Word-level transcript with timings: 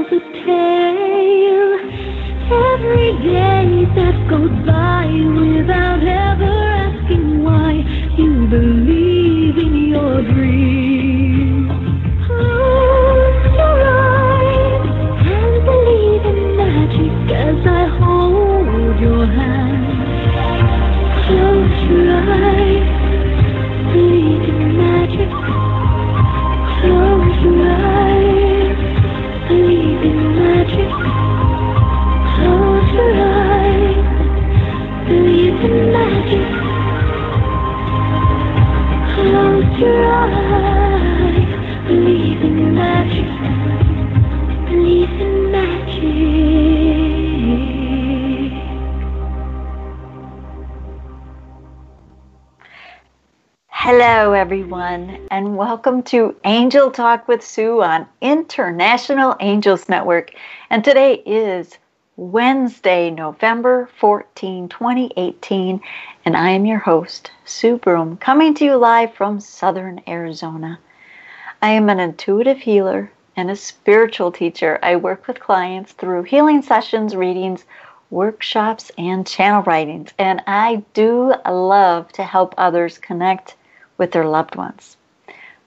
tells 0.00 0.12
a 0.12 0.44
tale. 0.44 1.74
Every 2.52 3.12
day 3.22 3.84
that 3.96 4.28
goes 4.28 4.66
by 4.66 5.06
without 5.06 5.89
Hello, 53.92 54.34
everyone, 54.34 55.26
and 55.32 55.56
welcome 55.56 56.04
to 56.04 56.36
Angel 56.44 56.92
Talk 56.92 57.26
with 57.26 57.44
Sue 57.44 57.82
on 57.82 58.06
International 58.20 59.34
Angels 59.40 59.88
Network. 59.88 60.30
And 60.70 60.84
today 60.84 61.14
is 61.26 61.76
Wednesday, 62.16 63.10
November 63.10 63.90
14, 63.98 64.68
2018, 64.68 65.80
and 66.24 66.36
I 66.36 66.50
am 66.50 66.66
your 66.66 66.78
host, 66.78 67.32
Sue 67.44 67.78
Broome, 67.78 68.16
coming 68.18 68.54
to 68.54 68.64
you 68.64 68.76
live 68.76 69.12
from 69.12 69.40
Southern 69.40 70.00
Arizona. 70.06 70.78
I 71.60 71.70
am 71.70 71.88
an 71.88 71.98
intuitive 71.98 72.58
healer 72.58 73.10
and 73.34 73.50
a 73.50 73.56
spiritual 73.56 74.30
teacher. 74.30 74.78
I 74.84 74.94
work 74.94 75.26
with 75.26 75.40
clients 75.40 75.94
through 75.94 76.22
healing 76.22 76.62
sessions, 76.62 77.16
readings, 77.16 77.64
workshops, 78.08 78.92
and 78.96 79.26
channel 79.26 79.64
writings, 79.64 80.14
and 80.16 80.44
I 80.46 80.84
do 80.94 81.34
love 81.44 82.12
to 82.12 82.22
help 82.22 82.54
others 82.56 82.96
connect 82.96 83.56
with 84.00 84.12
their 84.12 84.26
loved 84.26 84.56
ones. 84.56 84.96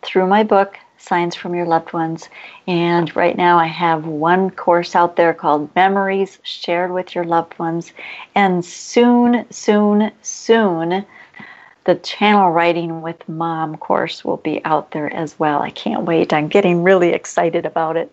Through 0.01 0.25
my 0.25 0.43
book, 0.43 0.79
Signs 0.97 1.35
from 1.35 1.53
Your 1.53 1.67
Loved 1.67 1.93
Ones, 1.93 2.29
and 2.65 3.15
right 3.15 3.37
now 3.37 3.59
I 3.59 3.67
have 3.67 4.07
one 4.07 4.49
course 4.49 4.95
out 4.95 5.15
there 5.15 5.33
called 5.35 5.73
Memories 5.75 6.39
Shared 6.41 6.91
with 6.91 7.13
Your 7.13 7.25
Loved 7.25 7.57
Ones, 7.59 7.93
and 8.33 8.65
soon, 8.65 9.45
soon, 9.51 10.11
soon, 10.23 11.05
the 11.83 11.95
channel 11.95 12.49
writing 12.49 13.01
with 13.03 13.29
mom 13.29 13.77
course 13.77 14.25
will 14.25 14.37
be 14.37 14.65
out 14.65 14.91
there 14.91 15.13
as 15.13 15.37
well. 15.37 15.61
I 15.61 15.69
can't 15.69 16.03
wait. 16.03 16.33
I'm 16.33 16.47
getting 16.47 16.81
really 16.81 17.09
excited 17.09 17.67
about 17.67 17.97
it. 17.97 18.11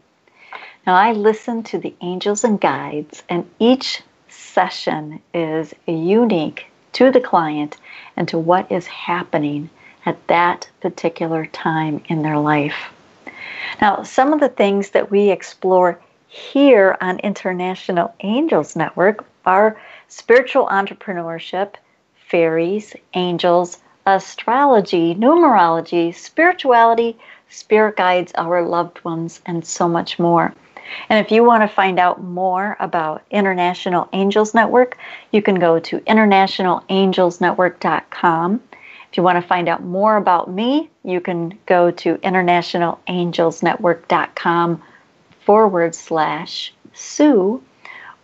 Now, 0.86 0.96
I 0.96 1.12
listen 1.12 1.62
to 1.64 1.78
the 1.78 1.94
angels 2.02 2.44
and 2.44 2.60
guides, 2.60 3.22
and 3.30 3.48
each 3.58 4.02
session 4.28 5.22
is 5.32 5.72
unique 5.86 6.66
to 6.92 7.10
the 7.10 7.20
client 7.20 7.78
and 8.16 8.28
to 8.28 8.38
what 8.38 8.70
is 8.70 8.86
happening 8.86 9.70
at 10.06 10.26
that 10.28 10.68
particular 10.80 11.46
time 11.46 12.02
in 12.06 12.22
their 12.22 12.38
life. 12.38 12.90
Now, 13.80 14.02
some 14.02 14.32
of 14.32 14.40
the 14.40 14.48
things 14.48 14.90
that 14.90 15.10
we 15.10 15.30
explore 15.30 15.98
here 16.28 16.96
on 17.00 17.18
International 17.20 18.14
Angels 18.20 18.76
Network 18.76 19.24
are 19.46 19.80
spiritual 20.08 20.66
entrepreneurship, 20.66 21.74
fairies, 22.14 22.94
angels, 23.14 23.78
astrology, 24.06 25.14
numerology, 25.14 26.14
spirituality, 26.14 27.16
spirit 27.48 27.96
guides, 27.96 28.32
our 28.36 28.62
loved 28.62 29.02
ones, 29.04 29.40
and 29.46 29.66
so 29.66 29.88
much 29.88 30.18
more. 30.18 30.54
And 31.08 31.24
if 31.24 31.32
you 31.32 31.44
want 31.44 31.62
to 31.62 31.68
find 31.68 31.98
out 31.98 32.22
more 32.22 32.76
about 32.80 33.22
International 33.30 34.08
Angels 34.12 34.52
Network, 34.54 34.98
you 35.32 35.40
can 35.42 35.56
go 35.56 35.78
to 35.80 35.98
internationalangelsnetwork.com. 36.00 38.60
If 39.10 39.16
you 39.16 39.24
want 39.24 39.42
to 39.42 39.48
find 39.48 39.68
out 39.68 39.82
more 39.82 40.16
about 40.16 40.48
me, 40.50 40.88
you 41.02 41.20
can 41.20 41.58
go 41.66 41.90
to 41.90 42.14
internationalangelsnetwork.com 42.18 44.82
forward 45.44 45.96
slash 45.96 46.72
Sue. 46.94 47.60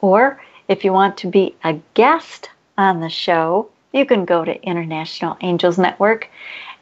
Or 0.00 0.40
if 0.68 0.84
you 0.84 0.92
want 0.92 1.16
to 1.18 1.26
be 1.26 1.56
a 1.64 1.80
guest 1.94 2.50
on 2.78 3.00
the 3.00 3.08
show, 3.08 3.68
you 3.92 4.06
can 4.06 4.24
go 4.24 4.44
to 4.44 4.62
International 4.62 5.36
Angels 5.40 5.76
Network 5.76 6.30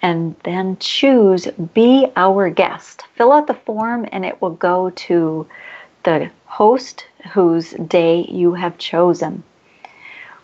and 0.03 0.37
then 0.45 0.77
choose 0.81 1.47
Be 1.73 2.07
Our 2.15 2.51
Guest. 2.51 3.05
Fill 3.17 3.33
out 3.33 3.47
the 3.47 3.55
form 3.55 4.07
and 4.13 4.27
it 4.27 4.43
will 4.43 4.51
go 4.51 4.91
to 4.91 5.47
the 6.03 6.31
host 6.45 7.07
whose 7.33 7.71
day 7.71 8.27
you 8.29 8.53
have 8.53 8.77
chosen. 8.77 9.43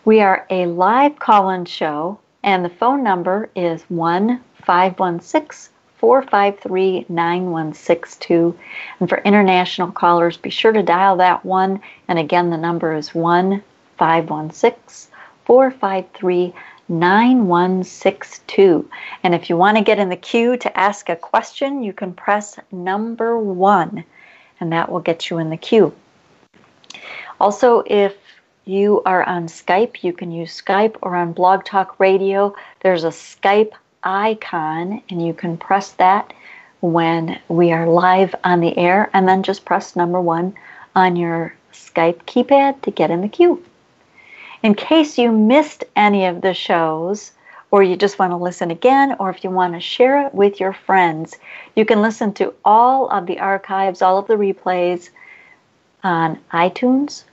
We 0.03 0.21
are 0.21 0.47
a 0.49 0.65
live 0.65 1.19
call 1.19 1.51
in 1.51 1.65
show 1.65 2.17
and 2.43 2.65
the 2.65 2.69
phone 2.69 3.03
number 3.03 3.49
is 3.55 3.83
1 3.83 4.41
516 4.65 5.73
453 5.97 7.05
9162. 7.09 8.57
And 8.99 9.07
for 9.07 9.19
international 9.19 9.91
callers, 9.91 10.37
be 10.37 10.49
sure 10.49 10.71
to 10.71 10.81
dial 10.81 11.17
that 11.17 11.45
one. 11.45 11.79
And 12.07 12.17
again, 12.17 12.49
the 12.49 12.57
number 12.57 12.95
is 12.95 13.13
1 13.13 13.63
516 13.97 15.11
453 15.45 16.53
9162. 16.89 18.89
And 19.23 19.35
if 19.35 19.49
you 19.49 19.55
want 19.55 19.77
to 19.77 19.83
get 19.83 19.99
in 19.99 20.09
the 20.09 20.15
queue 20.15 20.57
to 20.57 20.77
ask 20.77 21.09
a 21.09 21.15
question, 21.15 21.83
you 21.83 21.93
can 21.93 22.13
press 22.13 22.57
number 22.71 23.37
one, 23.37 24.03
and 24.59 24.73
that 24.73 24.91
will 24.91 24.99
get 24.99 25.29
you 25.29 25.37
in 25.37 25.49
the 25.49 25.57
queue. 25.57 25.93
Also, 27.39 27.83
if 27.85 28.17
you 28.65 29.01
are 29.05 29.23
on 29.23 29.47
Skype, 29.47 30.03
you 30.03 30.13
can 30.13 30.31
use 30.31 30.61
Skype 30.61 30.97
or 31.01 31.15
on 31.15 31.33
Blog 31.33 31.65
Talk 31.65 31.99
Radio. 31.99 32.55
There's 32.81 33.03
a 33.03 33.09
Skype 33.09 33.71
icon, 34.03 35.01
and 35.09 35.25
you 35.25 35.33
can 35.33 35.57
press 35.57 35.91
that 35.93 36.33
when 36.81 37.39
we 37.47 37.71
are 37.71 37.87
live 37.87 38.33
on 38.43 38.59
the 38.59 38.77
air, 38.77 39.09
and 39.13 39.27
then 39.27 39.43
just 39.43 39.65
press 39.65 39.95
number 39.95 40.19
one 40.21 40.53
on 40.95 41.15
your 41.15 41.55
Skype 41.73 42.23
keypad 42.23 42.81
to 42.81 42.91
get 42.91 43.11
in 43.11 43.21
the 43.21 43.27
queue. 43.27 43.63
In 44.63 44.75
case 44.75 45.17
you 45.17 45.31
missed 45.31 45.83
any 45.95 46.25
of 46.25 46.41
the 46.41 46.53
shows, 46.53 47.31
or 47.71 47.81
you 47.81 47.95
just 47.95 48.19
want 48.19 48.31
to 48.31 48.37
listen 48.37 48.69
again, 48.69 49.15
or 49.19 49.29
if 49.29 49.43
you 49.43 49.49
want 49.49 49.73
to 49.73 49.79
share 49.79 50.25
it 50.25 50.33
with 50.33 50.59
your 50.59 50.73
friends, 50.73 51.37
you 51.75 51.85
can 51.85 52.01
listen 52.01 52.33
to 52.33 52.53
all 52.65 53.09
of 53.09 53.25
the 53.25 53.39
archives, 53.39 54.01
all 54.01 54.17
of 54.17 54.27
the 54.27 54.35
replays 54.35 55.09
on 56.03 56.37
iTunes, 56.51 57.23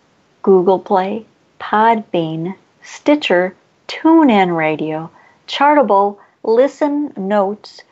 Google 0.43 0.79
Play, 0.79 1.27
Podbean, 1.61 2.55
Stitcher, 2.83 3.55
TuneIn 3.89 4.57
Radio, 4.57 5.11
Chartable, 5.47 6.19
Listen 6.43 7.13
Notes, 7.17 7.83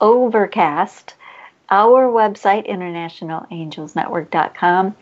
Overcast, 0.00 1.14
our 1.70 2.08
website, 2.08 2.68
internationalangelsnetwork.com, 2.68 4.94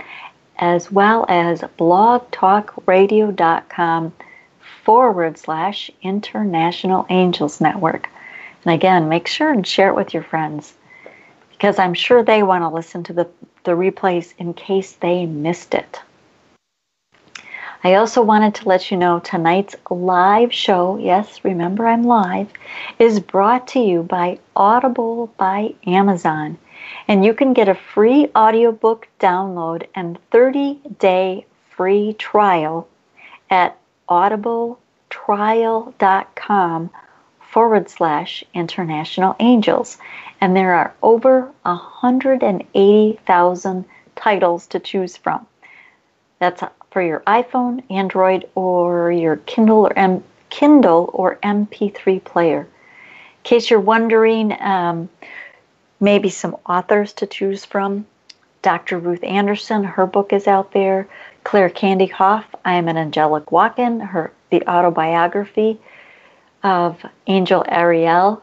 as 0.59 0.93
well 0.93 1.25
as 1.29 1.63
blogtalkradio.com 1.79 4.13
forward 4.85 5.39
slash 5.39 5.91
International 6.03 7.07
Angels 7.11 7.61
Network. 7.61 8.09
And 8.65 8.75
again, 8.75 9.09
make 9.09 9.27
sure 9.27 9.51
and 9.51 9.67
share 9.67 9.89
it 9.89 9.97
with 9.97 10.15
your 10.15 10.23
friends 10.23 10.75
because 11.51 11.79
I'm 11.79 11.95
sure 11.95 12.23
they 12.23 12.43
want 12.43 12.63
to 12.63 12.69
listen 12.69 13.03
to 13.05 13.13
the, 13.13 13.29
the 13.65 13.73
replays 13.73 14.33
in 14.39 14.55
case 14.55 14.93
they 14.93 15.27
missed 15.27 15.75
it. 15.75 16.01
I 17.85 17.95
also 17.95 18.23
wanted 18.23 18.55
to 18.57 18.69
let 18.69 18.93
you 18.93 18.97
know 18.97 19.19
tonight's 19.19 19.75
live 19.91 20.55
show, 20.55 20.99
yes, 20.99 21.45
remember 21.45 21.89
I'm 21.89 22.05
live, 22.05 22.47
is 23.01 23.19
brought 23.19 23.67
to 23.69 23.81
you 23.81 24.05
by 24.05 24.39
Audible 24.55 25.35
by 25.37 25.75
Amazon. 25.85 26.59
And 27.09 27.25
you 27.25 27.35
can 27.35 27.55
get 27.55 27.69
a 27.69 27.75
free 27.75 28.29
audiobook 28.37 29.09
download 29.19 29.89
and 29.97 30.17
30 30.31 30.79
day 31.01 31.45
free 31.71 32.13
trial 32.13 32.87
at 33.51 33.77
audibletrial.com 34.09 36.91
forward 37.41 37.91
slash 37.91 38.45
international 38.55 39.35
angels. 39.41 39.99
And 40.41 40.55
there 40.55 40.75
are 40.75 40.95
over 41.03 41.51
180,000 41.63 43.85
titles 44.15 44.69
to 44.69 44.79
choose 44.79 45.17
from. 45.17 45.45
That's 46.39 46.63
for 46.93 47.03
your 47.03 47.21
iPhone, 47.21 47.83
Android, 47.91 48.49
or 48.55 49.11
your 49.11 49.37
Kindle 49.37 49.87
or 49.87 49.99
M- 49.99 50.25
Kindle 50.51 51.11
or 51.13 51.37
MP3 51.43 52.23
player. 52.23 52.61
In 52.61 52.69
case 53.45 53.71
you're 53.71 53.81
wondering, 53.81 54.53
um, 54.61 55.09
maybe 55.99 56.29
some 56.29 56.57
authors 56.67 57.13
to 57.15 57.27
choose 57.27 57.65
from. 57.65 58.07
Dr. 58.61 58.99
Ruth 58.99 59.25
Anderson, 59.25 59.83
her 59.83 60.07
book 60.07 60.33
is 60.33 60.47
out 60.47 60.73
there. 60.73 61.09
Claire 61.43 61.71
Candy 61.71 62.07
Hough, 62.07 62.45
I 62.65 62.75
am 62.75 62.89
an 62.89 62.97
angelic 62.97 63.51
walk-in, 63.51 63.99
her 63.99 64.33
the 64.51 64.69
autobiography 64.69 65.81
of 66.63 67.05
Angel 67.27 67.65
Ariel. 67.67 68.43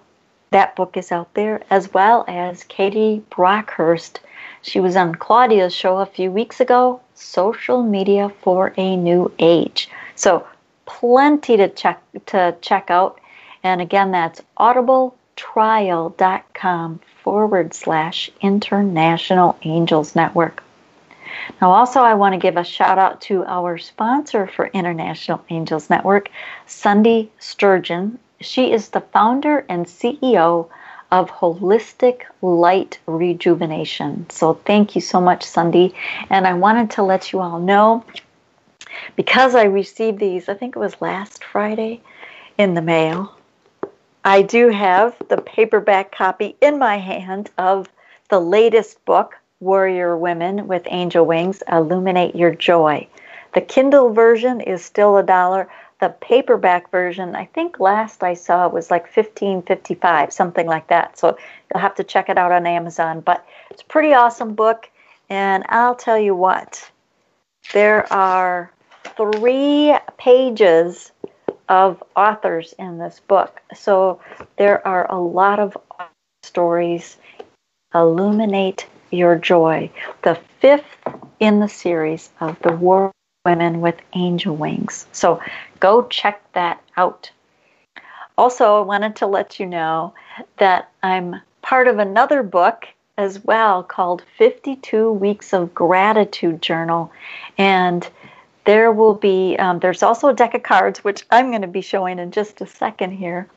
That 0.51 0.75
book 0.75 0.97
is 0.97 1.11
out 1.11 1.33
there, 1.35 1.61
as 1.69 1.93
well 1.93 2.25
as 2.27 2.63
Katie 2.63 3.23
Brockhurst. 3.29 4.17
She 4.61 4.79
was 4.79 4.95
on 4.95 5.15
Claudia's 5.15 5.73
show 5.73 5.99
a 5.99 6.05
few 6.05 6.31
weeks 6.31 6.59
ago, 6.59 6.99
Social 7.19 7.83
Media 7.83 8.31
for 8.41 8.73
a 8.77 8.95
New 8.95 9.29
Age. 9.39 9.89
So 10.15 10.47
plenty 10.85 11.57
to 11.57 11.67
check 11.69 12.01
to 12.27 12.55
check 12.61 12.89
out. 12.89 13.19
And 13.63 13.81
again, 13.81 14.11
that's 14.11 14.41
audibletrial.com 14.57 16.99
forward 17.23 17.73
slash 17.73 18.29
international 18.41 19.57
angels 19.63 20.15
network. 20.15 20.63
Now, 21.61 21.71
also, 21.71 22.01
I 22.01 22.15
want 22.15 22.33
to 22.33 22.39
give 22.39 22.57
a 22.57 22.63
shout 22.63 22.97
out 22.97 23.21
to 23.21 23.45
our 23.45 23.77
sponsor 23.77 24.47
for 24.47 24.67
International 24.67 25.43
Angels 25.49 25.89
Network, 25.89 26.29
Sunday 26.65 27.29
Sturgeon. 27.39 28.17
She 28.41 28.71
is 28.71 28.89
the 28.89 29.01
founder 29.01 29.65
and 29.69 29.85
CEO 29.85 30.69
of 31.11 31.29
Holistic 31.29 32.23
Light 32.41 32.99
Rejuvenation. 33.05 34.29
So, 34.29 34.53
thank 34.53 34.95
you 34.95 35.01
so 35.01 35.19
much, 35.19 35.43
Sunday. 35.43 35.93
And 36.29 36.45
I 36.45 36.53
wanted 36.53 36.91
to 36.91 37.03
let 37.03 37.31
you 37.31 37.39
all 37.39 37.59
know 37.59 38.03
because 39.15 39.55
I 39.55 39.63
received 39.63 40.19
these, 40.19 40.49
I 40.49 40.53
think 40.53 40.75
it 40.75 40.79
was 40.79 41.01
last 41.01 41.43
Friday, 41.43 42.01
in 42.57 42.73
the 42.73 42.81
mail. 42.81 43.35
I 44.25 44.41
do 44.41 44.69
have 44.69 45.15
the 45.29 45.41
paperback 45.41 46.11
copy 46.11 46.55
in 46.61 46.77
my 46.77 46.97
hand 46.97 47.49
of 47.57 47.89
the 48.29 48.39
latest 48.39 49.03
book, 49.05 49.35
Warrior 49.59 50.17
Women 50.17 50.67
with 50.67 50.83
Angel 50.87 51.25
Wings 51.25 51.63
Illuminate 51.71 52.35
Your 52.35 52.53
Joy. 52.53 53.07
The 53.53 53.61
Kindle 53.61 54.13
version 54.13 54.61
is 54.61 54.83
still 54.83 55.17
a 55.17 55.23
dollar. 55.23 55.69
The 55.99 56.09
paperback 56.21 56.89
version, 56.91 57.35
I 57.35 57.45
think 57.45 57.79
last 57.79 58.23
I 58.23 58.33
saw 58.33 58.67
was 58.69 58.89
like 58.89 59.07
fifteen 59.07 59.61
fifty 59.61 59.95
five, 59.95 60.31
something 60.31 60.65
like 60.65 60.87
that. 60.87 61.17
So 61.17 61.37
you'll 61.69 61.81
have 61.81 61.95
to 61.95 62.03
check 62.03 62.29
it 62.29 62.37
out 62.37 62.53
on 62.53 62.65
Amazon. 62.65 63.19
But 63.19 63.45
it's 63.69 63.81
a 63.81 63.85
pretty 63.85 64.13
awesome 64.13 64.53
book, 64.53 64.89
and 65.29 65.65
I'll 65.67 65.95
tell 65.95 66.17
you 66.17 66.35
what, 66.35 66.89
there 67.73 68.11
are 68.13 68.71
three 69.17 69.93
pages 70.17 71.11
of 71.67 72.01
authors 72.15 72.73
in 72.79 72.97
this 72.97 73.19
book. 73.27 73.61
So 73.75 74.21
there 74.57 74.85
are 74.87 75.05
a 75.11 75.19
lot 75.19 75.59
of 75.59 75.75
stories. 76.43 77.17
Illuminate 77.93 78.87
your 79.11 79.35
joy. 79.35 79.91
The 80.21 80.39
fifth 80.61 80.97
in 81.39 81.59
the 81.59 81.67
series 81.67 82.29
of 82.39 82.57
the 82.61 82.71
War 82.71 83.11
Women 83.49 83.81
with 83.81 83.95
Angel 84.13 84.55
Wings. 84.55 85.07
So 85.11 85.41
go 85.79 86.05
check 86.07 86.39
that 86.53 86.83
out. 86.97 87.31
Also, 88.37 88.77
I 88.77 88.81
wanted 88.81 89.15
to 89.15 89.25
let 89.25 89.59
you 89.59 89.65
know 89.65 90.13
that 90.57 90.91
I'm 91.01 91.41
part 91.63 91.87
of 91.87 91.97
another 91.97 92.43
book 92.43 92.85
as 93.17 93.43
well 93.43 93.81
called 93.81 94.23
52 94.37 95.11
Weeks 95.13 95.51
of 95.51 95.73
Gratitude 95.73 96.61
Journal. 96.61 97.11
And 97.57 98.07
there 98.65 98.91
will 98.91 99.15
be, 99.15 99.55
um, 99.57 99.79
there's 99.79 100.03
also 100.03 100.27
a 100.27 100.35
deck 100.35 100.53
of 100.53 100.61
cards, 100.61 101.03
which 101.03 101.25
I'm 101.31 101.49
going 101.49 101.63
to 101.63 101.67
be 101.67 101.81
showing 101.81 102.19
in 102.19 102.29
just 102.29 102.61
a 102.61 102.67
second 102.67 103.13
here. 103.13 103.47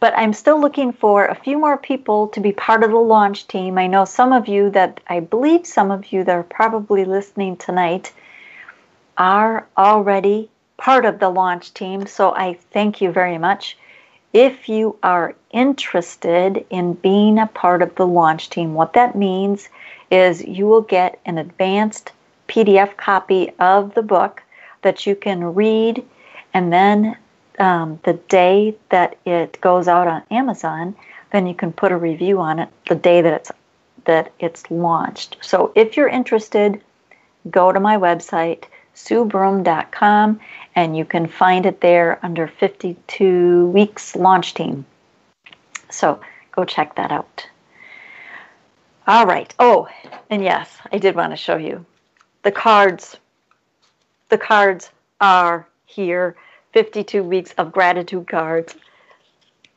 But 0.00 0.12
I'm 0.18 0.34
still 0.34 0.60
looking 0.60 0.92
for 0.92 1.24
a 1.24 1.34
few 1.34 1.58
more 1.58 1.78
people 1.78 2.28
to 2.28 2.40
be 2.40 2.52
part 2.52 2.84
of 2.84 2.90
the 2.90 2.96
launch 2.98 3.46
team. 3.46 3.78
I 3.78 3.86
know 3.86 4.04
some 4.04 4.34
of 4.34 4.48
you 4.48 4.68
that, 4.72 5.00
I 5.06 5.20
believe 5.20 5.66
some 5.66 5.90
of 5.90 6.12
you 6.12 6.24
that 6.24 6.36
are 6.36 6.42
probably 6.42 7.06
listening 7.06 7.56
tonight 7.56 8.12
are 9.20 9.68
already 9.76 10.48
part 10.78 11.04
of 11.04 11.20
the 11.20 11.28
launch 11.28 11.74
team. 11.74 12.06
So 12.06 12.34
I 12.34 12.54
thank 12.72 13.02
you 13.02 13.12
very 13.12 13.36
much. 13.36 13.76
If 14.32 14.68
you 14.68 14.96
are 15.02 15.34
interested 15.50 16.64
in 16.70 16.94
being 16.94 17.38
a 17.38 17.46
part 17.46 17.82
of 17.82 17.94
the 17.96 18.06
launch 18.06 18.48
team, 18.48 18.72
what 18.72 18.94
that 18.94 19.14
means 19.14 19.68
is 20.10 20.42
you 20.42 20.66
will 20.66 20.80
get 20.80 21.20
an 21.26 21.36
advanced 21.36 22.12
PDF 22.48 22.96
copy 22.96 23.52
of 23.58 23.94
the 23.94 24.02
book 24.02 24.42
that 24.82 25.06
you 25.06 25.14
can 25.14 25.54
read 25.54 26.02
and 26.54 26.72
then 26.72 27.16
um, 27.58 28.00
the 28.04 28.14
day 28.14 28.74
that 28.88 29.18
it 29.26 29.60
goes 29.60 29.86
out 29.86 30.06
on 30.06 30.22
Amazon, 30.30 30.96
then 31.30 31.46
you 31.46 31.54
can 31.54 31.72
put 31.72 31.92
a 31.92 31.96
review 31.96 32.40
on 32.40 32.58
it 32.58 32.70
the 32.88 32.94
day 32.94 33.20
that 33.20 33.34
it's 33.34 33.52
that 34.06 34.32
it's 34.40 34.70
launched. 34.70 35.36
So 35.42 35.72
if 35.74 35.94
you're 35.94 36.08
interested, 36.08 36.80
go 37.50 37.70
to 37.70 37.78
my 37.78 37.98
website 37.98 38.64
suebroome.com 38.94 40.40
and 40.74 40.96
you 40.96 41.04
can 41.04 41.26
find 41.26 41.66
it 41.66 41.80
there 41.80 42.18
under 42.22 42.46
52 42.46 43.66
weeks 43.68 44.16
launch 44.16 44.54
team. 44.54 44.84
So 45.90 46.20
go 46.52 46.64
check 46.64 46.96
that 46.96 47.10
out. 47.10 47.46
All 49.06 49.26
right. 49.26 49.52
Oh, 49.58 49.88
and 50.28 50.42
yes, 50.42 50.78
I 50.92 50.98
did 50.98 51.16
want 51.16 51.32
to 51.32 51.36
show 51.36 51.56
you 51.56 51.84
the 52.42 52.52
cards. 52.52 53.16
The 54.28 54.38
cards 54.38 54.90
are 55.20 55.66
here. 55.86 56.36
52 56.72 57.24
weeks 57.24 57.52
of 57.58 57.72
gratitude 57.72 58.28
cards. 58.28 58.76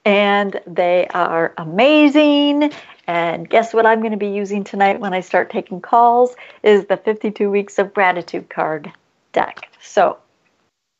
And 0.05 0.59
they 0.67 1.07
are 1.07 1.53
amazing. 1.57 2.71
And 3.07 3.49
guess 3.49 3.73
what 3.73 3.85
I'm 3.85 3.99
going 3.99 4.11
to 4.11 4.17
be 4.17 4.27
using 4.27 4.63
tonight 4.63 4.99
when 4.99 5.13
I 5.13 5.21
start 5.21 5.49
taking 5.49 5.81
calls 5.81 6.35
is 6.61 6.85
the 6.85 6.97
52 6.97 7.49
weeks 7.49 7.79
of 7.79 7.93
gratitude 7.93 8.49
card 8.49 8.91
deck. 9.33 9.69
So, 9.81 10.17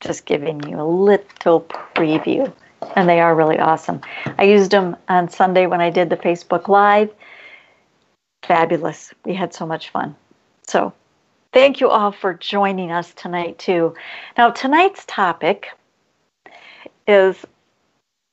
just 0.02 0.26
giving 0.26 0.68
you 0.68 0.80
a 0.80 0.84
little 0.84 1.62
preview. 1.62 2.52
And 2.98 3.08
they 3.08 3.22
are 3.22 3.34
really 3.34 3.58
awesome. 3.58 4.02
I 4.38 4.44
used 4.44 4.72
them 4.72 4.98
on 5.08 5.30
Sunday 5.30 5.68
when 5.68 5.80
I 5.80 5.90
did 5.90 6.10
the 6.10 6.18
Facebook 6.18 6.68
Live. 6.68 7.10
Fabulous. 8.44 9.14
We 9.24 9.34
had 9.34 9.54
so 9.54 9.66
much 9.66 9.90
fun. 9.90 10.16
So, 10.68 10.92
thank 11.54 11.80
you 11.80 11.90
all 11.90 12.12
for 12.12 12.34
joining 12.34 12.92
us 12.92 13.14
tonight, 13.14 13.58
too. 13.58 13.96
Now, 14.38 14.50
tonight's 14.50 15.06
topic 15.06 15.70
is 17.08 17.46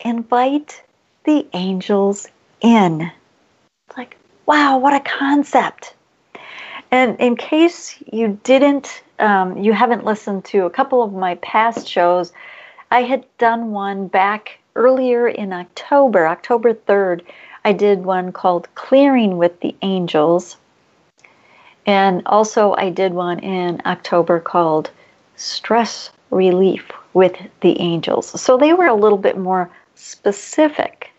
invite 0.00 0.82
the 1.24 1.46
angels 1.52 2.26
in. 2.60 3.02
It's 3.02 3.96
like, 3.96 4.16
wow, 4.46 4.78
what 4.78 4.94
a 4.94 5.00
concept. 5.00 5.94
And 6.90 7.18
in 7.20 7.36
case 7.36 8.02
you 8.12 8.40
didn't, 8.42 9.02
um, 9.18 9.58
you 9.58 9.72
haven't 9.72 10.04
listened 10.04 10.44
to 10.46 10.66
a 10.66 10.70
couple 10.70 11.02
of 11.02 11.12
my 11.12 11.36
past 11.36 11.86
shows, 11.86 12.32
I 12.90 13.02
had 13.02 13.24
done 13.38 13.70
one 13.70 14.08
back 14.08 14.58
earlier 14.74 15.28
in 15.28 15.52
October, 15.52 16.26
October 16.26 16.74
3rd. 16.74 17.22
I 17.64 17.72
did 17.72 18.04
one 18.04 18.32
called 18.32 18.74
Clearing 18.74 19.36
with 19.36 19.60
the 19.60 19.76
Angels. 19.82 20.56
And 21.86 22.22
also, 22.26 22.74
I 22.76 22.90
did 22.90 23.12
one 23.12 23.38
in 23.38 23.80
October 23.86 24.40
called 24.40 24.90
Stress 25.36 26.10
Relief 26.30 26.90
with 27.14 27.36
the 27.60 27.80
angels. 27.80 28.40
So 28.40 28.56
they 28.56 28.72
were 28.72 28.86
a 28.86 28.94
little 28.94 29.18
bit 29.18 29.38
more 29.38 29.70
specific 29.94 31.10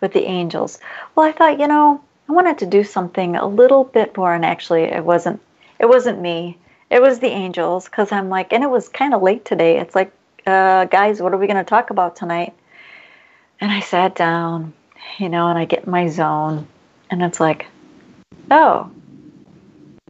with 0.00 0.12
the 0.12 0.24
angels. 0.24 0.78
Well, 1.14 1.26
I 1.26 1.32
thought, 1.32 1.58
you 1.58 1.66
know, 1.66 2.00
I 2.28 2.32
wanted 2.32 2.58
to 2.58 2.66
do 2.66 2.84
something 2.84 3.36
a 3.36 3.46
little 3.46 3.84
bit 3.84 4.16
more 4.16 4.34
and 4.34 4.44
actually 4.44 4.82
it 4.82 5.04
wasn't 5.04 5.40
it 5.78 5.86
wasn't 5.86 6.20
me. 6.20 6.58
It 6.90 7.00
was 7.00 7.18
the 7.18 7.28
angels 7.28 7.88
cuz 7.88 8.12
I'm 8.12 8.28
like 8.28 8.52
and 8.52 8.62
it 8.62 8.70
was 8.70 8.88
kind 8.88 9.14
of 9.14 9.22
late 9.22 9.44
today. 9.44 9.78
It's 9.78 9.94
like, 9.94 10.12
uh, 10.46 10.84
guys, 10.86 11.22
what 11.22 11.32
are 11.32 11.38
we 11.38 11.46
going 11.46 11.64
to 11.64 11.64
talk 11.64 11.90
about 11.90 12.16
tonight? 12.16 12.54
And 13.60 13.70
I 13.70 13.80
sat 13.80 14.14
down, 14.14 14.72
you 15.18 15.28
know, 15.28 15.48
and 15.48 15.58
I 15.58 15.64
get 15.64 15.84
in 15.84 15.90
my 15.90 16.08
zone 16.08 16.66
and 17.10 17.22
it's 17.22 17.40
like, 17.40 17.66
"Oh, 18.50 18.90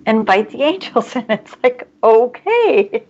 invite 0.07 0.51
the 0.51 0.63
angels." 0.73 1.15
And 1.17 1.31
it's 1.31 1.57
like, 1.63 1.89
"Okay." 2.03 3.05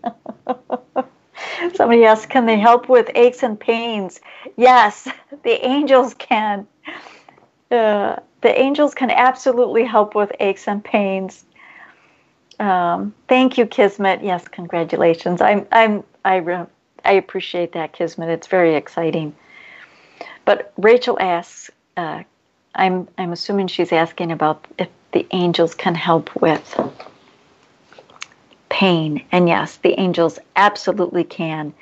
Somebody 1.74 2.04
asked, 2.04 2.28
can 2.28 2.46
they 2.46 2.58
help 2.58 2.88
with 2.88 3.10
aches 3.14 3.42
and 3.42 3.58
pains? 3.58 4.20
Yes, 4.56 5.08
the 5.42 5.64
angels 5.66 6.14
can. 6.14 6.66
Uh, 7.70 8.16
the 8.40 8.60
angels 8.60 8.94
can 8.94 9.10
absolutely 9.10 9.84
help 9.84 10.14
with 10.14 10.32
aches 10.40 10.68
and 10.68 10.82
pains. 10.84 11.44
Um, 12.60 13.14
thank 13.28 13.58
you, 13.58 13.66
Kismet. 13.66 14.22
Yes, 14.22 14.46
congratulations. 14.48 15.40
I'm, 15.40 15.66
I'm, 15.72 16.04
I, 16.24 16.36
re- 16.36 16.66
I 17.04 17.12
appreciate 17.12 17.72
that, 17.72 17.92
Kismet. 17.92 18.28
It's 18.28 18.46
very 18.46 18.74
exciting. 18.74 19.34
But 20.44 20.72
Rachel 20.76 21.18
asks, 21.20 21.70
uh, 21.96 22.22
I'm, 22.74 23.08
I'm 23.18 23.32
assuming 23.32 23.68
she's 23.68 23.92
asking 23.92 24.32
about 24.32 24.66
if 24.78 24.88
the 25.12 25.26
angels 25.30 25.74
can 25.74 25.94
help 25.94 26.34
with 26.40 26.78
pain. 28.68 29.24
And 29.32 29.48
yes, 29.48 29.76
the 29.76 29.98
angels 29.98 30.38
absolutely 30.56 31.24
can. 31.24 31.72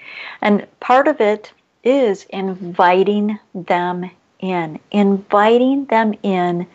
And 0.41 0.67
part 0.81 1.09
of 1.09 1.21
it 1.21 1.53
is 1.85 2.25
inviting 2.31 3.39
them 3.55 4.11
in, 4.47 4.79
inviting 4.91 5.85
them 5.87 6.15
in 6.23 6.67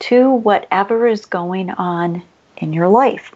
to 0.00 0.30
whatever 0.30 1.06
is 1.06 1.26
going 1.26 1.70
on 1.70 2.22
in 2.56 2.72
your 2.72 2.88
life. 2.88 3.34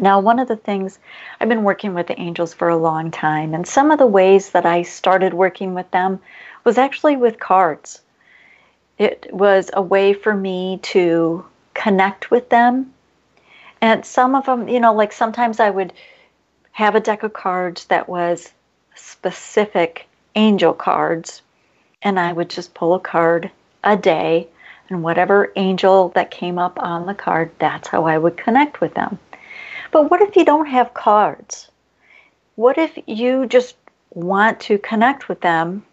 Now, 0.00 0.20
one 0.20 0.38
of 0.38 0.48
the 0.48 0.56
things 0.56 0.98
I've 1.38 1.48
been 1.48 1.64
working 1.64 1.92
with 1.92 2.06
the 2.06 2.18
angels 2.18 2.54
for 2.54 2.68
a 2.68 2.76
long 2.76 3.10
time, 3.10 3.52
and 3.52 3.66
some 3.66 3.90
of 3.90 3.98
the 3.98 4.06
ways 4.06 4.50
that 4.50 4.64
I 4.64 4.82
started 4.82 5.34
working 5.34 5.74
with 5.74 5.90
them 5.90 6.18
was 6.64 6.78
actually 6.78 7.16
with 7.16 7.38
cards. 7.38 8.00
It 8.98 9.28
was 9.32 9.70
a 9.72 9.82
way 9.82 10.14
for 10.14 10.34
me 10.34 10.78
to 10.82 11.44
connect 11.74 12.30
with 12.30 12.48
them. 12.48 12.92
And 13.80 14.06
some 14.06 14.34
of 14.34 14.46
them, 14.46 14.68
you 14.68 14.80
know, 14.80 14.94
like 14.94 15.12
sometimes 15.12 15.60
I 15.60 15.70
would 15.70 15.92
have 16.72 16.94
a 16.94 17.00
deck 17.00 17.22
of 17.22 17.32
cards 17.32 17.86
that 17.86 18.08
was 18.08 18.52
specific 18.94 20.06
angel 20.36 20.72
cards, 20.72 21.42
and 22.02 22.18
I 22.18 22.32
would 22.32 22.50
just 22.50 22.74
pull 22.74 22.94
a 22.94 23.00
card 23.00 23.50
a 23.84 23.96
day, 23.96 24.48
and 24.88 25.02
whatever 25.02 25.52
angel 25.56 26.10
that 26.10 26.30
came 26.30 26.58
up 26.58 26.78
on 26.78 27.06
the 27.06 27.14
card, 27.14 27.50
that's 27.58 27.88
how 27.88 28.04
I 28.06 28.18
would 28.18 28.36
connect 28.36 28.80
with 28.80 28.94
them. 28.94 29.18
But 29.90 30.10
what 30.10 30.22
if 30.22 30.36
you 30.36 30.44
don't 30.44 30.66
have 30.66 30.94
cards? 30.94 31.70
What 32.56 32.78
if 32.78 32.98
you 33.06 33.46
just 33.46 33.76
want 34.10 34.60
to 34.60 34.78
connect 34.78 35.28
with 35.28 35.40
them 35.40 35.84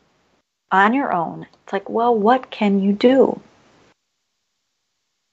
on 0.71 0.93
your 0.93 1.13
own? 1.13 1.47
It's 1.63 1.73
like, 1.73 1.89
well, 1.89 2.15
what 2.15 2.49
can 2.49 2.79
you 2.79 2.93
do? 2.93 3.39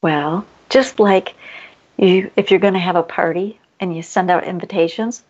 Well, 0.03 0.47
just 0.69 1.01
like 1.01 1.35
you 1.97 2.31
if 2.37 2.51
you're 2.51 2.61
going 2.61 2.75
to 2.75 2.81
have 2.81 2.97
a 2.97 3.03
party 3.03 3.59
and 3.81 3.95
you 3.95 4.03
send 4.03 4.31
out 4.31 4.45
invitations, 4.45 5.23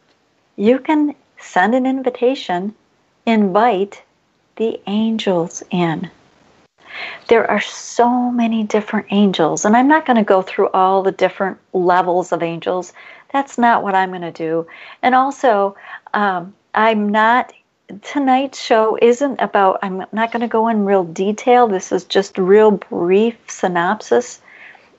you 0.56 0.78
can 0.78 1.14
send 1.38 1.74
an 1.74 1.86
invitation, 1.86 2.74
invite 3.24 4.02
the 4.56 4.80
angels 4.86 5.62
in. 5.70 6.10
There 7.28 7.48
are 7.50 7.60
so 7.60 8.30
many 8.30 8.64
different 8.64 9.08
angels, 9.10 9.64
and 9.64 9.76
I'm 9.76 9.88
not 9.88 10.06
going 10.06 10.16
to 10.16 10.25
go 10.25 10.42
through 10.42 10.68
all 10.68 11.02
the 11.02 11.12
different 11.12 11.58
levels 11.72 12.32
of 12.32 12.42
angels. 12.42 12.92
That's 13.32 13.58
not 13.58 13.82
what 13.82 13.94
I'm 13.94 14.10
going 14.10 14.22
to 14.22 14.32
do. 14.32 14.66
And 15.02 15.14
also, 15.14 15.76
um, 16.14 16.54
I'm 16.75 17.08
not, 17.10 17.52
tonight's 18.02 18.60
show 18.60 18.98
isn't 19.02 19.40
about, 19.40 19.80
I'm 19.82 20.04
not 20.12 20.32
going 20.32 20.40
to 20.40 20.48
go 20.48 20.68
in 20.68 20.84
real 20.84 21.04
detail. 21.04 21.68
This 21.68 21.92
is 21.92 22.04
just 22.04 22.38
real 22.38 22.70
brief 22.70 23.36
synopsis 23.48 24.40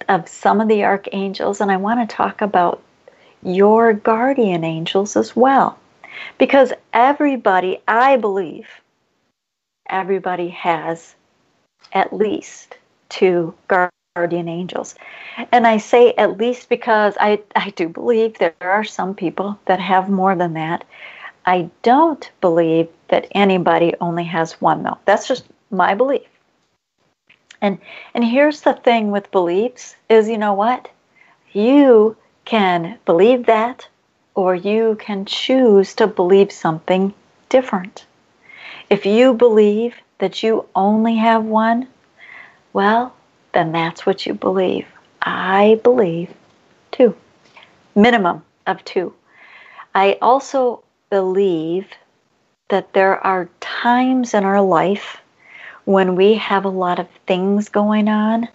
of 0.10 0.28
some 0.28 0.62
of 0.62 0.68
the 0.68 0.84
archangels, 0.84 1.62
and 1.62 1.72
I 1.72 1.78
want 1.78 2.08
to 2.08 2.16
talk 2.16 2.42
about 2.42 2.82
your 3.44 3.94
guardian 3.94 4.64
angels 4.64 5.16
as 5.16 5.36
well. 5.36 5.80
Because 6.38 6.74
everybody, 6.94 7.80
I 7.88 8.18
believe, 8.18 8.68
everybody 9.90 10.50
has 10.50 11.16
at 11.94 12.14
least 12.14 12.78
two 13.10 13.54
guardian 13.68 14.48
angels. 14.48 14.96
And 15.52 15.68
I 15.68 15.78
say 15.78 16.14
at 16.14 16.38
least 16.38 16.70
because 16.70 17.16
I, 17.20 17.42
I 17.56 17.70
do 17.72 17.90
believe 17.90 18.38
there 18.38 18.56
are 18.62 18.84
some 18.84 19.14
people 19.14 19.60
that 19.66 19.80
have 19.80 20.10
more 20.10 20.36
than 20.36 20.54
that. 20.54 20.84
I 21.46 21.70
don't 21.82 22.30
believe 22.42 22.90
that 23.08 23.28
anybody 23.32 23.94
only 24.02 24.26
has 24.26 24.60
one, 24.60 24.84
though. 24.84 24.98
That's 25.06 25.28
just 25.28 25.46
my 25.72 25.94
belief. 25.96 26.28
And 27.62 27.80
and 28.14 28.24
here's 28.24 28.62
the 28.62 28.74
thing 28.74 29.12
with 29.12 29.32
beliefs 29.32 29.96
is 30.10 30.30
you 30.30 30.38
know 30.38 30.54
what? 30.54 30.90
You 31.54 32.16
can 32.46 33.00
believe 33.06 33.46
that 33.46 33.88
or 34.36 34.56
you 34.56 34.98
can 35.00 35.26
choose 35.26 35.96
to 35.96 36.08
believe 36.08 36.52
something 36.52 37.14
different. 37.50 38.07
If 38.90 39.06
you 39.06 39.34
believe 39.34 39.96
that 40.20 40.44
you 40.44 40.66
only 40.74 41.18
have 41.18 41.44
one, 41.44 41.88
well, 42.72 43.14
then 43.54 43.72
that's 43.74 44.06
what 44.06 44.26
you 44.26 44.34
believe. 44.34 44.88
I 45.22 45.80
believe 45.84 46.34
two, 46.92 47.16
minimum 47.96 48.44
of 48.66 48.84
two. 48.86 49.14
I 49.94 50.18
also 50.22 50.84
believe 51.10 51.88
that 52.70 52.94
there 52.94 53.26
are 53.26 53.50
times 53.60 54.34
in 54.34 54.46
our 54.46 54.62
life 54.62 55.18
when 55.86 56.16
we 56.16 56.36
have 56.36 56.66
a 56.66 56.70
lot 56.70 57.00
of 57.00 57.10
things 57.26 57.70
going 57.70 58.08
on 58.08 58.48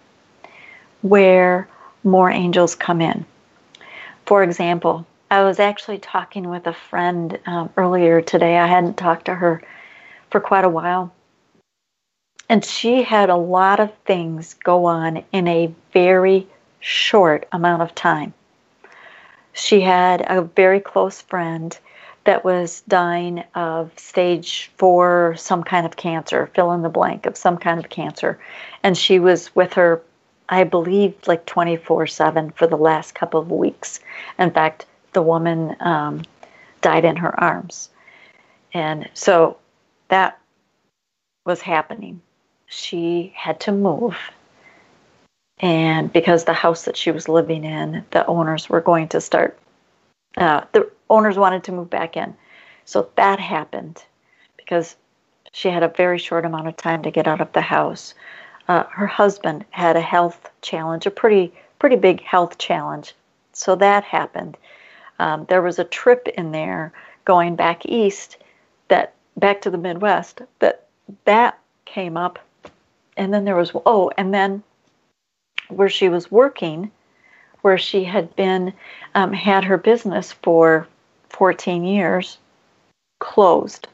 where 1.02 1.68
more 2.04 2.30
angels 2.30 2.74
come 2.74 3.00
in. 3.00 3.24
For 4.24 4.42
example, 4.42 5.06
I 5.30 5.42
was 5.42 5.58
actually 5.58 5.98
talking 5.98 6.48
with 6.48 6.66
a 6.66 6.72
friend 6.72 7.38
um, 7.46 7.70
earlier 7.76 8.20
today. 8.20 8.58
I 8.58 8.66
hadn't 8.66 8.96
talked 8.96 9.26
to 9.26 9.34
her 9.34 9.62
for 10.32 10.40
quite 10.40 10.64
a 10.64 10.68
while. 10.68 11.12
And 12.48 12.64
she 12.64 13.02
had 13.02 13.30
a 13.30 13.36
lot 13.36 13.78
of 13.78 13.92
things 14.04 14.54
go 14.54 14.86
on 14.86 15.22
in 15.30 15.46
a 15.46 15.72
very 15.92 16.48
short 16.80 17.46
amount 17.52 17.82
of 17.82 17.94
time. 17.94 18.34
She 19.52 19.82
had 19.82 20.24
a 20.26 20.42
very 20.42 20.80
close 20.80 21.20
friend 21.20 21.78
that 22.24 22.44
was 22.44 22.82
dying 22.82 23.44
of 23.54 23.92
stage 23.98 24.70
four, 24.78 25.34
some 25.36 25.62
kind 25.62 25.86
of 25.86 25.96
cancer, 25.96 26.50
fill 26.54 26.72
in 26.72 26.82
the 26.82 26.88
blank 26.88 27.26
of 27.26 27.36
some 27.36 27.58
kind 27.58 27.78
of 27.78 27.90
cancer. 27.90 28.38
And 28.82 28.96
she 28.96 29.18
was 29.18 29.54
with 29.54 29.74
her, 29.74 30.02
I 30.48 30.64
believe, 30.64 31.14
like 31.26 31.46
24 31.46 32.06
7 32.06 32.50
for 32.52 32.66
the 32.66 32.76
last 32.76 33.14
couple 33.14 33.40
of 33.40 33.50
weeks. 33.50 34.00
In 34.38 34.50
fact, 34.50 34.86
the 35.12 35.22
woman 35.22 35.76
um, 35.80 36.22
died 36.80 37.04
in 37.04 37.16
her 37.16 37.38
arms. 37.38 37.90
And 38.72 39.08
so 39.14 39.58
that 40.12 40.38
was 41.46 41.62
happening. 41.62 42.20
She 42.66 43.32
had 43.34 43.60
to 43.60 43.72
move. 43.72 44.16
And 45.58 46.12
because 46.12 46.44
the 46.44 46.52
house 46.52 46.84
that 46.84 46.96
she 46.96 47.10
was 47.10 47.28
living 47.28 47.64
in, 47.64 48.04
the 48.10 48.26
owners 48.26 48.68
were 48.68 48.80
going 48.80 49.08
to 49.08 49.20
start 49.20 49.58
uh, 50.36 50.62
the 50.72 50.90
owners 51.10 51.36
wanted 51.36 51.64
to 51.64 51.72
move 51.72 51.90
back 51.90 52.16
in. 52.16 52.34
So 52.84 53.10
that 53.16 53.38
happened 53.38 54.02
because 54.56 54.96
she 55.52 55.68
had 55.68 55.82
a 55.82 55.88
very 55.88 56.18
short 56.18 56.44
amount 56.44 56.68
of 56.68 56.76
time 56.76 57.02
to 57.02 57.10
get 57.10 57.28
out 57.28 57.40
of 57.40 57.52
the 57.52 57.60
house. 57.60 58.14
Uh, 58.68 58.84
her 58.84 59.06
husband 59.06 59.64
had 59.70 59.96
a 59.96 60.00
health 60.00 60.50
challenge, 60.62 61.06
a 61.06 61.10
pretty 61.10 61.52
pretty 61.78 61.96
big 61.96 62.22
health 62.22 62.58
challenge. 62.58 63.14
So 63.52 63.74
that 63.76 64.04
happened. 64.04 64.56
Um, 65.18 65.46
there 65.48 65.62
was 65.62 65.78
a 65.78 65.84
trip 65.84 66.28
in 66.28 66.52
there 66.52 66.92
going 67.24 67.56
back 67.56 67.84
east, 67.86 68.38
that 68.88 69.14
back 69.36 69.60
to 69.62 69.70
the 69.70 69.78
Midwest. 69.78 70.42
That 70.58 70.86
that 71.24 71.58
came 71.84 72.16
up, 72.16 72.38
and 73.16 73.32
then 73.32 73.44
there 73.44 73.56
was 73.56 73.72
oh, 73.86 74.10
and 74.16 74.32
then 74.32 74.62
where 75.68 75.88
she 75.88 76.08
was 76.08 76.30
working 76.30 76.90
where 77.62 77.78
she 77.78 78.04
had 78.04 78.34
been 78.36 78.72
um, 79.14 79.32
had 79.32 79.64
her 79.64 79.78
business 79.78 80.32
for 80.32 80.86
14 81.30 81.84
years 81.84 82.38
closed. 83.20 83.88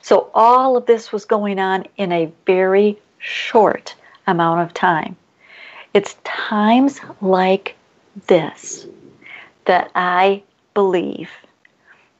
So 0.00 0.30
all 0.34 0.76
of 0.76 0.86
this 0.86 1.10
was 1.10 1.24
going 1.24 1.58
on 1.58 1.86
in 1.96 2.12
a 2.12 2.32
very 2.46 2.98
short 3.18 3.94
amount 4.26 4.60
of 4.60 4.74
time. 4.74 5.16
It's 5.94 6.16
times 6.24 7.00
like 7.20 7.74
this 8.26 8.86
that 9.64 9.90
I 9.94 10.42
believe 10.74 11.30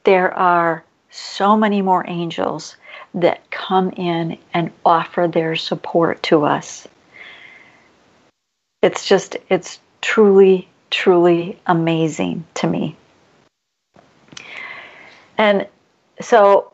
there 0.05 0.33
are 0.33 0.83
so 1.15 1.57
many 1.57 1.81
more 1.81 2.05
angels 2.09 2.77
that 3.15 3.51
come 3.51 3.91
in 3.91 4.37
and 4.53 4.71
offer 4.85 5.29
their 5.29 5.55
support 5.57 6.23
to 6.25 6.45
us. 6.45 6.89
It's 8.83 9.07
just, 9.07 9.37
it's 9.49 9.81
truly 10.01 10.69
truly 10.95 11.59
amazing 11.67 12.45
to 12.55 12.69
me. 12.69 12.97
And 15.37 15.67
so 16.21 16.73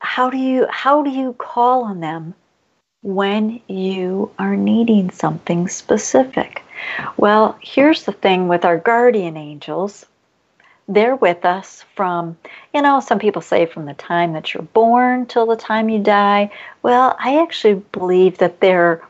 how 0.00 0.28
do 0.28 0.36
you 0.36 0.66
how 0.68 1.02
do 1.02 1.08
you 1.08 1.32
call 1.32 1.84
on 1.84 2.00
them 2.00 2.34
when 3.02 3.60
you 3.66 4.30
are 4.38 4.56
needing 4.56 5.10
something 5.10 5.68
specific? 5.68 6.62
Well, 7.16 7.58
here's 7.62 8.04
the 8.04 8.12
thing 8.12 8.46
with 8.48 8.66
our 8.66 8.76
guardian 8.76 9.38
angels. 9.38 10.04
They're 10.86 11.16
with 11.16 11.44
us 11.44 11.84
from, 11.94 12.36
you 12.74 12.82
know, 12.82 13.00
some 13.00 13.18
people 13.18 13.42
say 13.42 13.66
from 13.66 13.86
the 13.86 13.94
time 13.94 14.34
that 14.34 14.52
you're 14.52 14.62
born 14.62 15.26
till 15.26 15.46
the 15.46 15.56
time 15.56 15.88
you 15.88 15.98
die. 15.98 16.50
Well, 16.82 17.16
I 17.18 17.40
actually 17.42 17.82
believe 17.92 18.38
that 18.38 18.60
they're 18.60 19.02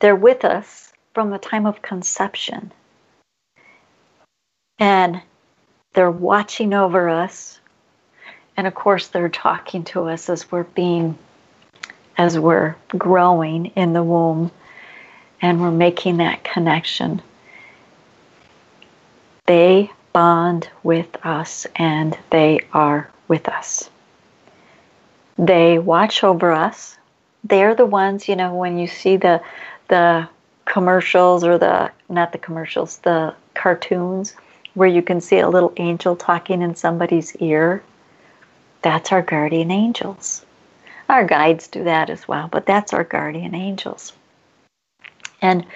they're 0.00 0.16
with 0.16 0.44
us 0.44 0.92
from 1.14 1.30
the 1.30 1.38
time 1.38 1.66
of 1.66 1.80
conception 1.80 2.72
and 4.78 5.22
they're 5.94 6.10
watching 6.10 6.74
over 6.74 7.08
us. 7.08 7.60
And 8.56 8.66
of 8.66 8.74
course, 8.74 9.08
they're 9.08 9.28
talking 9.28 9.84
to 9.84 10.08
us 10.08 10.28
as 10.28 10.50
we're 10.50 10.64
being, 10.64 11.16
as 12.16 12.38
we're 12.38 12.76
growing 12.88 13.66
in 13.66 13.92
the 13.92 14.02
womb 14.02 14.50
and 15.40 15.60
we're 15.60 15.70
making 15.70 16.18
that 16.18 16.44
connection. 16.44 17.22
They 19.46 19.90
bond 20.14 20.70
with 20.82 21.14
us 21.26 21.66
and 21.76 22.16
they 22.30 22.60
are 22.72 23.10
with 23.28 23.48
us. 23.48 23.90
They 25.36 25.78
watch 25.78 26.24
over 26.24 26.52
us. 26.52 26.96
They're 27.42 27.74
the 27.74 27.84
ones, 27.84 28.28
you 28.28 28.36
know, 28.36 28.54
when 28.54 28.78
you 28.78 28.86
see 28.86 29.18
the 29.18 29.42
the 29.88 30.26
commercials 30.64 31.44
or 31.44 31.58
the 31.58 31.90
not 32.08 32.32
the 32.32 32.38
commercials, 32.38 32.98
the 32.98 33.34
cartoons 33.52 34.34
where 34.72 34.88
you 34.88 35.02
can 35.02 35.20
see 35.20 35.40
a 35.40 35.48
little 35.48 35.72
angel 35.76 36.16
talking 36.16 36.62
in 36.62 36.74
somebody's 36.74 37.36
ear. 37.36 37.82
That's 38.82 39.12
our 39.12 39.22
guardian 39.22 39.70
angels. 39.70 40.46
Our 41.08 41.24
guides 41.24 41.68
do 41.68 41.84
that 41.84 42.08
as 42.08 42.26
well, 42.26 42.48
but 42.50 42.66
that's 42.66 42.92
our 42.94 43.04
guardian 43.04 43.54
angels. 43.54 44.12
And 45.42 45.66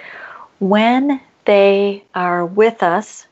when 0.59 1.21
they 1.45 2.03
are 2.15 2.45
with 2.45 2.81
us, 2.83 3.27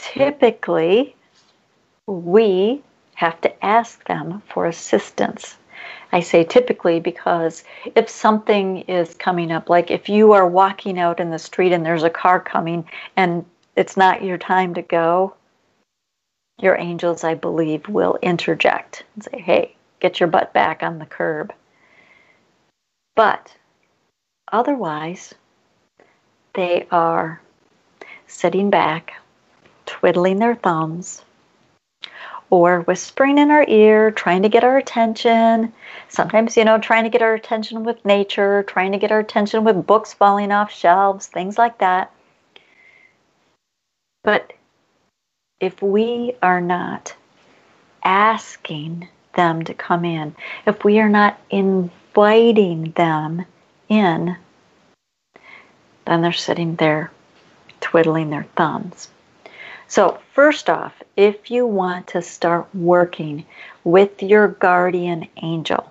typically 0.00 1.14
we 2.06 2.82
have 3.14 3.40
to 3.42 3.64
ask 3.64 4.06
them 4.06 4.42
for 4.48 4.66
assistance. 4.66 5.56
I 6.12 6.20
say 6.20 6.44
typically 6.44 7.00
because 7.00 7.64
if 7.94 8.08
something 8.08 8.78
is 8.82 9.14
coming 9.14 9.52
up, 9.52 9.68
like 9.68 9.90
if 9.90 10.08
you 10.08 10.32
are 10.32 10.46
walking 10.46 10.98
out 10.98 11.20
in 11.20 11.30
the 11.30 11.38
street 11.38 11.72
and 11.72 11.84
there's 11.84 12.02
a 12.02 12.10
car 12.10 12.40
coming 12.40 12.88
and 13.16 13.44
it's 13.76 13.96
not 13.96 14.24
your 14.24 14.38
time 14.38 14.74
to 14.74 14.82
go, 14.82 15.34
your 16.60 16.76
angels, 16.76 17.24
I 17.24 17.34
believe, 17.34 17.88
will 17.88 18.18
interject 18.22 19.04
and 19.14 19.24
say, 19.24 19.40
hey, 19.40 19.76
get 20.00 20.18
your 20.18 20.28
butt 20.28 20.52
back 20.52 20.82
on 20.82 20.98
the 20.98 21.06
curb. 21.06 21.52
But 23.14 23.54
otherwise, 24.50 25.34
they 26.54 26.86
are 26.90 27.40
sitting 28.26 28.70
back, 28.70 29.12
twiddling 29.88 30.38
their 30.38 30.54
thumbs, 30.54 31.24
or 32.50 32.82
whispering 32.82 33.38
in 33.38 33.50
our 33.50 33.64
ear, 33.66 34.10
trying 34.10 34.42
to 34.42 34.48
get 34.48 34.64
our 34.64 34.76
attention. 34.76 35.72
Sometimes, 36.08 36.56
you 36.56 36.64
know, 36.64 36.78
trying 36.78 37.04
to 37.04 37.10
get 37.10 37.22
our 37.22 37.34
attention 37.34 37.84
with 37.84 38.04
nature, 38.04 38.62
trying 38.64 38.92
to 38.92 38.98
get 38.98 39.10
our 39.10 39.20
attention 39.20 39.64
with 39.64 39.86
books 39.86 40.12
falling 40.12 40.52
off 40.52 40.70
shelves, 40.70 41.26
things 41.26 41.56
like 41.56 41.78
that. 41.78 42.12
But 44.22 44.52
if 45.58 45.80
we 45.82 46.34
are 46.42 46.60
not 46.60 47.14
asking 48.04 49.08
them 49.34 49.64
to 49.64 49.74
come 49.74 50.04
in, 50.04 50.36
if 50.66 50.84
we 50.84 51.00
are 51.00 51.08
not 51.08 51.38
inviting 51.50 52.92
them 52.92 53.46
in, 53.88 54.36
then 56.04 56.22
they're 56.22 56.32
sitting 56.32 56.76
there 56.76 57.10
twiddling 57.80 58.30
their 58.30 58.46
thumbs. 58.56 59.08
So, 59.88 60.18
first 60.34 60.68
off, 60.68 60.92
if 61.16 61.50
you 61.50 61.66
want 61.66 62.08
to 62.08 62.20
start 62.20 62.66
working 62.74 63.46
with 63.84 64.22
your 64.22 64.48
guardian 64.48 65.28
angel, 65.42 65.90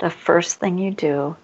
the 0.00 0.10
first 0.10 0.58
thing 0.58 0.76
you 0.76 0.90
do 0.90 1.36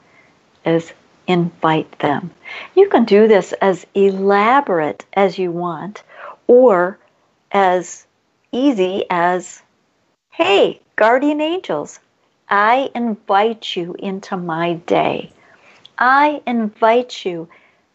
is 0.66 0.92
invite 1.28 2.00
them. 2.00 2.32
You 2.74 2.88
can 2.88 3.04
do 3.04 3.28
this 3.28 3.52
as 3.52 3.86
elaborate 3.94 5.04
as 5.12 5.38
you 5.38 5.52
want 5.52 6.02
or 6.48 6.98
as 7.52 8.04
easy 8.50 9.04
as, 9.08 9.62
hey, 10.32 10.80
guardian 10.96 11.40
angels, 11.40 12.00
I 12.48 12.90
invite 12.96 13.76
you 13.76 13.94
into 14.00 14.36
my 14.36 14.74
day. 14.74 15.30
I 15.96 16.42
invite 16.44 17.24
you 17.24 17.48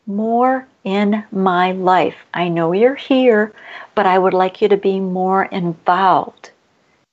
more 0.07 0.67
in 0.83 1.23
my 1.31 1.71
life. 1.71 2.15
I 2.33 2.49
know 2.49 2.71
you're 2.71 2.95
here, 2.95 3.53
but 3.95 4.05
I 4.05 4.17
would 4.17 4.33
like 4.33 4.61
you 4.61 4.67
to 4.69 4.77
be 4.77 4.99
more 4.99 5.45
involved 5.45 6.51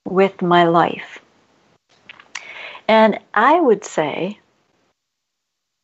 with 0.04 0.42
my 0.42 0.64
life. 0.64 1.20
And 2.88 3.18
I 3.32 3.60
would 3.60 3.84
say, 3.84 4.38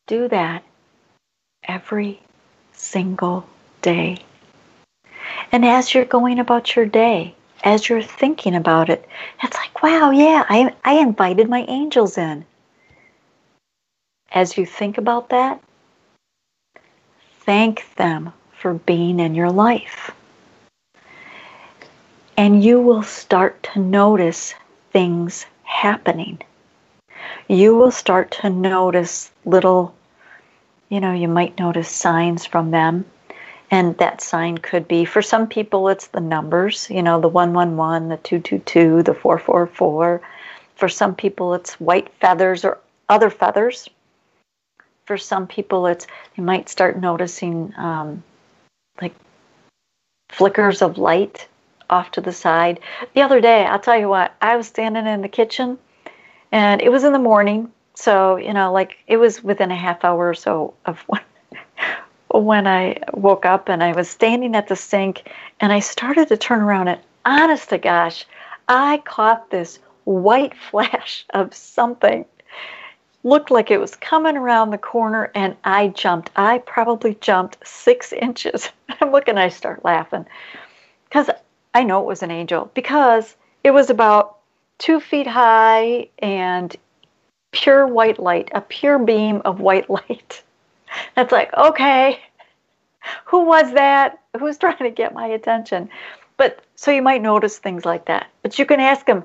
do 0.07 0.27
that 0.27 0.63
every 1.67 2.21
single 2.73 3.47
day. 3.81 4.17
And 5.51 5.65
as 5.65 5.93
you're 5.93 6.05
going 6.05 6.39
about 6.39 6.75
your 6.75 6.85
day, 6.85 7.35
as 7.63 7.89
you're 7.89 8.01
thinking 8.01 8.55
about 8.55 8.89
it, 8.89 9.07
it's 9.43 9.57
like, 9.57 9.81
wow, 9.83 10.11
yeah, 10.11 10.45
I, 10.49 10.73
I 10.83 10.93
invited 10.93 11.49
my 11.49 11.65
angels 11.67 12.17
in. 12.17 12.45
As 14.31 14.57
you 14.57 14.65
think 14.65 14.97
about 14.97 15.29
that, 15.29 15.61
thank 17.49 17.95
them 17.95 18.31
for 18.51 18.75
being 18.75 19.19
in 19.19 19.33
your 19.33 19.49
life. 19.49 20.11
And 22.37 22.63
you 22.63 22.79
will 22.79 23.01
start 23.01 23.63
to 23.73 23.79
notice 23.79 24.53
things 24.91 25.47
happening. 25.63 26.37
You 27.47 27.75
will 27.75 27.89
start 27.89 28.29
to 28.41 28.51
notice 28.51 29.31
little, 29.45 29.95
you 30.89 30.99
know, 30.99 31.11
you 31.11 31.27
might 31.27 31.57
notice 31.57 31.89
signs 31.89 32.45
from 32.45 32.69
them 32.69 33.03
and 33.71 33.97
that 33.97 34.21
sign 34.21 34.59
could 34.59 34.87
be, 34.87 35.03
for 35.03 35.23
some 35.23 35.47
people, 35.47 35.89
it's 35.89 36.05
the 36.05 36.21
numbers, 36.21 36.87
you 36.91 37.01
know, 37.01 37.19
the 37.19 37.27
111, 37.27 38.09
the 38.09 38.17
222, 38.17 39.01
the 39.01 39.15
444. 39.15 40.21
For 40.75 40.87
some 40.87 41.15
people, 41.15 41.55
it's 41.55 41.79
white 41.79 42.13
feathers 42.21 42.63
or 42.63 42.77
other 43.09 43.31
feathers. 43.31 43.89
For 45.09 45.17
some 45.17 45.47
people, 45.47 45.87
it's, 45.87 46.05
they 46.37 46.43
might 46.43 46.69
start 46.69 47.01
noticing 47.01 47.73
um, 47.77 48.21
like 49.01 49.15
flickers 50.29 50.83
of 50.83 50.99
light 50.99 51.47
off 51.89 52.11
to 52.11 52.21
the 52.21 52.31
side. 52.31 52.79
The 53.15 53.23
other 53.23 53.41
day, 53.41 53.65
I'll 53.65 53.79
tell 53.79 53.97
you 53.97 54.07
what, 54.07 54.35
I 54.39 54.55
was 54.55 54.67
standing 54.67 55.07
in 55.07 55.23
the 55.23 55.27
kitchen 55.27 55.79
and 56.51 56.79
it 56.79 56.91
was 56.91 57.03
in 57.03 57.13
the 57.13 57.17
morning. 57.17 57.71
So, 57.95 58.35
you 58.35 58.53
know, 58.53 58.71
like 58.71 58.97
it 59.07 59.17
was 59.17 59.43
within 59.43 59.71
a 59.71 59.75
half 59.75 60.05
hour 60.05 60.29
or 60.29 60.35
so 60.35 60.75
of 60.85 60.99
when 61.07 61.21
when 62.31 62.67
I 62.67 63.01
woke 63.11 63.47
up 63.47 63.67
and 63.67 63.83
I 63.83 63.93
was 63.93 64.07
standing 64.07 64.55
at 64.55 64.67
the 64.67 64.75
sink 64.75 65.27
and 65.59 65.73
I 65.73 65.79
started 65.79 66.27
to 66.27 66.37
turn 66.37 66.61
around 66.61 66.87
and 66.87 67.01
honest 67.25 67.69
to 67.69 67.79
gosh, 67.79 68.27
I 68.67 69.01
caught 69.05 69.49
this 69.49 69.79
white 70.03 70.55
flash 70.69 71.25
of 71.31 71.55
something. 71.55 72.25
Looked 73.23 73.51
like 73.51 73.69
it 73.69 73.79
was 73.79 73.95
coming 73.95 74.37
around 74.37 74.69
the 74.69 74.77
corner 74.77 75.31
and 75.35 75.55
I 75.63 75.89
jumped. 75.89 76.31
I 76.35 76.59
probably 76.59 77.15
jumped 77.15 77.57
six 77.67 78.13
inches. 78.13 78.69
I'm 79.01 79.11
looking, 79.11 79.37
I 79.37 79.49
start 79.49 79.83
laughing 79.83 80.25
because 81.05 81.29
I 81.73 81.83
know 81.83 82.01
it 82.01 82.07
was 82.07 82.23
an 82.23 82.31
angel 82.31 82.71
because 82.73 83.35
it 83.63 83.71
was 83.71 83.89
about 83.89 84.37
two 84.77 84.99
feet 84.99 85.27
high 85.27 86.09
and 86.19 86.75
pure 87.51 87.87
white 87.87 88.19
light, 88.19 88.49
a 88.53 88.61
pure 88.61 88.99
beam 88.99 89.41
of 89.45 89.59
white 89.59 89.89
light. 89.89 90.43
That's 91.15 91.31
like, 91.31 91.53
okay, 91.55 92.19
who 93.25 93.45
was 93.45 93.73
that? 93.73 94.19
Who's 94.39 94.57
trying 94.57 94.77
to 94.77 94.89
get 94.89 95.13
my 95.13 95.27
attention? 95.27 95.89
But 96.37 96.63
so 96.75 96.91
you 96.91 97.01
might 97.01 97.21
notice 97.21 97.57
things 97.57 97.85
like 97.85 98.05
that. 98.05 98.27
But 98.41 98.57
you 98.57 98.65
can 98.65 98.79
ask 98.79 99.05
them, 99.05 99.23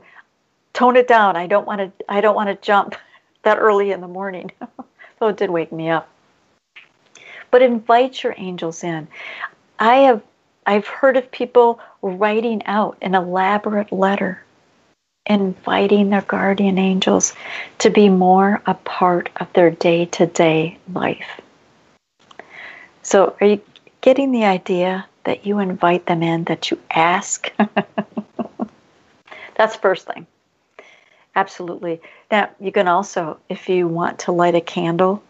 tone 0.72 0.96
it 0.96 1.08
down. 1.08 1.36
I 1.36 1.46
don't 1.46 1.66
want 1.66 1.80
to. 1.80 2.04
I 2.08 2.20
don't 2.20 2.34
want 2.34 2.48
to 2.48 2.66
jump 2.66 2.96
that 3.44 3.58
early 3.58 3.92
in 3.92 4.00
the 4.00 4.08
morning. 4.08 4.50
so 5.18 5.28
it 5.28 5.36
did 5.36 5.50
wake 5.50 5.72
me 5.72 5.90
up. 5.90 6.08
But 7.50 7.62
invite 7.62 8.22
your 8.22 8.34
angels 8.36 8.82
in. 8.82 9.06
I 9.78 9.96
have. 9.96 10.22
I've 10.66 10.86
heard 10.86 11.18
of 11.18 11.30
people 11.30 11.78
writing 12.00 12.64
out 12.64 12.96
an 13.02 13.14
elaborate 13.14 13.92
letter 13.92 14.42
inviting 15.26 16.10
their 16.10 16.22
guardian 16.22 16.78
angels 16.78 17.34
to 17.78 17.90
be 17.90 18.08
more 18.08 18.62
a 18.66 18.74
part 18.74 19.30
of 19.36 19.52
their 19.52 19.70
day 19.70 20.06
to 20.06 20.26
day 20.26 20.78
life. 20.92 21.40
So, 23.02 23.36
are 23.40 23.46
you 23.46 23.60
getting 24.00 24.32
the 24.32 24.44
idea 24.44 25.06
that 25.24 25.46
you 25.46 25.58
invite 25.58 26.06
them 26.06 26.22
in, 26.22 26.44
that 26.44 26.70
you 26.70 26.78
ask? 26.90 27.52
That's 29.56 29.76
first 29.76 30.06
thing. 30.06 30.26
Absolutely. 31.36 32.00
Now, 32.30 32.50
you 32.60 32.70
can 32.70 32.86
also, 32.88 33.38
if 33.48 33.68
you 33.68 33.88
want 33.88 34.20
to 34.20 34.32
light 34.32 34.54
a 34.54 34.60
candle, 34.60 35.22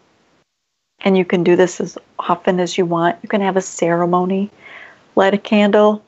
and 1.01 1.17
you 1.17 1.25
can 1.25 1.43
do 1.43 1.55
this 1.55 1.81
as 1.81 1.97
often 2.19 2.59
as 2.59 2.77
you 2.77 2.85
want, 2.85 3.17
you 3.21 3.29
can 3.29 3.41
have 3.41 3.57
a 3.57 3.61
ceremony, 3.61 4.49
light 5.15 5.33
a 5.33 5.37
candle. 5.37 6.03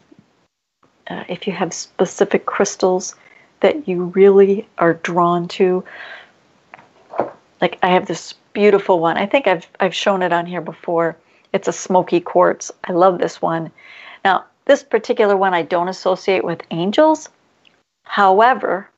Uh, 1.07 1.23
if 1.27 1.47
you 1.47 1.53
have 1.53 1.73
specific 1.73 2.45
crystals 2.45 3.15
that 3.61 3.87
you 3.87 4.05
really 4.05 4.67
are 4.77 4.93
drawn 4.95 5.47
to, 5.47 5.83
like 7.61 7.77
I 7.81 7.89
have 7.89 8.05
this 8.05 8.33
beautiful 8.53 8.99
one. 8.99 9.17
I 9.17 9.25
think 9.25 9.47
I've 9.47 9.67
I've 9.79 9.95
shown 9.95 10.21
it 10.21 10.33
on 10.33 10.45
here 10.45 10.61
before. 10.61 11.15
It's 11.53 11.67
a 11.67 11.73
smoky 11.73 12.19
quartz. 12.19 12.71
I 12.83 12.91
love 12.91 13.19
this 13.19 13.41
one. 13.41 13.71
Now, 14.25 14.45
this 14.65 14.83
particular 14.83 15.35
one 15.37 15.53
I 15.53 15.61
don't 15.61 15.87
associate 15.87 16.43
with 16.43 16.61
angels. 16.71 17.29
However, 18.03 18.89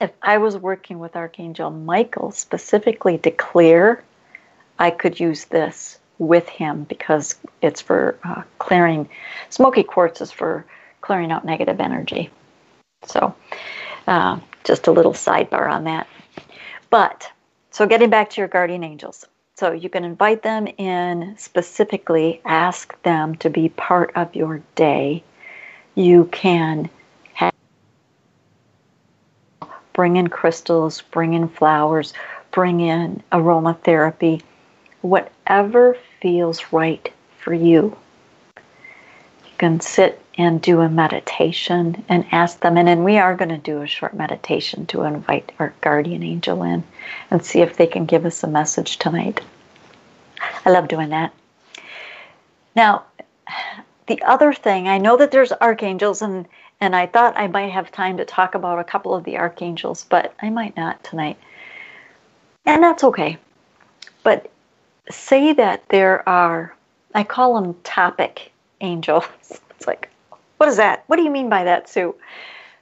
if 0.00 0.12
I 0.22 0.38
was 0.38 0.56
working 0.56 0.98
with 0.98 1.16
Archangel 1.16 1.70
Michael 1.70 2.30
specifically 2.30 3.18
to 3.18 3.30
clear, 3.30 4.02
I 4.78 4.90
could 4.90 5.18
use 5.18 5.46
this 5.46 5.98
with 6.18 6.48
him 6.48 6.84
because 6.84 7.36
it's 7.62 7.80
for 7.80 8.18
uh, 8.24 8.42
clearing. 8.58 9.08
Smoky 9.50 9.82
quartz 9.82 10.20
is 10.20 10.32
for 10.32 10.64
clearing 11.00 11.32
out 11.32 11.44
negative 11.44 11.80
energy. 11.80 12.30
So, 13.04 13.34
uh, 14.06 14.38
just 14.64 14.86
a 14.86 14.92
little 14.92 15.12
sidebar 15.12 15.70
on 15.70 15.84
that. 15.84 16.06
But, 16.90 17.30
so 17.70 17.86
getting 17.86 18.10
back 18.10 18.30
to 18.30 18.40
your 18.40 18.48
guardian 18.48 18.84
angels. 18.84 19.24
So 19.56 19.72
you 19.72 19.88
can 19.88 20.04
invite 20.04 20.42
them 20.42 20.68
in 20.78 21.34
specifically, 21.36 22.40
ask 22.44 23.00
them 23.02 23.34
to 23.36 23.50
be 23.50 23.70
part 23.70 24.12
of 24.14 24.34
your 24.34 24.62
day. 24.76 25.24
You 25.96 26.26
can 26.26 26.88
have, 27.34 27.52
bring 29.98 30.14
in 30.14 30.28
crystals, 30.28 31.02
bring 31.10 31.34
in 31.34 31.48
flowers, 31.48 32.14
bring 32.52 32.78
in 32.78 33.20
aromatherapy, 33.32 34.40
whatever 35.00 35.96
feels 36.20 36.72
right 36.72 37.12
for 37.40 37.52
you. 37.52 37.96
You 38.54 39.52
can 39.58 39.80
sit 39.80 40.22
and 40.36 40.62
do 40.62 40.82
a 40.82 40.88
meditation 40.88 42.04
and 42.08 42.24
ask 42.30 42.60
them. 42.60 42.76
And 42.76 43.04
we 43.04 43.18
are 43.18 43.34
going 43.34 43.48
to 43.48 43.58
do 43.58 43.82
a 43.82 43.88
short 43.88 44.14
meditation 44.14 44.86
to 44.86 45.02
invite 45.02 45.50
our 45.58 45.74
guardian 45.80 46.22
angel 46.22 46.62
in 46.62 46.84
and 47.32 47.44
see 47.44 47.60
if 47.60 47.76
they 47.76 47.88
can 47.88 48.06
give 48.06 48.24
us 48.24 48.44
a 48.44 48.46
message 48.46 48.98
tonight. 48.98 49.40
I 50.64 50.70
love 50.70 50.86
doing 50.86 51.08
that. 51.08 51.34
Now, 52.76 53.04
the 54.06 54.22
other 54.22 54.52
thing, 54.52 54.86
I 54.86 54.98
know 54.98 55.16
that 55.16 55.32
there's 55.32 55.50
archangels, 55.50 56.22
and, 56.22 56.46
and 56.80 56.94
I 56.94 57.06
thought 57.06 57.36
I 57.36 57.48
might 57.48 57.72
have 57.72 57.90
time 57.90 58.16
to 58.18 58.24
talk 58.24 58.54
about 58.54 58.78
a 58.78 58.84
couple 58.84 59.14
of 59.14 59.24
the 59.24 59.38
archangels, 59.38 60.04
but 60.08 60.34
I 60.40 60.50
might 60.50 60.76
not 60.76 61.02
tonight. 61.02 61.38
And 62.66 62.82
that's 62.82 63.04
okay. 63.04 63.38
But 64.22 64.50
say 65.10 65.52
that 65.54 65.88
there 65.88 66.28
are, 66.28 66.74
I 67.14 67.24
call 67.24 67.60
them 67.60 67.74
topic 67.84 68.52
angels. 68.80 69.24
It's 69.78 69.86
like, 69.86 70.08
what 70.56 70.68
is 70.68 70.76
that? 70.78 71.04
What 71.06 71.18
do 71.18 71.22
you 71.22 71.30
mean 71.30 71.48
by 71.48 71.62
that, 71.62 71.88
Sue? 71.88 72.16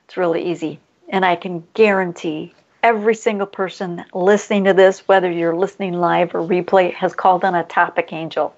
It's 0.06 0.16
really 0.16 0.50
easy. 0.50 0.80
And 1.10 1.26
I 1.26 1.36
can 1.36 1.62
guarantee 1.74 2.54
every 2.82 3.14
single 3.14 3.46
person 3.46 4.02
listening 4.14 4.64
to 4.64 4.72
this, 4.72 5.06
whether 5.06 5.30
you're 5.30 5.54
listening 5.54 5.92
live 5.92 6.34
or 6.34 6.40
replay, 6.40 6.94
has 6.94 7.14
called 7.14 7.44
on 7.44 7.54
a 7.54 7.64
topic 7.64 8.14
angel. 8.14 8.54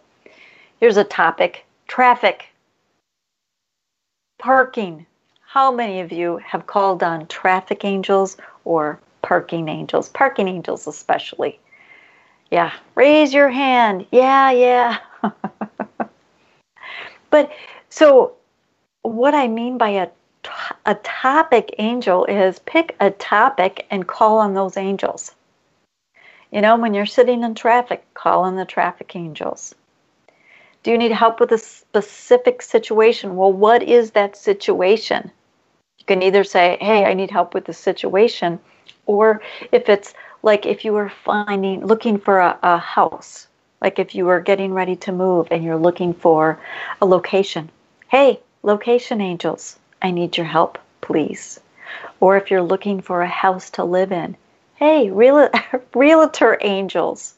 Here's 0.79 0.97
a 0.99 1.03
topic 1.03 1.65
traffic, 1.89 2.47
parking. 4.39 5.07
How 5.53 5.73
many 5.73 6.01
of 6.01 6.13
you 6.13 6.37
have 6.45 6.67
called 6.67 7.03
on 7.03 7.27
traffic 7.27 7.83
angels 7.83 8.37
or 8.67 9.01
parking 9.23 9.71
angels? 9.71 10.11
Parking 10.11 10.47
angels, 10.47 10.87
especially. 10.87 11.59
Yeah, 12.51 12.71
raise 12.95 13.33
your 13.33 13.49
hand. 13.49 14.05
Yeah, 14.13 14.51
yeah. 14.51 14.99
but 17.31 17.51
so 17.89 18.35
what 19.01 19.35
I 19.35 19.49
mean 19.49 19.79
by 19.79 19.89
a 19.89 20.09
a 20.85 20.97
topic 20.97 21.75
angel 21.79 22.27
is 22.27 22.59
pick 22.59 22.95
a 23.01 23.11
topic 23.11 23.87
and 23.91 24.07
call 24.07 24.37
on 24.41 24.53
those 24.53 24.77
angels. 24.77 25.35
You 26.53 26.61
know, 26.61 26.77
when 26.77 26.93
you're 26.93 27.07
sitting 27.07 27.43
in 27.43 27.55
traffic, 27.55 28.05
call 28.13 28.43
on 28.43 28.57
the 28.57 28.67
traffic 28.67 29.17
angels. 29.17 29.75
Do 30.83 30.91
you 30.91 30.99
need 30.99 31.13
help 31.13 31.41
with 31.41 31.53
a 31.53 31.59
specific 31.59 32.61
situation? 32.61 33.35
Well, 33.35 33.53
what 33.53 33.83
is 33.83 34.11
that 34.11 34.37
situation? 34.37 35.33
You 35.99 36.05
can 36.07 36.23
either 36.23 36.45
say, 36.45 36.79
Hey, 36.81 37.05
I 37.05 37.15
need 37.15 37.31
help 37.31 37.55
with 37.55 37.65
the 37.65 37.73
situation, 37.73 38.59
or 39.07 39.43
if 39.73 39.89
it's 39.89 40.15
like 40.43 40.67
if 40.67 40.85
you 40.85 40.93
were 40.93 41.11
finding, 41.25 41.85
looking 41.85 42.19
for 42.19 42.39
a, 42.41 42.59
a 42.63 42.79
house, 42.79 43.49
like 43.81 43.99
if 43.99 44.15
you 44.15 44.25
were 44.25 44.41
getting 44.41 44.73
ready 44.73 44.97
to 44.97 45.13
move 45.13 45.49
and 45.51 45.65
you're 45.65 45.77
looking 45.77 46.15
for 46.15 46.59
a 47.01 47.07
location. 47.07 47.71
Hey, 48.09 48.41
location 48.63 49.21
angels, 49.21 49.79
I 50.03 50.11
need 50.11 50.37
your 50.37 50.47
help, 50.47 50.79
please. 51.01 51.61
Or 52.21 52.37
if 52.37 52.51
you're 52.51 52.63
looking 52.63 53.01
for 53.01 53.23
a 53.23 53.29
house 53.29 53.71
to 53.71 53.85
live 53.85 54.13
in, 54.13 54.37
hey, 54.77 55.11
real, 55.11 55.49
realtor 55.95 56.59
angels. 56.61 57.35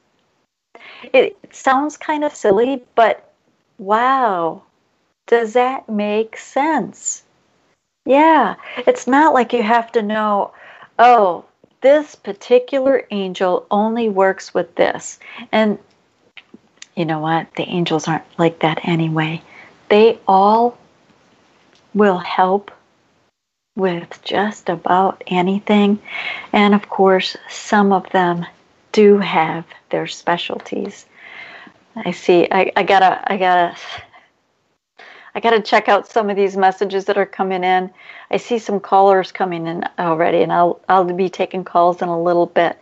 It, 1.13 1.37
it 1.43 1.55
sounds 1.55 1.97
kind 1.97 2.25
of 2.25 2.35
silly, 2.35 2.83
but 2.95 3.33
wow, 3.79 4.63
does 5.27 5.55
that 5.55 5.89
make 5.89 6.37
sense? 6.37 7.23
Yeah, 8.11 8.57
it's 8.89 9.07
not 9.07 9.35
like 9.35 9.53
you 9.53 9.63
have 9.63 9.93
to 9.93 10.03
know, 10.03 10.53
oh, 10.99 11.45
this 11.81 12.17
particular 12.17 13.07
angel 13.13 13.69
only 13.71 14.09
works 14.09 14.53
with 14.53 14.75
this. 14.75 15.21
And 15.53 15.79
you 16.97 17.05
know 17.05 17.21
what? 17.21 17.55
The 17.55 17.63
angels 17.63 18.09
aren't 18.09 18.25
like 18.37 18.59
that 18.59 18.81
anyway. 18.83 19.41
They 19.91 20.19
all 20.27 20.77
will 21.95 22.19
help 22.19 22.73
with 23.77 24.21
just 24.25 24.69
about 24.69 25.23
anything. 25.29 26.01
And 26.53 26.75
of 26.75 26.89
course, 26.89 27.37
some 27.49 27.93
of 27.93 28.11
them 28.11 28.45
do 28.91 29.19
have 29.19 29.65
their 29.91 30.09
specialties. 30.09 31.07
I 31.95 32.11
see. 32.11 32.49
I, 32.51 32.73
I 32.75 32.83
gotta. 32.83 33.23
I 33.33 33.37
gotta. 33.37 33.77
I 35.41 35.43
gotta 35.43 35.63
check 35.63 35.89
out 35.89 36.07
some 36.07 36.29
of 36.29 36.37
these 36.37 36.55
messages 36.55 37.07
that 37.07 37.17
are 37.17 37.25
coming 37.25 37.65
in. 37.65 37.91
I 38.31 38.37
see 38.37 38.59
some 38.59 38.79
callers 38.79 39.33
coming 39.33 39.67
in 39.67 39.85
already, 39.99 40.43
and 40.43 40.53
I'll 40.53 40.83
I'll 40.87 41.05
be 41.05 41.31
taking 41.31 41.65
calls 41.65 42.03
in 42.03 42.09
a 42.09 42.23
little 42.23 42.45
bit. 42.45 42.79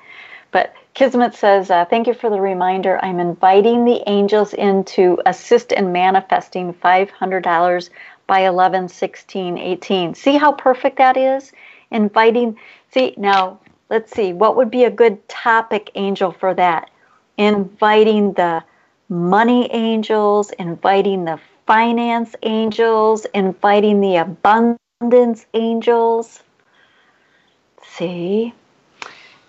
But 0.51 0.75
Kismet 0.94 1.37
says, 1.37 1.71
uh, 1.71 1.85
"Thank 1.85 2.09
you 2.09 2.14
for 2.14 2.29
the 2.29 2.40
reminder. 2.40 2.99
I'm 3.01 3.21
inviting 3.21 3.85
the 3.85 4.03
angels 4.09 4.55
in 4.55 4.83
to 4.97 5.21
assist 5.25 5.71
in 5.71 5.92
manifesting 5.92 6.73
five 6.73 7.11
hundred 7.11 7.44
dollars 7.44 7.90
by 8.27 8.40
11, 8.40 8.88
16, 8.88 9.57
18. 9.57 10.14
See 10.14 10.37
how 10.37 10.51
perfect 10.51 10.99
that 10.99 11.16
is? 11.16 11.53
Inviting, 11.92 12.59
see, 12.92 13.14
now 13.16 13.61
let's 13.88 14.11
see, 14.11 14.33
what 14.33 14.57
would 14.57 14.68
be 14.71 14.83
a 14.83 14.90
good 14.90 15.29
topic 15.29 15.92
angel 15.94 16.33
for 16.33 16.55
that? 16.55 16.90
Inviting 17.37 18.33
the 18.33 18.64
money 19.09 19.73
angels, 19.73 20.51
inviting 20.59 21.25
the 21.25 21.38
finance 21.68 22.35
angels, 22.44 23.26
inviting 23.35 24.00
the 24.00 24.16
abundance 24.16 25.44
angels. 25.52 26.42
See, 27.85 28.54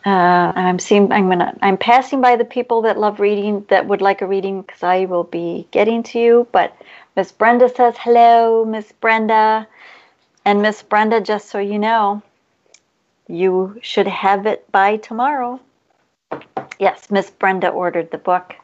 uh, 0.05 0.51
I'm 0.53 0.79
seeing. 0.79 1.13
I'm 1.13 1.29
gonna. 1.29 1.57
I'm 1.61 1.77
passing 1.77 2.19
by 2.19 2.35
the 2.35 2.43
people 2.43 2.81
that 2.81 2.99
love 2.99 3.21
reading 3.21 3.65
that 3.69 3.87
would 3.87 4.01
like 4.01 4.21
a 4.21 4.27
reading 4.27 4.63
because 4.63 4.83
I 4.83 5.05
will 5.05 5.23
be 5.23 5.65
getting 5.71 6.03
to 6.03 6.19
you. 6.19 6.47
But 6.51 6.75
Miss 7.15 7.31
Brenda 7.31 7.69
says 7.69 7.95
hello, 7.97 8.65
Miss 8.65 8.91
Brenda. 8.91 9.65
And 10.43 10.61
Miss 10.61 10.83
Brenda, 10.83 11.21
just 11.21 11.49
so 11.49 11.59
you 11.59 11.79
know, 11.79 12.21
you 13.29 13.79
should 13.81 14.07
have 14.07 14.45
it 14.45 14.69
by 14.73 14.97
tomorrow. 14.97 15.61
Yes, 16.79 17.09
Miss 17.09 17.29
Brenda 17.29 17.69
ordered 17.69 18.11
the 18.11 18.17
book. 18.17 18.55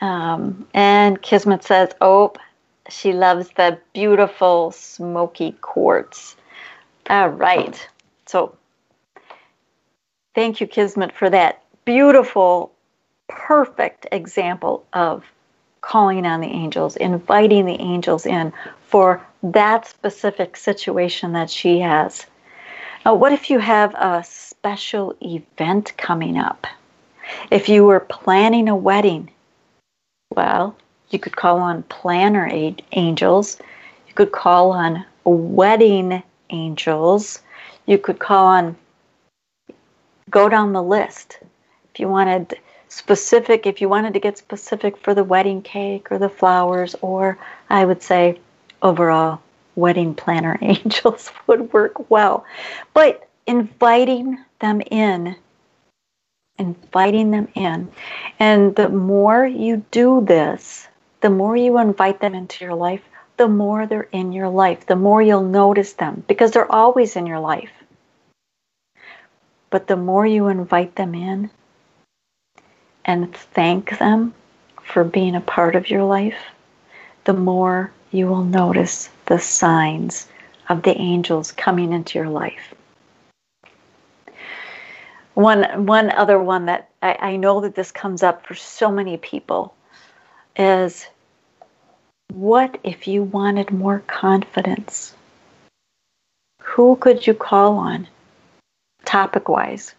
Um, 0.00 0.66
and 0.74 1.20
Kismet 1.20 1.64
says, 1.64 1.90
oh, 2.00 2.32
she 2.88 3.12
loves 3.12 3.50
the 3.56 3.78
beautiful 3.92 4.70
smoky 4.70 5.52
quartz. 5.60 6.36
All 7.10 7.28
right. 7.28 7.88
So 8.26 8.56
thank 10.34 10.60
you, 10.60 10.66
Kismet, 10.66 11.12
for 11.12 11.30
that 11.30 11.62
beautiful, 11.84 12.72
perfect 13.28 14.06
example 14.12 14.84
of 14.92 15.24
calling 15.80 16.26
on 16.26 16.40
the 16.40 16.48
angels, 16.48 16.96
inviting 16.96 17.66
the 17.66 17.80
angels 17.80 18.26
in 18.26 18.52
for 18.88 19.24
that 19.42 19.86
specific 19.86 20.56
situation 20.56 21.32
that 21.32 21.50
she 21.50 21.80
has. 21.80 22.26
Now, 23.04 23.14
what 23.14 23.32
if 23.32 23.48
you 23.48 23.58
have 23.58 23.94
a 23.94 24.24
special 24.24 25.16
event 25.20 25.96
coming 25.96 26.36
up? 26.36 26.66
If 27.50 27.68
you 27.68 27.84
were 27.84 28.00
planning 28.00 28.68
a 28.68 28.76
wedding, 28.76 29.30
well, 30.38 30.76
you 31.10 31.18
could 31.18 31.34
call 31.34 31.58
on 31.58 31.82
planner 31.84 32.48
angels. 32.92 33.58
You 34.06 34.14
could 34.14 34.30
call 34.30 34.70
on 34.70 35.04
wedding 35.24 36.22
angels. 36.50 37.42
You 37.86 37.98
could 37.98 38.20
call 38.20 38.46
on, 38.46 38.76
go 40.30 40.48
down 40.48 40.74
the 40.74 40.82
list. 40.82 41.40
If 41.92 41.98
you 41.98 42.06
wanted 42.06 42.56
specific, 42.88 43.66
if 43.66 43.80
you 43.80 43.88
wanted 43.88 44.14
to 44.14 44.20
get 44.20 44.38
specific 44.38 44.96
for 44.96 45.12
the 45.12 45.24
wedding 45.24 45.60
cake 45.60 46.12
or 46.12 46.18
the 46.18 46.28
flowers, 46.28 46.94
or 47.02 47.36
I 47.68 47.84
would 47.84 48.00
say 48.00 48.38
overall, 48.80 49.40
wedding 49.74 50.14
planner 50.14 50.56
angels 50.62 51.32
would 51.48 51.72
work 51.72 52.10
well. 52.12 52.44
But 52.94 53.28
inviting 53.48 54.38
them 54.60 54.82
in, 54.82 55.34
inviting 56.58 57.30
them 57.30 57.48
in. 57.54 57.90
And 58.38 58.74
the 58.74 58.88
more 58.88 59.46
you 59.46 59.84
do 59.90 60.24
this, 60.24 60.88
the 61.20 61.30
more 61.30 61.56
you 61.56 61.78
invite 61.78 62.20
them 62.20 62.34
into 62.34 62.64
your 62.64 62.74
life, 62.74 63.02
the 63.36 63.48
more 63.48 63.86
they're 63.86 64.08
in 64.12 64.32
your 64.32 64.48
life, 64.48 64.86
the 64.86 64.96
more 64.96 65.22
you'll 65.22 65.42
notice 65.42 65.92
them 65.94 66.24
because 66.26 66.50
they're 66.50 66.70
always 66.70 67.16
in 67.16 67.26
your 67.26 67.40
life. 67.40 67.70
But 69.70 69.86
the 69.86 69.96
more 69.96 70.26
you 70.26 70.48
invite 70.48 70.96
them 70.96 71.14
in, 71.14 71.50
and 73.04 73.34
thank 73.34 73.98
them 73.98 74.34
for 74.82 75.04
being 75.04 75.34
a 75.34 75.40
part 75.40 75.76
of 75.76 75.90
your 75.90 76.04
life, 76.04 76.38
the 77.24 77.34
more 77.34 77.92
you 78.10 78.26
will 78.26 78.44
notice 78.44 79.08
the 79.26 79.38
signs 79.38 80.28
of 80.68 80.82
the 80.82 80.96
angels 80.96 81.52
coming 81.52 81.92
into 81.92 82.18
your 82.18 82.28
life. 82.28 82.74
One, 85.38 85.86
one 85.86 86.10
other 86.10 86.36
one 86.36 86.66
that 86.66 86.88
I, 87.00 87.16
I 87.20 87.36
know 87.36 87.60
that 87.60 87.76
this 87.76 87.92
comes 87.92 88.24
up 88.24 88.44
for 88.44 88.56
so 88.56 88.90
many 88.90 89.16
people 89.18 89.72
is 90.56 91.06
what 92.32 92.76
if 92.82 93.06
you 93.06 93.22
wanted 93.22 93.70
more 93.70 94.00
confidence? 94.08 95.14
Who 96.62 96.96
could 96.96 97.24
you 97.24 97.34
call 97.34 97.76
on 97.76 98.08
topic 99.04 99.48
wise? 99.48 99.94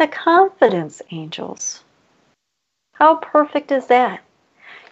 The 0.00 0.08
confidence 0.08 1.00
angels. 1.12 1.84
How 2.94 3.14
perfect 3.14 3.70
is 3.70 3.86
that? 3.86 4.24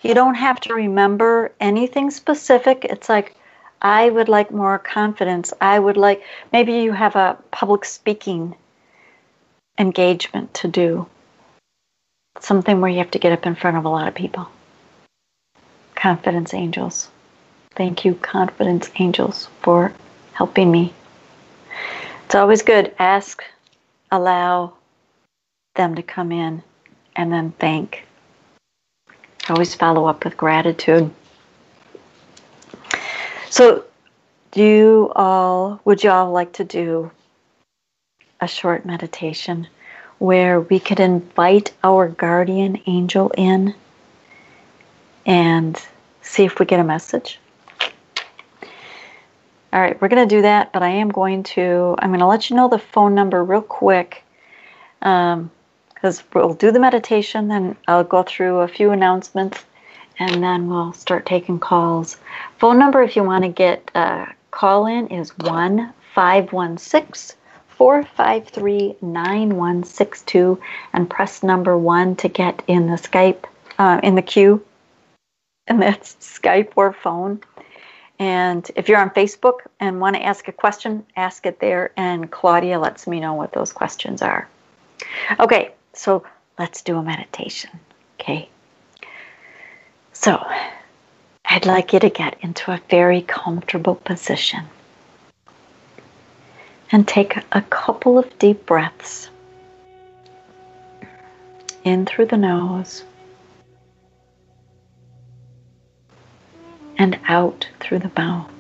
You 0.00 0.14
don't 0.14 0.36
have 0.36 0.60
to 0.60 0.74
remember 0.74 1.50
anything 1.58 2.12
specific. 2.12 2.84
It's 2.84 3.08
like, 3.08 3.34
I 3.82 4.10
would 4.10 4.28
like 4.28 4.52
more 4.52 4.78
confidence. 4.78 5.52
I 5.60 5.80
would 5.80 5.96
like, 5.96 6.22
maybe 6.52 6.74
you 6.74 6.92
have 6.92 7.16
a 7.16 7.36
public 7.50 7.84
speaking 7.84 8.54
engagement 9.80 10.52
to 10.52 10.68
do, 10.68 11.06
something 12.38 12.80
where 12.80 12.90
you 12.90 12.98
have 12.98 13.10
to 13.12 13.18
get 13.18 13.32
up 13.32 13.46
in 13.46 13.54
front 13.54 13.78
of 13.78 13.86
a 13.86 13.88
lot 13.88 14.06
of 14.06 14.14
people. 14.14 14.46
Confidence 15.94 16.52
angels. 16.52 17.08
Thank 17.74 18.04
you, 18.04 18.14
confidence 18.14 18.90
angels, 18.98 19.48
for 19.62 19.92
helping 20.34 20.70
me. 20.70 20.92
It's 22.26 22.34
always 22.34 22.62
good. 22.62 22.94
Ask, 22.98 23.42
allow 24.10 24.74
them 25.76 25.94
to 25.94 26.02
come 26.02 26.30
in, 26.30 26.62
and 27.16 27.32
then 27.32 27.52
thank. 27.52 28.04
Always 29.48 29.74
follow 29.74 30.04
up 30.06 30.24
with 30.24 30.36
gratitude. 30.36 31.10
So, 33.48 33.84
do 34.52 34.62
you 34.62 35.12
all, 35.16 35.80
would 35.84 36.04
you 36.04 36.10
all 36.10 36.30
like 36.30 36.52
to 36.54 36.64
do 36.64 37.10
a 38.40 38.48
short 38.48 38.84
meditation 38.84 39.66
where 40.18 40.60
we 40.60 40.78
could 40.78 41.00
invite 41.00 41.72
our 41.82 42.08
guardian 42.08 42.80
angel 42.86 43.30
in 43.36 43.74
and 45.26 45.80
see 46.22 46.44
if 46.44 46.58
we 46.58 46.66
get 46.66 46.80
a 46.80 46.84
message? 46.84 47.38
All 49.72 49.80
right, 49.80 50.00
we're 50.00 50.08
going 50.08 50.28
to 50.28 50.34
do 50.34 50.42
that, 50.42 50.72
but 50.72 50.82
I 50.82 50.88
am 50.88 51.10
going 51.10 51.44
to, 51.44 51.94
I'm 51.98 52.10
going 52.10 52.20
to 52.20 52.26
let 52.26 52.50
you 52.50 52.56
know 52.56 52.68
the 52.68 52.78
phone 52.78 53.14
number 53.14 53.44
real 53.44 53.62
quick 53.62 54.24
because 54.98 55.38
um, 55.38 56.24
we'll 56.34 56.54
do 56.54 56.72
the 56.72 56.80
meditation, 56.80 57.48
then 57.48 57.76
I'll 57.86 58.04
go 58.04 58.22
through 58.22 58.58
a 58.58 58.68
few 58.68 58.90
announcements, 58.90 59.64
and 60.18 60.42
then 60.42 60.68
we'll 60.68 60.92
start 60.92 61.24
taking 61.24 61.60
calls. 61.60 62.16
Phone 62.58 62.78
number, 62.78 63.02
if 63.02 63.14
you 63.14 63.22
want 63.22 63.44
to 63.44 63.48
get 63.48 63.90
a 63.94 64.26
call 64.50 64.86
in, 64.86 65.06
is 65.06 65.30
1 65.38 65.92
516 66.14 67.36
453 67.80 68.96
9162 69.00 70.60
and 70.92 71.08
press 71.08 71.42
number 71.42 71.78
one 71.78 72.14
to 72.16 72.28
get 72.28 72.62
in 72.66 72.88
the 72.88 72.96
Skype, 72.96 73.44
uh, 73.78 73.98
in 74.02 74.16
the 74.16 74.20
queue. 74.22 74.62
And 75.66 75.80
that's 75.80 76.14
Skype 76.16 76.72
or 76.76 76.92
phone. 76.92 77.40
And 78.18 78.70
if 78.76 78.86
you're 78.86 79.00
on 79.00 79.08
Facebook 79.08 79.60
and 79.80 79.98
want 79.98 80.14
to 80.16 80.22
ask 80.22 80.46
a 80.46 80.52
question, 80.52 81.06
ask 81.16 81.46
it 81.46 81.58
there. 81.60 81.90
And 81.96 82.30
Claudia 82.30 82.78
lets 82.78 83.06
me 83.06 83.18
know 83.18 83.32
what 83.32 83.54
those 83.54 83.72
questions 83.72 84.20
are. 84.20 84.46
Okay, 85.38 85.72
so 85.94 86.22
let's 86.58 86.82
do 86.82 86.98
a 86.98 87.02
meditation. 87.02 87.70
Okay. 88.20 88.50
So 90.12 90.46
I'd 91.46 91.64
like 91.64 91.94
you 91.94 92.00
to 92.00 92.10
get 92.10 92.36
into 92.42 92.72
a 92.72 92.80
very 92.90 93.22
comfortable 93.22 93.94
position 93.94 94.68
and 96.92 97.06
take 97.06 97.36
a 97.52 97.62
couple 97.62 98.18
of 98.18 98.38
deep 98.38 98.66
breaths 98.66 99.30
in 101.84 102.04
through 102.04 102.26
the 102.26 102.36
nose 102.36 103.04
and 106.98 107.18
out 107.28 107.68
through 107.80 107.98
the 107.98 108.10
mouth. 108.16 108.50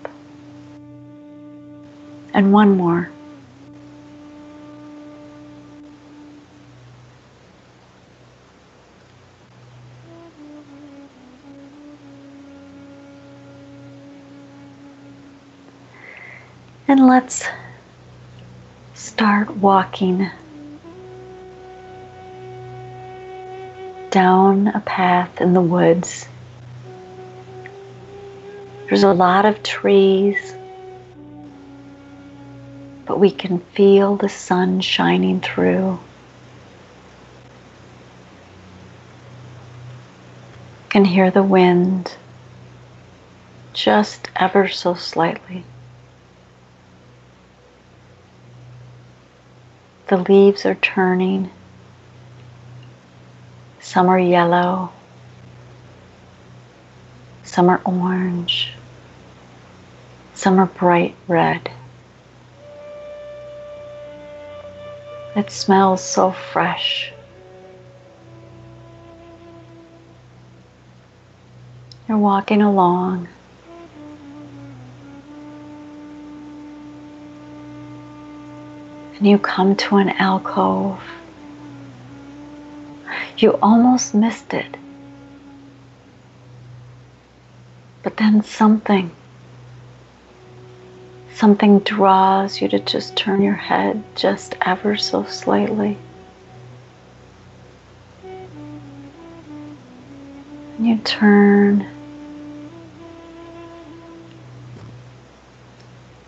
And 2.32 2.52
one 2.52 2.76
more. 2.76 3.10
And 16.88 17.06
let's 17.06 17.44
start 19.00 19.56
walking 19.56 20.30
down 24.10 24.68
a 24.68 24.80
path 24.80 25.40
in 25.40 25.54
the 25.54 25.60
woods. 25.60 26.28
There's 28.86 29.02
a 29.02 29.14
lot 29.14 29.46
of 29.46 29.62
trees, 29.62 30.54
but 33.06 33.18
we 33.18 33.30
can 33.30 33.60
feel 33.60 34.16
the 34.16 34.28
sun 34.28 34.82
shining 34.82 35.40
through. 35.40 35.98
Can 40.90 41.06
hear 41.06 41.30
the 41.30 41.42
wind 41.42 42.14
just 43.72 44.28
ever 44.36 44.68
so 44.68 44.92
slightly. 44.92 45.64
The 50.10 50.16
leaves 50.16 50.66
are 50.66 50.74
turning. 50.74 51.52
Some 53.78 54.08
are 54.08 54.18
yellow, 54.18 54.90
some 57.44 57.68
are 57.68 57.80
orange, 57.84 58.72
some 60.34 60.58
are 60.58 60.66
bright 60.66 61.14
red. 61.28 61.70
It 65.36 65.52
smells 65.52 66.02
so 66.02 66.32
fresh. 66.32 67.12
You're 72.08 72.18
walking 72.18 72.62
along. 72.62 73.28
And 79.20 79.28
you 79.28 79.38
come 79.38 79.76
to 79.76 79.96
an 79.98 80.08
alcove. 80.08 80.98
You 83.36 83.58
almost 83.60 84.14
missed 84.14 84.54
it. 84.54 84.78
But 88.02 88.16
then 88.16 88.42
something, 88.42 89.10
something 91.34 91.80
draws 91.80 92.62
you 92.62 92.68
to 92.68 92.78
just 92.78 93.14
turn 93.14 93.42
your 93.42 93.52
head 93.52 94.02
just 94.16 94.56
ever 94.62 94.96
so 94.96 95.24
slightly. 95.24 95.98
And 100.78 100.86
you 100.88 100.96
turn. 101.04 101.86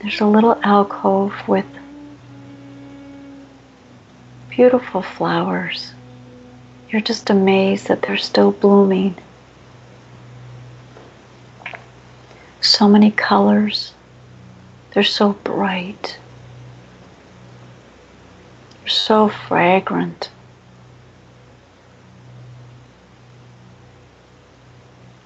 There's 0.00 0.20
a 0.20 0.26
little 0.26 0.60
alcove 0.62 1.32
with 1.48 1.64
beautiful 4.54 5.00
flowers. 5.00 5.94
You're 6.90 7.00
just 7.00 7.30
amazed 7.30 7.88
that 7.88 8.02
they're 8.02 8.18
still 8.18 8.52
blooming. 8.52 9.16
So 12.60 12.86
many 12.86 13.10
colors. 13.10 13.94
They're 14.92 15.04
so 15.04 15.32
bright. 15.32 16.18
They're 18.80 18.88
so 18.88 19.30
fragrant. 19.30 20.30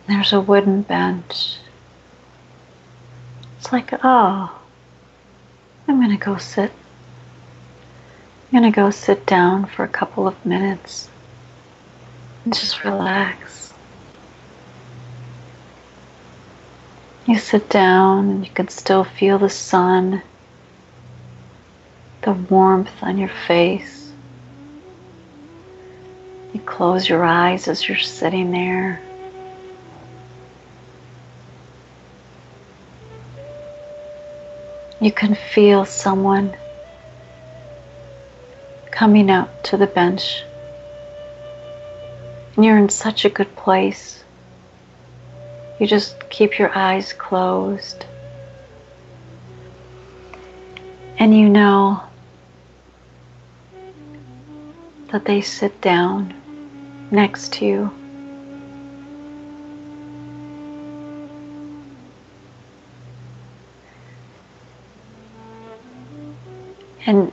There's 0.07 0.33
a 0.33 0.41
wooden 0.41 0.83
bench. 0.83 1.57
It's 3.59 3.73
like, 3.73 3.91
oh, 4.05 4.57
I'm 5.89 5.97
going 5.97 6.17
to 6.17 6.25
go 6.25 6.37
sit 6.37 6.71
Going 8.57 8.73
to 8.73 8.75
go 8.75 8.89
sit 8.89 9.27
down 9.27 9.67
for 9.67 9.85
a 9.85 9.89
couple 9.89 10.27
of 10.27 10.47
minutes 10.47 11.11
and 12.43 12.55
just 12.55 12.85
relax. 12.85 13.75
You 17.27 17.39
sit 17.39 17.69
down 17.69 18.31
and 18.31 18.47
you 18.47 18.51
can 18.51 18.69
still 18.69 19.05
feel 19.05 19.39
the 19.39 19.51
sun, 19.51 20.23
the 22.23 22.33
warmth 22.33 23.03
on 23.03 23.19
your 23.19 23.29
face. 23.47 24.11
You 26.55 26.61
close 26.61 27.11
your 27.11 27.27
eyes 27.27 27.69
as 27.69 27.87
you're 27.87 27.99
sitting 27.99 28.53
there. 28.53 29.03
You 34.99 35.13
can 35.13 35.35
feel 35.35 35.85
someone 35.85 36.57
coming 38.97 39.29
up 39.29 39.63
to 39.63 39.77
the 39.77 39.87
bench 39.87 40.43
And 42.55 42.65
you're 42.65 42.79
in 42.79 42.89
such 42.89 43.27
a 43.27 43.29
good 43.29 43.55
place. 43.55 44.25
You 45.79 45.87
just 45.87 46.31
keep 46.31 46.59
your 46.59 46.75
eyes 46.75 47.13
closed. 47.13 48.07
And 51.19 51.37
you 51.37 51.47
know 51.51 52.03
that 55.13 55.27
they 55.27 55.43
sit 55.43 55.79
down 55.83 56.33
next 57.11 57.53
to 57.55 57.67
you. 57.67 57.91
And 67.05 67.31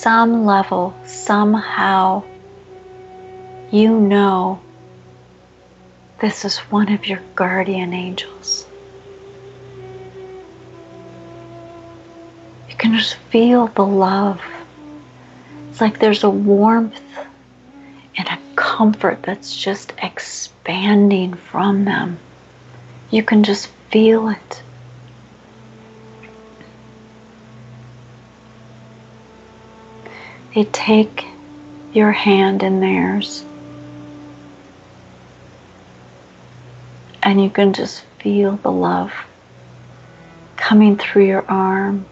some 0.00 0.46
level, 0.46 0.94
somehow, 1.04 2.22
you 3.70 4.00
know 4.00 4.58
this 6.20 6.44
is 6.44 6.58
one 6.70 6.90
of 6.92 7.06
your 7.06 7.20
guardian 7.34 7.92
angels. 7.92 8.66
You 12.68 12.76
can 12.76 12.96
just 12.96 13.16
feel 13.30 13.66
the 13.68 13.84
love. 13.84 14.40
It's 15.70 15.80
like 15.80 15.98
there's 15.98 16.24
a 16.24 16.30
warmth 16.30 17.00
and 18.16 18.28
a 18.28 18.38
comfort 18.54 19.22
that's 19.22 19.54
just 19.54 19.92
expanding 20.02 21.34
from 21.34 21.84
them. 21.84 22.18
You 23.10 23.22
can 23.22 23.42
just 23.42 23.68
feel 23.90 24.28
it. 24.28 24.62
They 30.54 30.64
take 30.64 31.26
your 31.92 32.10
hand 32.10 32.62
in 32.64 32.80
theirs. 32.80 33.44
And 37.22 37.42
you 37.42 37.50
can 37.50 37.72
just 37.72 38.02
feel 38.18 38.56
the 38.56 38.72
love 38.72 39.12
coming 40.56 40.96
through 40.96 41.26
your 41.26 41.44
arm, 41.48 42.04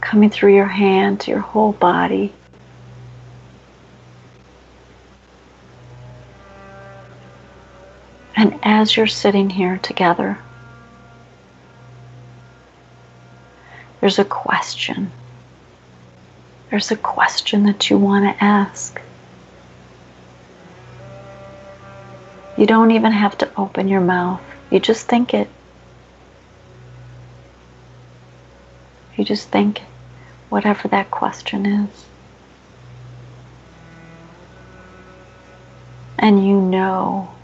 coming 0.00 0.28
through 0.28 0.54
your 0.54 0.66
hand 0.66 1.20
to 1.20 1.30
your 1.30 1.40
whole 1.40 1.72
body. 1.72 2.32
And 8.36 8.58
as 8.62 8.96
you're 8.96 9.06
sitting 9.06 9.48
here 9.48 9.78
together, 9.78 10.38
there's 14.00 14.18
a 14.18 14.24
question 14.24 15.10
there's 16.72 16.90
a 16.90 16.96
question 16.96 17.64
that 17.64 17.90
you 17.90 17.98
want 17.98 18.24
to 18.24 18.42
ask. 18.42 18.98
You 22.56 22.64
don't 22.64 22.92
even 22.92 23.12
have 23.12 23.36
to 23.38 23.60
open 23.60 23.88
your 23.88 24.00
mouth. 24.00 24.40
You 24.70 24.80
just 24.80 25.06
think 25.06 25.34
it. 25.34 25.50
You 29.16 29.22
just 29.22 29.50
think 29.50 29.82
whatever 30.48 30.88
that 30.88 31.10
question 31.10 31.66
is. 31.66 32.06
And 36.18 36.46
you 36.46 36.58
know 36.58 37.34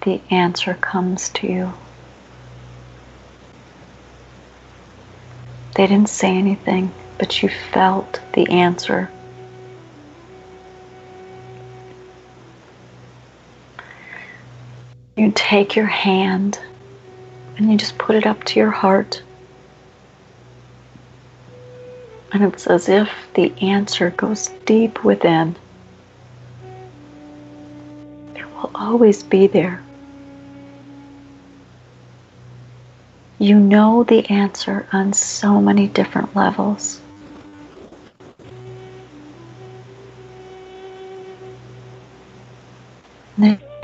the 0.00 0.22
answer 0.30 0.72
comes 0.72 1.28
to 1.34 1.46
you. 1.46 1.74
They 5.74 5.86
didn't 5.86 6.08
say 6.08 6.34
anything 6.34 6.94
but 7.18 7.42
you 7.42 7.48
felt 7.48 8.20
the 8.32 8.48
answer. 8.48 9.10
You 15.16 15.32
take 15.34 15.74
your 15.74 15.86
hand 15.86 16.60
and 17.56 17.70
you 17.70 17.76
just 17.76 17.98
put 17.98 18.14
it 18.14 18.24
up 18.24 18.44
to 18.44 18.60
your 18.60 18.70
heart. 18.70 19.22
And 22.30 22.44
it's 22.44 22.66
as 22.68 22.88
if 22.88 23.10
the 23.34 23.52
answer 23.60 24.10
goes 24.10 24.48
deep 24.64 25.02
within. 25.02 25.56
It 28.36 28.46
will 28.52 28.70
always 28.74 29.24
be 29.24 29.48
there. 29.48 29.82
You 33.40 33.58
know 33.58 34.04
the 34.04 34.28
answer 34.30 34.86
on 34.92 35.12
so 35.12 35.60
many 35.60 35.88
different 35.88 36.36
levels. 36.36 37.00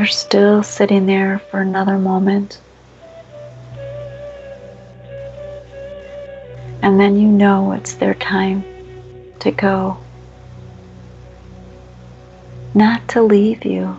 They're 0.05 0.11
still 0.11 0.63
sitting 0.63 1.07
there 1.07 1.39
for 1.51 1.61
another 1.61 1.97
moment. 1.97 2.61
And 6.83 7.01
then 7.01 7.17
you 7.19 7.27
know 7.27 7.73
it's 7.73 7.95
their 7.95 8.13
time 8.13 8.63
to 9.41 9.51
go. 9.51 9.97
Not 12.75 13.09
to 13.09 13.23
leave 13.23 13.65
you, 13.65 13.97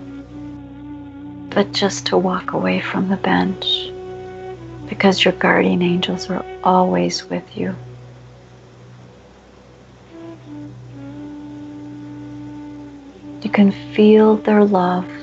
but 1.50 1.72
just 1.72 2.06
to 2.06 2.20
walk 2.20 2.54
away 2.54 2.82
from 2.82 3.10
the 3.10 3.18
bench 3.18 3.90
because 4.88 5.26
your 5.26 5.34
guardian 5.34 5.82
angels 5.82 6.30
are 6.30 6.46
always 6.64 7.28
with 7.32 7.58
you. 7.58 7.76
You 13.42 13.50
can 13.50 13.72
feel 13.72 14.38
their 14.38 14.64
love 14.64 15.15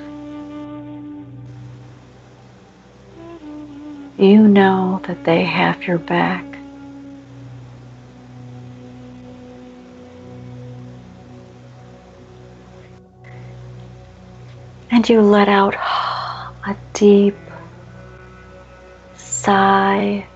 you 4.19 4.47
know 4.47 5.01
that 5.07 5.25
they 5.25 5.45
have 5.45 5.83
your 5.85 5.99
back. 5.99 6.45
And 14.91 15.09
you 15.09 15.23
let 15.23 15.49
out 15.49 15.75
a 16.67 16.77
deep 16.93 17.39
sigh 19.15 20.27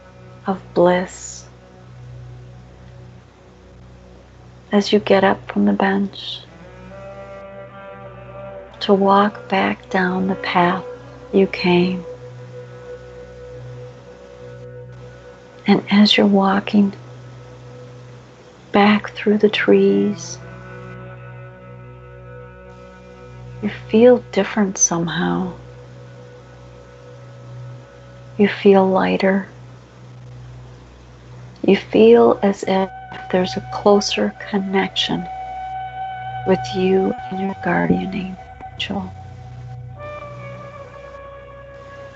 of 0.46 0.62
bliss 0.74 1.46
as 4.72 4.92
you 4.92 4.98
get 4.98 5.22
up 5.22 5.52
from 5.52 5.64
the 5.64 5.72
bench 5.72 6.40
to 8.80 8.94
walk 8.94 9.48
back 9.48 9.88
down 9.90 10.26
the 10.26 10.34
path 10.36 10.84
you 11.32 11.46
came. 11.46 12.04
And 15.68 15.84
as 15.90 16.16
you're 16.16 16.26
walking 16.26 16.92
back 18.70 19.10
through 19.10 19.38
the 19.38 19.48
trees, 19.48 20.38
you 23.62 23.70
feel 23.88 24.22
different 24.30 24.78
somehow. 24.78 25.52
You 28.38 28.46
feel 28.46 28.86
lighter. 28.86 29.48
You 31.66 31.76
feel 31.76 32.38
as 32.42 32.62
if 32.68 32.88
there's 33.32 33.56
a 33.56 33.70
closer 33.72 34.32
connection 34.50 35.26
with 36.46 36.60
you 36.76 37.12
and 37.30 37.40
your 37.40 37.56
guardian 37.64 38.36
angel. 38.74 39.12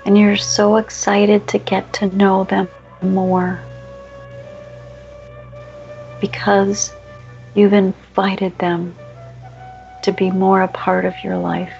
And 0.05 0.17
you're 0.17 0.37
so 0.37 0.77
excited 0.77 1.49
to 1.49 1.57
get 1.57 1.91
to 1.93 2.07
know 2.15 2.45
them 2.45 2.69
more 3.01 3.59
because 6.19 6.93
you've 7.55 7.73
invited 7.73 8.57
them 8.59 8.95
to 10.03 10.11
be 10.11 10.31
more 10.31 10.61
a 10.61 10.67
part 10.67 11.05
of 11.05 11.13
your 11.23 11.37
life. 11.37 11.73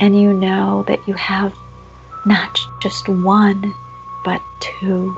And 0.00 0.20
you 0.20 0.32
know 0.32 0.84
that 0.88 1.06
you 1.06 1.14
have 1.14 1.54
not 2.26 2.58
just 2.82 3.08
one, 3.08 3.72
but 4.24 4.42
two. 4.60 5.16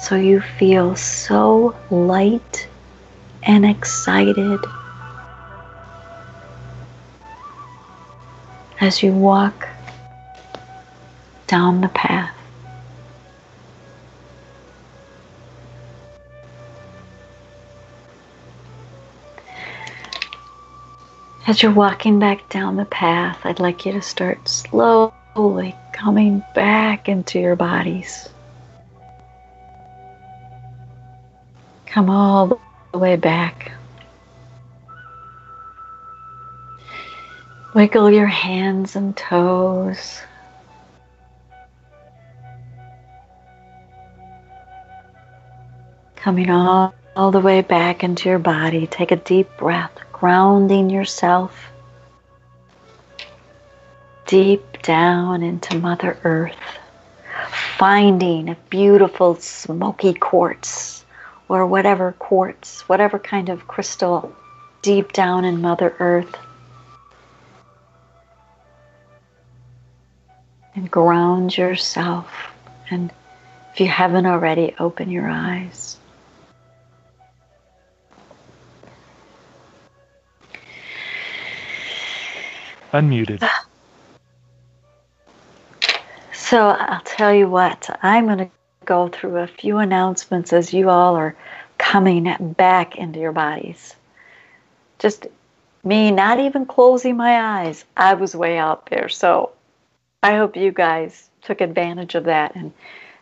So 0.00 0.16
you 0.16 0.40
feel 0.40 0.96
so 0.96 1.74
light 1.90 2.68
and 3.42 3.66
excited 3.66 4.60
as 8.84 9.02
you 9.02 9.10
walk 9.12 9.66
down 11.46 11.80
the 11.80 11.88
path. 11.88 12.36
As 21.46 21.62
you're 21.62 21.72
walking 21.72 22.18
back 22.18 22.50
down 22.50 22.76
the 22.76 22.84
path, 22.84 23.38
I'd 23.44 23.58
like 23.58 23.86
you 23.86 23.92
to 23.92 24.02
start 24.02 24.46
slowly 24.46 25.74
coming 25.94 26.42
back 26.54 27.08
into 27.08 27.40
your 27.40 27.56
bodies. 27.56 28.28
Come 31.86 32.10
all 32.10 32.60
the 32.92 32.98
way 32.98 33.16
back. 33.16 33.72
Wiggle 37.74 38.10
your 38.10 38.26
hands 38.26 38.94
and 38.94 39.16
toes. 39.16 40.20
Coming 46.14 46.50
all, 46.50 46.94
all 47.16 47.32
the 47.32 47.40
way 47.40 47.62
back 47.62 48.04
into 48.04 48.28
your 48.28 48.38
body. 48.38 48.86
Take 48.86 49.10
a 49.10 49.16
deep 49.16 49.48
breath, 49.58 49.92
grounding 50.12 50.88
yourself 50.88 51.72
deep 54.26 54.82
down 54.82 55.42
into 55.42 55.78
Mother 55.78 56.18
Earth, 56.24 56.56
finding 57.78 58.48
a 58.48 58.56
beautiful 58.70 59.34
smoky 59.36 60.14
quartz 60.14 61.04
or 61.48 61.66
whatever 61.66 62.12
quartz, 62.12 62.88
whatever 62.88 63.18
kind 63.18 63.48
of 63.48 63.68
crystal 63.68 64.34
deep 64.82 65.12
down 65.12 65.44
in 65.44 65.60
Mother 65.60 65.94
Earth. 65.98 66.36
And 70.76 70.90
ground 70.90 71.56
yourself. 71.56 72.28
And 72.90 73.12
if 73.72 73.80
you 73.80 73.86
haven't 73.86 74.26
already, 74.26 74.74
open 74.78 75.10
your 75.10 75.28
eyes. 75.28 75.96
Unmuted. 82.92 83.48
So 86.32 86.68
I'll 86.68 87.00
tell 87.00 87.34
you 87.34 87.48
what, 87.48 87.90
I'm 88.02 88.26
going 88.26 88.38
to 88.38 88.50
go 88.84 89.08
through 89.08 89.38
a 89.38 89.46
few 89.48 89.78
announcements 89.78 90.52
as 90.52 90.72
you 90.72 90.88
all 90.90 91.16
are 91.16 91.34
coming 91.78 92.54
back 92.56 92.96
into 92.96 93.18
your 93.18 93.32
bodies. 93.32 93.96
Just 95.00 95.26
me 95.82 96.12
not 96.12 96.38
even 96.38 96.66
closing 96.66 97.16
my 97.16 97.40
eyes. 97.40 97.84
I 97.96 98.14
was 98.14 98.36
way 98.36 98.58
out 98.58 98.86
there. 98.86 99.08
So 99.08 99.50
I 100.24 100.36
hope 100.36 100.56
you 100.56 100.72
guys 100.72 101.28
took 101.42 101.60
advantage 101.60 102.14
of 102.14 102.24
that 102.24 102.56
and 102.56 102.72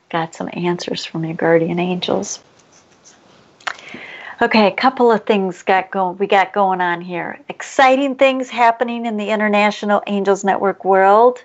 got 0.09 0.37
some 0.37 0.49
answers 0.53 1.05
from 1.05 1.25
your 1.25 1.35
guardian 1.35 1.81
angels. 1.81 2.39
Okay, 4.41 4.69
a 4.69 4.73
couple 4.73 5.11
of 5.11 5.27
things 5.27 5.63
got 5.63 5.91
going 5.91 6.17
we 6.19 6.29
got 6.29 6.53
going 6.53 6.81
on 6.81 7.01
here. 7.01 7.41
Exciting 7.49 8.15
things 8.15 8.51
happening 8.51 9.05
in 9.07 9.17
the 9.17 9.31
International 9.31 10.01
Angels 10.07 10.45
Network 10.45 10.85
world. 10.85 11.43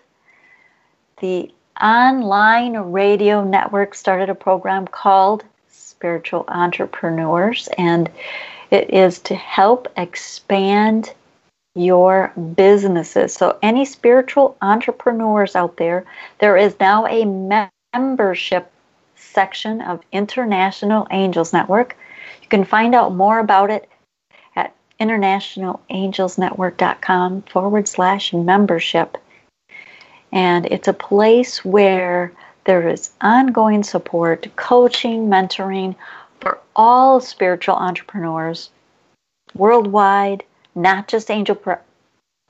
The 1.22 1.52
online 1.82 2.78
radio 2.78 3.44
network 3.44 3.96
started 3.96 4.30
a 4.30 4.36
program 4.36 4.86
called 4.86 5.44
Spiritual 5.72 6.46
Entrepreneurs, 6.50 7.68
and 7.80 8.12
it 8.70 8.94
is 8.94 9.18
to 9.22 9.34
help 9.34 9.88
expand 9.98 11.14
your 11.78 12.34
businesses. 12.56 13.34
So, 13.34 13.58
any 13.62 13.86
spiritual 13.86 14.58
entrepreneurs 14.62 15.56
out 15.56 15.78
there, 15.78 16.04
there 16.40 16.58
is 16.58 16.76
now 16.80 17.06
a 17.06 17.24
membership 17.94 18.72
section 19.16 19.82
of 19.82 20.02
International 20.12 21.08
Angels 21.12 21.54
Network. 21.54 21.96
You 22.42 22.48
can 22.50 22.64
find 22.64 22.96
out 22.96 23.14
more 23.16 23.38
about 23.40 23.70
it 23.70 23.88
at 24.56 24.74
internationalangelsnetwork.com 25.00 27.44
forward 27.44 27.88
slash 27.88 28.34
membership. 28.34 29.18
And 30.32 30.66
it's 30.66 30.88
a 30.88 30.94
place 30.94 31.64
where 31.64 32.32
there 32.66 32.90
is 32.90 33.12
ongoing 33.22 33.84
support, 33.84 34.48
coaching, 34.56 35.28
mentoring 35.28 35.96
for 36.42 36.58
all 36.76 37.22
spiritual 37.22 37.76
entrepreneurs 37.76 38.72
worldwide, 39.56 40.44
not 40.78 41.08
just 41.08 41.32
angel 41.32 41.56
pr- 41.56 41.82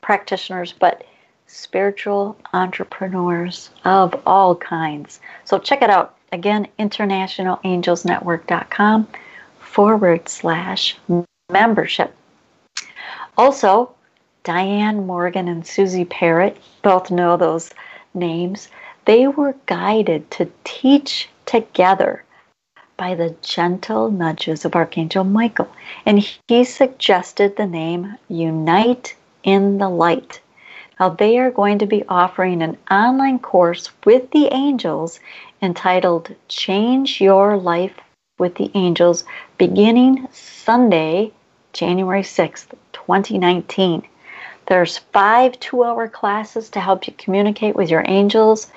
practitioners, 0.01 0.73
but 0.73 1.05
spiritual 1.47 2.37
entrepreneurs 2.53 3.71
of 3.85 4.13
all 4.25 4.53
kinds. 4.55 5.21
So 5.45 5.57
check 5.57 5.81
it 5.81 5.89
out. 5.89 6.15
Again, 6.33 6.67
internationalangelsnetwork.com 6.77 9.07
forward 9.59 10.27
slash 10.27 10.97
membership. 11.49 12.13
Also, 13.37 13.95
Diane 14.43 15.07
Morgan 15.07 15.47
and 15.47 15.65
Susie 15.65 16.05
Parrott, 16.05 16.57
both 16.81 17.09
know 17.09 17.37
those 17.37 17.69
names, 18.13 18.67
they 19.05 19.27
were 19.27 19.55
guided 19.67 20.29
to 20.31 20.51
teach 20.65 21.29
together 21.45 22.25
by 22.97 23.13
the 23.13 23.35
gentle 23.41 24.11
nudges 24.11 24.65
of 24.65 24.75
Archangel 24.75 25.23
Michael. 25.23 25.69
And 26.05 26.27
he 26.47 26.63
suggested 26.63 27.55
the 27.55 27.67
name 27.67 28.17
Unite 28.27 29.15
in 29.43 29.77
the 29.77 29.89
Light. 29.89 30.41
Now, 30.99 31.09
they 31.09 31.37
are 31.37 31.51
going 31.51 31.77
to 31.79 31.85
be 31.85 32.03
offering 32.09 32.63
an 32.63 32.75
online 32.89 33.37
course 33.37 33.91
with 34.03 34.31
the 34.31 34.51
angels 34.51 35.19
entitled 35.61 36.35
Change 36.47 37.21
Your 37.21 37.55
Life 37.55 37.93
with 38.39 38.55
the 38.55 38.71
Angels 38.73 39.23
beginning 39.57 40.27
Sunday, 40.31 41.31
January 41.73 42.23
6th, 42.23 42.67
2019. 42.93 44.03
There's 44.65 44.97
five 44.97 45.59
two 45.59 45.83
hour 45.83 46.07
classes 46.07 46.69
to 46.71 46.79
help 46.79 47.07
you 47.07 47.13
communicate 47.17 47.75
with 47.75 47.89
your 47.89 48.03
angels 48.05 48.71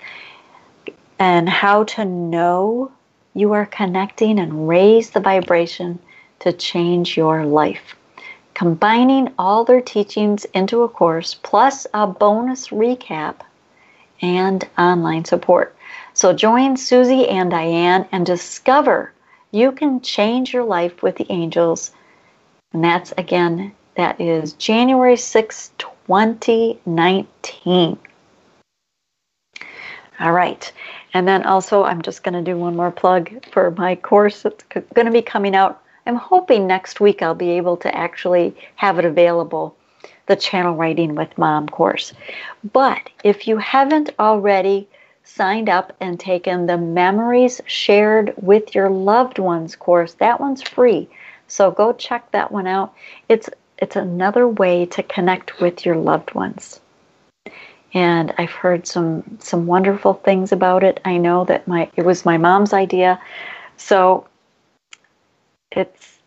and 1.18 1.49
how 1.49 1.85
to 1.85 2.05
know 2.05 2.93
you 3.35 3.53
are 3.53 3.66
connecting 3.66 4.39
and 4.39 4.68
raise 4.68 5.11
the 5.11 5.20
vibration 5.20 5.99
to 6.41 6.53
change 6.53 7.16
your 7.16 7.45
life. 7.45 7.97
Combining 8.55 9.33
all 9.39 9.64
their 9.64 9.81
teachings 9.81 10.45
into 10.47 10.83
a 10.83 10.89
course 10.89 11.35
plus 11.43 11.87
a 11.95 12.07
bonus 12.07 12.68
recap 12.68 13.37
and 14.20 14.68
online 14.76 15.24
support. 15.24 15.74
So 16.12 16.33
join 16.33 16.76
Susie 16.76 17.28
and 17.28 17.51
Diane 17.51 18.07
and 18.12 18.26
discover 18.26 19.12
you 19.53 19.72
can 19.72 20.01
change 20.01 20.53
your 20.53 20.64
life 20.64 21.03
with 21.03 21.16
the 21.16 21.26
angels. 21.31 21.93
And 22.72 22.85
that's 22.85 23.12
again 23.16 23.72
that 23.97 24.20
is 24.20 24.53
January 24.55 25.16
6, 25.16 25.70
2019. 25.78 27.99
All 30.20 30.33
right. 30.33 30.72
And 31.13 31.27
then 31.27 31.45
also, 31.45 31.85
I'm 31.85 32.03
just 32.03 32.23
going 32.23 32.35
to 32.35 32.51
do 32.51 32.57
one 32.57 32.77
more 32.77 32.91
plug 32.91 33.45
for 33.53 33.71
my 33.73 33.97
course 33.97 34.43
that's 34.43 34.65
going 34.65 35.07
to 35.07 35.11
be 35.11 35.23
coming 35.23 35.55
out. 35.55 35.83
I'm 36.07 36.17
hoping 36.17 36.67
next 36.67 37.01
week 37.01 37.23
I'll 37.23 37.35
be 37.35 37.51
able 37.51 37.77
to 37.79 37.95
actually 37.95 38.57
have 38.77 38.99
it 38.99 39.05
available 39.05 39.77
the 40.27 40.37
Channel 40.37 40.77
Writing 40.77 41.17
with 41.17 41.37
Mom 41.37 41.69
course. 41.69 42.13
But 42.73 43.11
if 43.25 43.49
you 43.49 43.57
haven't 43.57 44.11
already 44.21 44.89
signed 45.25 45.69
up 45.69 45.93
and 46.01 46.21
taken 46.21 46.67
the 46.67 46.79
Memories 46.79 47.61
Shared 47.67 48.35
with 48.37 48.75
Your 48.75 48.91
Loved 48.91 49.41
Ones 49.41 49.75
course, 49.75 50.15
that 50.15 50.41
one's 50.41 50.63
free. 50.63 51.09
So 51.49 51.73
go 51.73 51.93
check 51.93 52.31
that 52.31 52.53
one 52.53 52.69
out. 52.69 52.95
It's 53.29 53.51
it's 53.79 53.97
another 53.97 54.47
way 54.47 54.87
to 54.87 55.03
connect 55.03 55.61
with 55.61 55.85
your 55.85 55.97
loved 55.97 56.35
ones. 56.35 56.81
And 57.93 58.32
I've 58.38 58.53
heard 58.53 58.86
some 58.86 59.38
some 59.41 59.66
wonderful 59.66 60.14
things 60.14 60.53
about 60.53 60.84
it. 60.84 61.01
I 61.05 61.16
know 61.16 61.45
that 61.47 61.66
my 61.66 61.91
it 61.97 62.05
was 62.05 62.24
my 62.24 62.36
mom's 62.36 62.72
idea. 62.72 63.20
So 63.76 64.26
it's 65.72 66.18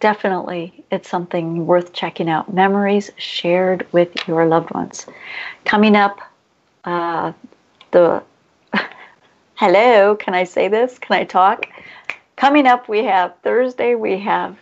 definitely 0.00 0.84
it's 0.90 1.08
something 1.08 1.66
worth 1.66 1.92
checking 1.92 2.28
out. 2.28 2.52
Memories 2.52 3.10
shared 3.16 3.86
with 3.92 4.26
your 4.26 4.46
loved 4.46 4.72
ones. 4.72 5.06
Coming 5.64 5.94
up, 5.96 6.20
uh, 6.84 7.32
the 7.92 8.22
hello, 9.54 10.16
can 10.16 10.34
I 10.34 10.44
say 10.44 10.68
this? 10.68 10.98
Can 10.98 11.16
I 11.16 11.24
talk? 11.24 11.66
Coming 12.36 12.66
up, 12.66 12.88
we 12.88 13.04
have 13.04 13.34
Thursday. 13.42 13.94
We 13.94 14.18
have 14.20 14.56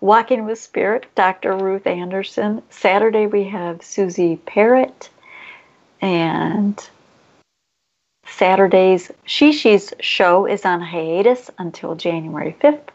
Walking 0.00 0.44
with 0.46 0.60
Spirit, 0.60 1.06
Dr. 1.16 1.56
Ruth 1.56 1.86
Anderson. 1.86 2.62
Saturday 2.70 3.26
we 3.26 3.44
have 3.44 3.82
Susie 3.82 4.36
Parrott. 4.46 5.10
And 6.00 6.88
Saturday's 8.26 9.10
Shishi's 9.26 9.92
show 10.00 10.46
is 10.46 10.64
on 10.64 10.80
hiatus 10.80 11.50
until 11.58 11.94
January 11.94 12.56
5th. 12.60 12.88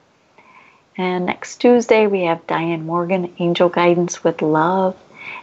And 0.98 1.26
next 1.26 1.58
Tuesday 1.58 2.08
we 2.08 2.22
have 2.22 2.46
Diane 2.48 2.86
Morgan, 2.86 3.34
Angel 3.40 3.70
Guidance 3.70 4.24
with 4.24 4.42
Love. 4.42 4.96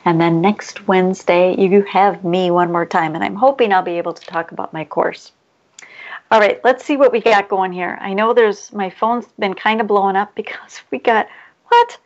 And 0.04 0.20
then 0.20 0.40
next 0.40 0.86
Wednesday, 0.86 1.54
you 1.58 1.82
have 1.82 2.24
me 2.24 2.50
one 2.50 2.72
more 2.72 2.86
time, 2.86 3.14
and 3.14 3.24
I'm 3.24 3.34
hoping 3.34 3.72
I'll 3.72 3.82
be 3.82 3.98
able 3.98 4.12
to 4.12 4.26
talk 4.26 4.52
about 4.52 4.72
my 4.72 4.84
course. 4.84 5.32
All 6.30 6.38
right, 6.38 6.60
let's 6.64 6.84
see 6.84 6.96
what 6.96 7.12
we 7.12 7.20
got 7.20 7.48
going 7.48 7.72
here. 7.72 7.98
I 8.00 8.14
know 8.14 8.32
there's 8.32 8.72
my 8.72 8.88
phone's 8.88 9.26
been 9.38 9.54
kind 9.54 9.80
of 9.80 9.88
blowing 9.88 10.16
up 10.16 10.34
because 10.34 10.80
we 10.90 10.98
got 10.98 11.28
what? 11.68 11.98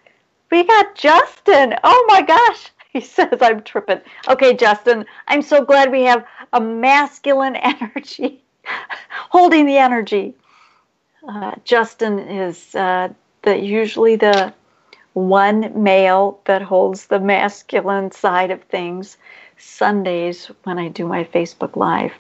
We 0.51 0.65
got 0.65 0.95
Justin. 0.95 1.75
Oh 1.85 2.05
my 2.09 2.23
gosh. 2.23 2.71
He 2.99 3.01
says 3.01 3.39
I'm 3.41 3.65
tripping. 3.65 4.01
Okay, 4.29 4.55
Justin, 4.55 5.05
I'm 5.27 5.43
so 5.43 5.65
glad 5.65 5.91
we 5.91 6.03
have 6.03 6.25
a 6.53 6.61
masculine 6.61 7.57
energy 7.83 8.41
holding 9.31 9.67
the 9.67 9.79
energy. 9.79 10.33
Uh, 11.29 11.57
Justin 11.65 12.21
is 12.21 12.73
uh, 12.77 13.09
the 13.43 13.59
usually 13.59 14.15
the 14.15 14.55
one 15.15 15.83
male 15.83 16.41
that 16.45 16.63
holds 16.63 17.07
the 17.07 17.19
masculine 17.19 18.13
side 18.13 18.53
of 18.53 18.63
things 18.65 19.17
Sundays 19.59 20.53
when 20.63 20.79
I 20.79 20.87
do 20.87 21.05
my 21.09 21.25
Facebook 21.25 21.75
Live. 21.75 22.13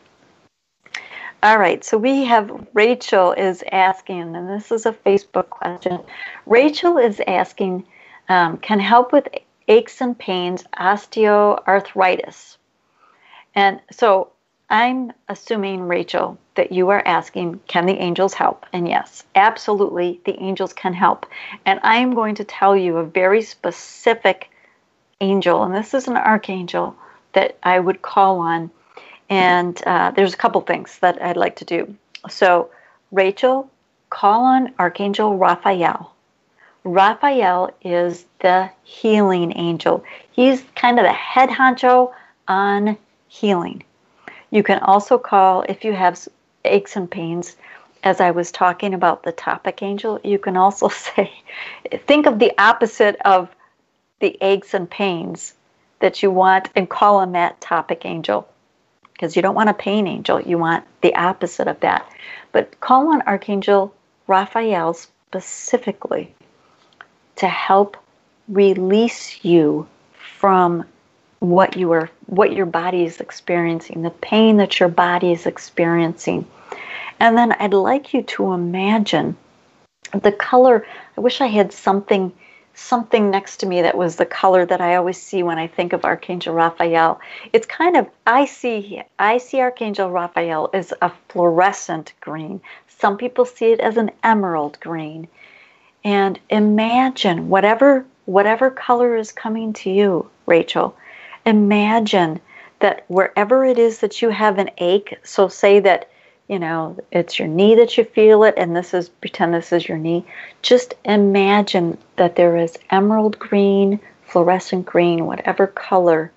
All 1.44 1.58
right, 1.58 1.84
so 1.84 1.98
we 1.98 2.24
have 2.24 2.50
Rachel 2.72 3.32
is 3.32 3.62
asking, 3.70 4.34
and 4.34 4.48
this 4.48 4.72
is 4.72 4.86
a 4.86 4.92
Facebook 4.92 5.50
question. 5.50 6.00
Rachel 6.46 6.98
is 6.98 7.20
asking, 7.28 7.86
um, 8.28 8.56
can 8.56 8.80
help 8.80 9.12
with 9.12 9.28
aches 9.68 10.00
and 10.00 10.18
pains, 10.18 10.64
osteoarthritis. 10.78 12.56
And 13.54 13.80
so 13.90 14.30
I'm 14.68 15.12
assuming, 15.28 15.82
Rachel, 15.82 16.38
that 16.54 16.72
you 16.72 16.90
are 16.90 17.02
asking, 17.06 17.60
can 17.66 17.86
the 17.86 17.98
angels 17.98 18.34
help? 18.34 18.66
And 18.72 18.88
yes, 18.88 19.24
absolutely, 19.34 20.20
the 20.24 20.40
angels 20.42 20.72
can 20.72 20.94
help. 20.94 21.26
And 21.64 21.80
I 21.82 21.96
am 21.96 22.14
going 22.14 22.36
to 22.36 22.44
tell 22.44 22.76
you 22.76 22.96
a 22.98 23.04
very 23.04 23.42
specific 23.42 24.50
angel, 25.20 25.62
and 25.62 25.74
this 25.74 25.94
is 25.94 26.08
an 26.08 26.16
archangel 26.16 26.96
that 27.32 27.56
I 27.62 27.78
would 27.80 28.02
call 28.02 28.38
on 28.40 28.70
and 29.30 29.82
uh, 29.86 30.10
there's 30.10 30.34
a 30.34 30.36
couple 30.36 30.60
things 30.60 30.98
that 31.00 31.20
I'd 31.22 31.36
like 31.36 31.56
to 31.56 31.64
do. 31.64 31.96
So, 32.28 32.70
Rachel, 33.10 33.70
call 34.10 34.44
on 34.44 34.74
Archangel 34.78 35.36
Raphael. 35.36 36.13
Raphael 36.84 37.70
is 37.80 38.26
the 38.40 38.70
healing 38.82 39.56
angel. 39.56 40.04
He's 40.32 40.62
kind 40.76 40.98
of 40.98 41.04
the 41.04 41.12
head 41.12 41.48
honcho 41.48 42.12
on 42.46 42.98
healing. 43.26 43.82
You 44.50 44.62
can 44.62 44.80
also 44.80 45.16
call, 45.16 45.64
if 45.66 45.82
you 45.82 45.94
have 45.94 46.28
aches 46.64 46.94
and 46.96 47.10
pains, 47.10 47.56
as 48.02 48.20
I 48.20 48.32
was 48.32 48.52
talking 48.52 48.92
about 48.92 49.22
the 49.22 49.32
topic 49.32 49.82
angel, 49.82 50.20
you 50.22 50.38
can 50.38 50.58
also 50.58 50.88
say, 50.88 51.32
think 52.06 52.26
of 52.26 52.38
the 52.38 52.52
opposite 52.58 53.16
of 53.24 53.48
the 54.20 54.36
aches 54.42 54.74
and 54.74 54.88
pains 54.88 55.54
that 56.00 56.22
you 56.22 56.30
want 56.30 56.68
and 56.76 56.88
call 56.88 57.16
on 57.16 57.32
that 57.32 57.60
topic 57.62 58.04
angel 58.04 58.46
because 59.14 59.36
you 59.36 59.42
don't 59.42 59.54
want 59.54 59.70
a 59.70 59.74
pain 59.74 60.06
angel. 60.06 60.38
You 60.38 60.58
want 60.58 60.84
the 61.00 61.14
opposite 61.14 61.66
of 61.66 61.80
that. 61.80 62.06
But 62.52 62.78
call 62.80 63.08
on 63.08 63.22
Archangel 63.22 63.94
Raphael 64.26 64.92
specifically 64.92 66.34
to 67.36 67.48
help 67.48 67.96
release 68.48 69.44
you 69.44 69.86
from 70.12 70.84
what 71.40 71.76
you 71.76 71.92
are 71.92 72.10
what 72.26 72.52
your 72.52 72.66
body 72.66 73.04
is 73.04 73.20
experiencing, 73.20 74.02
the 74.02 74.10
pain 74.10 74.56
that 74.56 74.80
your 74.80 74.88
body 74.88 75.32
is 75.32 75.46
experiencing. 75.46 76.46
And 77.20 77.36
then 77.36 77.52
I'd 77.52 77.74
like 77.74 78.14
you 78.14 78.22
to 78.22 78.52
imagine 78.52 79.36
the 80.12 80.32
color. 80.32 80.86
I 81.16 81.20
wish 81.20 81.40
I 81.40 81.46
had 81.46 81.72
something 81.72 82.32
something 82.76 83.30
next 83.30 83.58
to 83.58 83.66
me 83.66 83.82
that 83.82 83.96
was 83.96 84.16
the 84.16 84.26
color 84.26 84.66
that 84.66 84.80
I 84.80 84.96
always 84.96 85.20
see 85.20 85.44
when 85.44 85.58
I 85.58 85.68
think 85.68 85.92
of 85.92 86.04
Archangel 86.04 86.54
Raphael. 86.54 87.20
It's 87.52 87.66
kind 87.66 87.96
of 87.96 88.08
I 88.26 88.46
see 88.46 89.02
I 89.18 89.38
see 89.38 89.60
Archangel 89.60 90.10
Raphael 90.10 90.70
as 90.72 90.92
a 91.00 91.12
fluorescent 91.28 92.14
green. 92.20 92.60
Some 92.88 93.16
people 93.16 93.44
see 93.44 93.72
it 93.72 93.80
as 93.80 93.96
an 93.96 94.10
emerald 94.22 94.78
green. 94.80 95.28
And 96.04 96.38
imagine 96.50 97.48
whatever 97.48 98.04
whatever 98.26 98.70
color 98.70 99.16
is 99.16 99.32
coming 99.32 99.72
to 99.74 99.90
you, 99.90 100.30
Rachel. 100.46 100.96
Imagine 101.44 102.40
that 102.80 103.04
wherever 103.08 103.64
it 103.64 103.78
is 103.78 103.98
that 104.00 104.22
you 104.22 104.30
have 104.30 104.58
an 104.58 104.70
ache, 104.78 105.18
so 105.22 105.48
say 105.48 105.80
that 105.80 106.08
you 106.48 106.58
know, 106.58 106.96
it's 107.10 107.38
your 107.38 107.48
knee 107.48 107.74
that 107.74 107.96
you 107.96 108.04
feel 108.04 108.44
it, 108.44 108.54
and 108.58 108.76
this 108.76 108.92
is 108.92 109.08
pretend 109.08 109.54
this 109.54 109.72
is 109.72 109.88
your 109.88 109.96
knee. 109.96 110.24
Just 110.60 110.94
imagine 111.04 111.96
that 112.16 112.36
there 112.36 112.56
is 112.56 112.76
emerald 112.90 113.38
green, 113.38 113.98
fluorescent 114.26 114.84
green, 114.84 115.26
whatever 115.26 115.66
color 115.66 116.30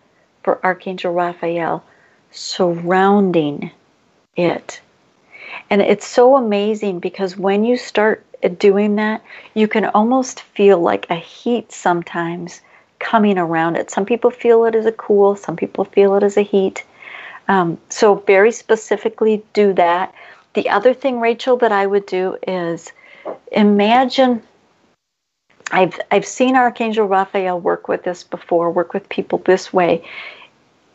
for 0.44 0.60
Archangel 0.64 1.14
Raphael 1.14 1.84
surrounding 2.32 3.72
it. 4.38 4.80
And 5.70 5.82
it's 5.82 6.08
so 6.08 6.38
amazing 6.38 7.00
because 7.00 7.36
when 7.36 7.66
you 7.66 7.76
start 7.76 8.24
doing 8.58 8.96
that, 8.96 9.24
you 9.54 9.68
can 9.68 9.86
almost 9.86 10.42
feel 10.42 10.80
like 10.80 11.10
a 11.10 11.16
heat 11.16 11.72
sometimes 11.72 12.62
coming 13.00 13.38
around 13.38 13.76
it. 13.76 13.92
Some 13.92 14.06
people 14.06 14.32
feel 14.32 14.66
it 14.66 14.76
as 14.76 14.86
a 14.86 14.92
cool, 14.92 15.36
some 15.36 15.56
people 15.56 15.86
feel 15.86 16.16
it 16.16 16.24
as 16.24 16.38
a 16.38 16.42
heat. 16.42 16.84
Um, 17.48 17.78
so, 17.90 18.16
very 18.16 18.52
specifically, 18.52 19.44
do 19.54 19.74
that. 19.74 20.14
The 20.54 20.70
other 20.70 20.94
thing, 20.94 21.20
Rachel, 21.20 21.58
that 21.58 21.72
I 21.72 21.86
would 21.86 22.06
do 22.06 22.38
is 22.48 22.92
imagine. 23.52 24.42
I've 25.72 26.00
I've 26.12 26.26
seen 26.26 26.56
Archangel 26.56 27.08
Raphael 27.08 27.60
work 27.60 27.88
with 27.88 28.04
this 28.04 28.24
before, 28.24 28.72
work 28.72 28.94
with 28.94 29.08
people 29.10 29.40
this 29.40 29.72
way, 29.74 30.04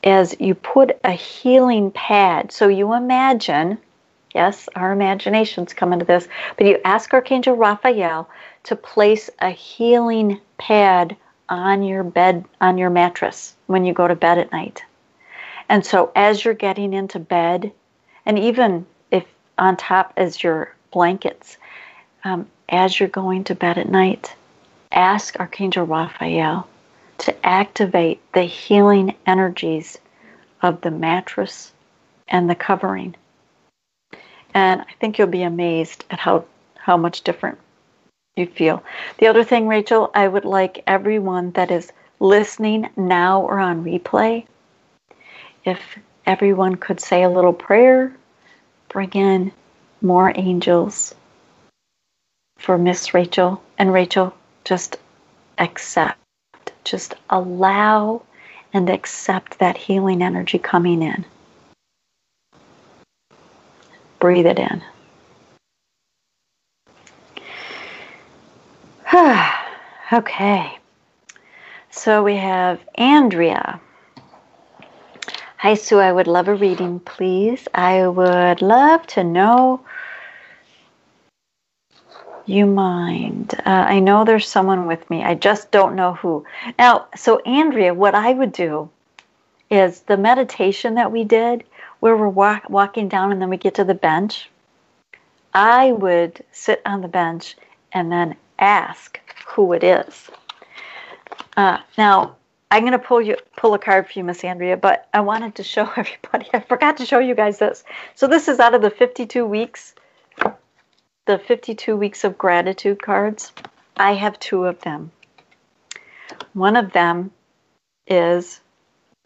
as 0.04 0.34
you 0.40 0.54
put 0.54 0.98
a 1.04 1.12
healing 1.12 1.90
pad. 1.90 2.52
So 2.52 2.68
you 2.68 2.94
imagine, 2.94 3.78
yes, 4.34 4.68
our 4.76 4.92
imaginations 4.92 5.74
come 5.74 5.92
into 5.92 6.04
this, 6.04 6.28
but 6.56 6.66
you 6.66 6.78
ask 6.84 7.12
Archangel 7.12 7.56
Raphael 7.56 8.28
to 8.64 8.76
place 8.76 9.30
a 9.40 9.50
healing 9.50 10.40
pad 10.58 11.16
on 11.48 11.82
your 11.82 12.02
bed, 12.02 12.44
on 12.60 12.78
your 12.78 12.90
mattress 12.90 13.54
when 13.66 13.84
you 13.84 13.92
go 13.92 14.08
to 14.08 14.14
bed 14.14 14.38
at 14.38 14.52
night. 14.52 14.82
And 15.68 15.84
so 15.84 16.12
as 16.14 16.44
you're 16.44 16.54
getting 16.54 16.92
into 16.92 17.18
bed, 17.18 17.72
and 18.26 18.38
even 18.38 18.86
if 19.10 19.24
on 19.58 19.76
top 19.76 20.12
as 20.16 20.42
your 20.42 20.74
blankets, 20.90 21.56
um, 22.24 22.48
as 22.68 22.98
you're 22.98 23.08
going 23.08 23.44
to 23.44 23.54
bed 23.54 23.78
at 23.78 23.88
night, 23.88 24.34
ask 24.92 25.38
Archangel 25.38 25.86
Raphael 25.86 26.68
to 27.18 27.46
activate 27.46 28.20
the 28.32 28.42
healing 28.42 29.14
energies 29.26 29.98
of 30.62 30.80
the 30.80 30.90
mattress 30.90 31.72
and 32.28 32.48
the 32.48 32.54
covering. 32.54 33.14
And 34.54 34.80
I 34.82 34.92
think 35.00 35.18
you'll 35.18 35.28
be 35.28 35.42
amazed 35.42 36.04
at 36.10 36.18
how, 36.18 36.44
how 36.76 36.96
much 36.96 37.22
different 37.22 37.58
you 38.36 38.46
feel. 38.46 38.82
The 39.18 39.26
other 39.26 39.44
thing, 39.44 39.68
Rachel, 39.68 40.10
I 40.14 40.28
would 40.28 40.44
like 40.44 40.82
everyone 40.86 41.52
that 41.52 41.70
is 41.70 41.92
listening 42.20 42.88
now 42.96 43.42
or 43.42 43.58
on 43.58 43.84
replay 43.84 44.46
if 45.64 45.98
everyone 46.26 46.76
could 46.76 47.00
say 47.00 47.22
a 47.22 47.30
little 47.30 47.52
prayer, 47.52 48.14
bring 48.88 49.10
in 49.10 49.52
more 50.00 50.32
angels 50.34 51.14
for 52.58 52.78
Miss 52.78 53.14
Rachel. 53.14 53.62
And 53.78 53.92
Rachel, 53.92 54.34
just 54.64 54.96
accept, 55.58 56.18
just 56.84 57.14
allow 57.30 58.22
and 58.72 58.88
accept 58.88 59.58
that 59.58 59.76
healing 59.76 60.22
energy 60.22 60.58
coming 60.58 61.02
in. 61.02 61.24
Breathe 64.22 64.46
it 64.46 64.60
in. 64.60 64.80
okay. 70.12 70.78
So 71.90 72.22
we 72.22 72.36
have 72.36 72.78
Andrea. 72.94 73.80
Hi, 75.56 75.74
Sue. 75.74 75.98
I 75.98 76.12
would 76.12 76.28
love 76.28 76.46
a 76.46 76.54
reading, 76.54 77.00
please. 77.00 77.66
I 77.74 78.06
would 78.06 78.62
love 78.62 79.04
to 79.08 79.24
know 79.24 79.80
you 82.46 82.66
mind. 82.66 83.54
Uh, 83.66 83.70
I 83.70 83.98
know 83.98 84.24
there's 84.24 84.46
someone 84.46 84.86
with 84.86 85.10
me. 85.10 85.24
I 85.24 85.34
just 85.34 85.72
don't 85.72 85.96
know 85.96 86.14
who. 86.14 86.46
Now, 86.78 87.08
so 87.16 87.40
Andrea, 87.40 87.92
what 87.92 88.14
I 88.14 88.34
would 88.34 88.52
do 88.52 88.88
is 89.68 90.02
the 90.02 90.16
meditation 90.16 90.94
that 90.94 91.10
we 91.10 91.24
did, 91.24 91.64
where 92.02 92.16
we're 92.16 92.28
walk, 92.28 92.68
walking 92.68 93.06
down 93.06 93.30
and 93.30 93.40
then 93.40 93.48
we 93.48 93.56
get 93.56 93.76
to 93.76 93.84
the 93.84 93.94
bench. 93.94 94.50
I 95.54 95.92
would 95.92 96.44
sit 96.50 96.82
on 96.84 97.00
the 97.00 97.06
bench 97.06 97.54
and 97.92 98.10
then 98.10 98.34
ask 98.58 99.20
who 99.46 99.72
it 99.72 99.84
is. 99.84 100.28
Uh, 101.56 101.78
now, 101.96 102.34
I'm 102.72 102.82
going 102.82 102.90
to 102.90 102.98
pull 102.98 103.22
you 103.22 103.36
pull 103.56 103.74
a 103.74 103.78
card 103.78 104.08
for 104.08 104.18
you, 104.18 104.24
Miss 104.24 104.42
Andrea, 104.42 104.76
but 104.76 105.08
I 105.14 105.20
wanted 105.20 105.54
to 105.54 105.62
show 105.62 105.88
everybody. 105.96 106.48
I 106.52 106.58
forgot 106.58 106.96
to 106.96 107.06
show 107.06 107.20
you 107.20 107.36
guys 107.36 107.60
this. 107.60 107.84
So 108.16 108.26
this 108.26 108.48
is 108.48 108.58
out 108.58 108.74
of 108.74 108.82
the 108.82 108.90
52 108.90 109.46
weeks, 109.46 109.94
the 111.26 111.38
52 111.38 111.96
weeks 111.96 112.24
of 112.24 112.36
gratitude 112.36 113.00
cards. 113.00 113.52
I 113.96 114.14
have 114.14 114.40
two 114.40 114.64
of 114.64 114.80
them. 114.80 115.12
One 116.52 116.74
of 116.74 116.92
them 116.92 117.30
is 118.08 118.60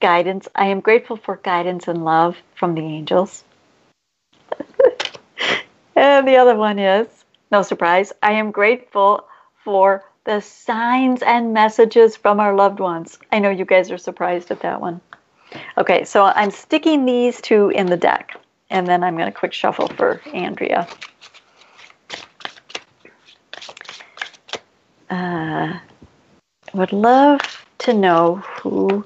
guidance. 0.01 0.49
I 0.55 0.67
am 0.67 0.81
grateful 0.81 1.17
for 1.17 1.37
guidance 1.37 1.89
and 1.89 2.05
love 2.05 2.37
from 2.55 2.75
the 2.75 2.83
angels. 2.83 3.45
and 5.97 6.27
the 6.27 6.37
other 6.37 6.57
one 6.57 6.79
is, 6.79 7.07
no 7.51 7.63
surprise, 7.63 8.13
I 8.23 8.33
am 8.33 8.51
grateful 8.51 9.27
for 9.65 10.05
the 10.25 10.41
signs 10.41 11.23
and 11.23 11.53
messages 11.55 12.17
from 12.17 12.41
our 12.41 12.55
loved 12.55 12.81
ones. 12.81 13.19
I 13.33 13.39
know 13.39 13.51
you 13.51 13.65
guys 13.65 13.91
are 13.91 13.99
surprised 13.99 14.51
at 14.51 14.61
that 14.61 14.81
one. 14.81 15.01
Okay, 15.79 16.05
so 16.05 16.25
I'm 16.25 16.51
sticking 16.51 17.05
these 17.05 17.41
two 17.41 17.71
in 17.71 17.87
the 17.87 17.97
deck, 17.97 18.37
and 18.71 18.87
then 18.87 19.05
I'm 19.05 19.17
going 19.17 19.33
to 19.33 19.39
quick 19.39 19.53
shuffle 19.53 19.89
for 19.89 20.21
Andrea. 20.35 20.89
uh, 25.11 25.79
would 26.75 26.93
love 26.93 27.41
to 27.79 27.93
know 27.93 28.37
who 28.37 29.05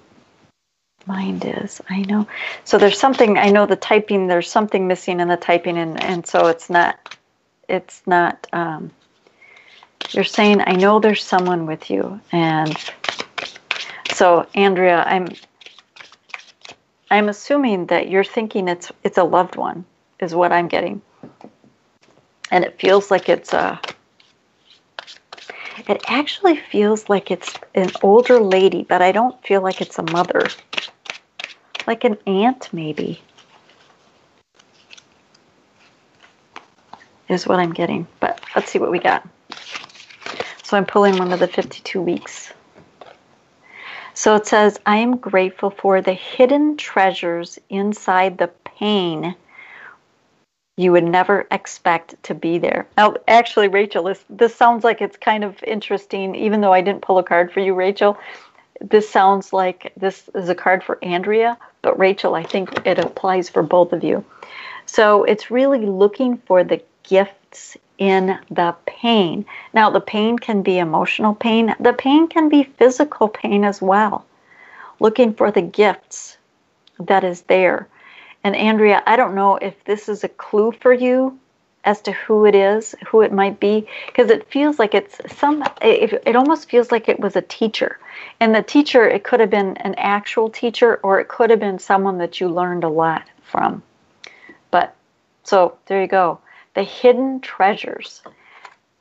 mind 1.07 1.45
is. 1.47 1.81
I 1.89 2.03
know. 2.03 2.27
So 2.65 2.79
there's 2.79 2.99
something. 2.99 3.39
I 3.39 3.51
know 3.51 3.67
the 3.67 3.77
typing. 3.77 4.27
There's 4.27 4.51
something 4.51 4.87
missing 4.87 5.21
in 5.21 5.29
the 5.29 5.37
typing, 5.37 5.79
and 5.79 6.03
and 6.03 6.27
so 6.27 6.47
it's 6.47 6.71
not. 6.71 7.17
It's 7.69 8.03
not. 8.07 8.47
Um, 8.53 8.91
you're 10.11 10.25
saying 10.25 10.63
I 10.67 10.73
know 10.73 10.99
there's 10.99 11.23
someone 11.23 11.67
with 11.67 11.91
you, 11.91 12.21
and 12.33 12.77
so 14.15 14.47
Andrea, 14.55 15.05
I'm. 15.07 15.29
I'm 17.13 17.29
assuming 17.29 17.87
that 17.87 18.09
you're 18.09 18.25
thinking 18.25 18.69
it's 18.69 18.93
it's 19.03 19.19
a 19.19 19.25
loved 19.25 19.57
one, 19.57 19.85
is 20.21 20.35
what 20.35 20.53
I'm 20.53 20.69
getting, 20.69 21.03
and 22.51 22.65
it 22.65 22.79
feels 22.79 23.11
like 23.11 23.29
it's 23.29 23.53
a 23.53 23.81
it 25.89 26.03
actually 26.09 26.57
feels 26.57 27.09
like 27.09 27.31
it's 27.31 27.55
an 27.75 27.91
older 28.03 28.39
lady, 28.41 28.85
but 28.89 29.03
I 29.03 29.13
don't 29.13 29.41
feel 29.45 29.61
like 29.63 29.81
it's 29.81 29.99
a 29.99 30.03
mother. 30.03 30.49
Like 31.91 32.05
an 32.05 32.19
aunt, 32.25 32.69
maybe. 32.73 33.21
Is 37.29 37.49
what 37.49 37.59
I'm 37.59 37.73
getting. 37.73 38.07
But 38.21 38.41
let's 38.55 38.71
see 38.71 38.79
what 38.79 38.93
we 38.93 39.01
got. 39.01 39.29
So 40.63 40.77
I'm 40.77 40.87
pulling 40.87 41.19
one 41.19 41.33
of 41.33 41.41
the 41.41 41.49
52 41.49 42.01
weeks. 42.01 42.53
So 44.15 44.37
it 44.37 44.47
says, 44.47 44.79
I 44.87 44.99
am 44.99 45.17
grateful 45.17 45.71
for 45.71 46.01
the 46.01 46.13
hidden 46.13 46.77
treasures 46.77 47.59
inside 47.71 48.39
the 48.39 48.53
pain 48.65 49.35
you 50.77 50.93
would 50.93 51.03
never 51.03 51.49
expect 51.51 52.23
to 52.23 52.37
be 52.37 52.59
there. 52.59 52.87
Now, 52.97 53.17
actually, 53.27 53.67
Rachel, 53.67 54.05
this, 54.05 54.25
this 54.31 54.55
sounds 54.55 54.85
like 54.85 55.03
it's 55.03 55.17
kind 55.17 55.43
of 55.43 55.61
interesting, 55.65 56.37
even 56.37 56.61
though 56.61 56.73
I 56.73 56.83
didn't 56.83 57.03
pull 57.03 57.19
a 57.19 57.25
card 57.25 57.53
for 57.53 57.59
you, 57.59 57.75
Rachel. 57.75 58.17
This 58.81 59.11
sounds 59.11 59.53
like 59.53 59.93
this 59.97 60.31
is 60.37 60.49
a 60.49 60.55
card 60.55 60.85
for 60.85 61.05
Andrea, 61.05 61.59
but 61.83 61.99
Rachel, 61.99 62.35
I 62.35 62.43
think 62.43 62.87
it 62.87 62.99
applies 62.99 63.49
for 63.49 63.63
both 63.63 63.93
of 63.93 64.05
you. 64.05 64.25
So 64.87 65.25
it's 65.25 65.51
really 65.51 65.87
looking 65.87 66.39
for 66.39 66.65
the 66.65 66.83
gifts 67.03 67.77
in 67.99 68.39
the 68.51 68.75
pain. 68.87 69.45
Now, 69.73 69.91
the 69.91 70.01
pain 70.01 70.39
can 70.39 70.63
be 70.63 70.79
emotional 70.79 71.35
pain, 71.35 71.75
the 71.81 71.93
pain 71.93 72.29
can 72.29 72.49
be 72.49 72.65
physical 72.65 73.29
pain 73.29 73.65
as 73.65 73.81
well. 73.83 74.27
Looking 75.01 75.35
for 75.35 75.51
the 75.51 75.63
gifts 75.63 76.37
that 76.99 77.25
is 77.25 77.43
there. 77.43 77.89
And 78.45 78.55
Andrea, 78.55 79.03
I 79.07 79.17
don't 79.17 79.35
know 79.35 79.57
if 79.57 79.85
this 79.85 80.09
is 80.09 80.25
a 80.25 80.29
clue 80.29 80.73
for 80.73 80.93
you 80.93 81.39
as 81.85 82.01
to 82.03 82.13
who 82.13 82.45
it 82.45 82.55
is, 82.55 82.95
who 83.07 83.23
it 83.23 83.33
might 83.33 83.59
be, 83.59 83.87
because 84.07 84.31
it 84.31 84.51
feels 84.51 84.79
like 84.79 84.95
it's 84.95 85.19
some, 85.39 85.63
it, 85.81 86.23
it 86.27 86.37
almost 86.37 86.69
feels 86.69 86.93
like 86.93 87.09
it 87.09 87.21
was 87.21 87.37
a 87.37 87.43
teacher. 87.43 87.99
And 88.39 88.55
the 88.55 88.63
teacher, 88.63 89.09
it 89.09 89.25
could 89.25 89.41
have 89.41 89.51
been 89.51 89.77
an 89.79 89.95
actual 89.97 90.51
teacher 90.51 91.01
or 91.03 91.21
it 91.21 91.29
could 91.29 91.51
have 91.51 91.61
been 91.61 91.79
someone 91.79 92.19
that 92.19 92.41
you 92.41 92.49
learned 92.49 92.85
a 92.85 92.89
lot 92.89 93.23
from. 93.43 93.83
But 94.71 94.95
so 95.45 95.79
there 95.87 96.03
you 96.03 96.09
go. 96.09 96.41
The 96.75 96.83
hidden 96.83 97.41
treasures. 97.41 98.23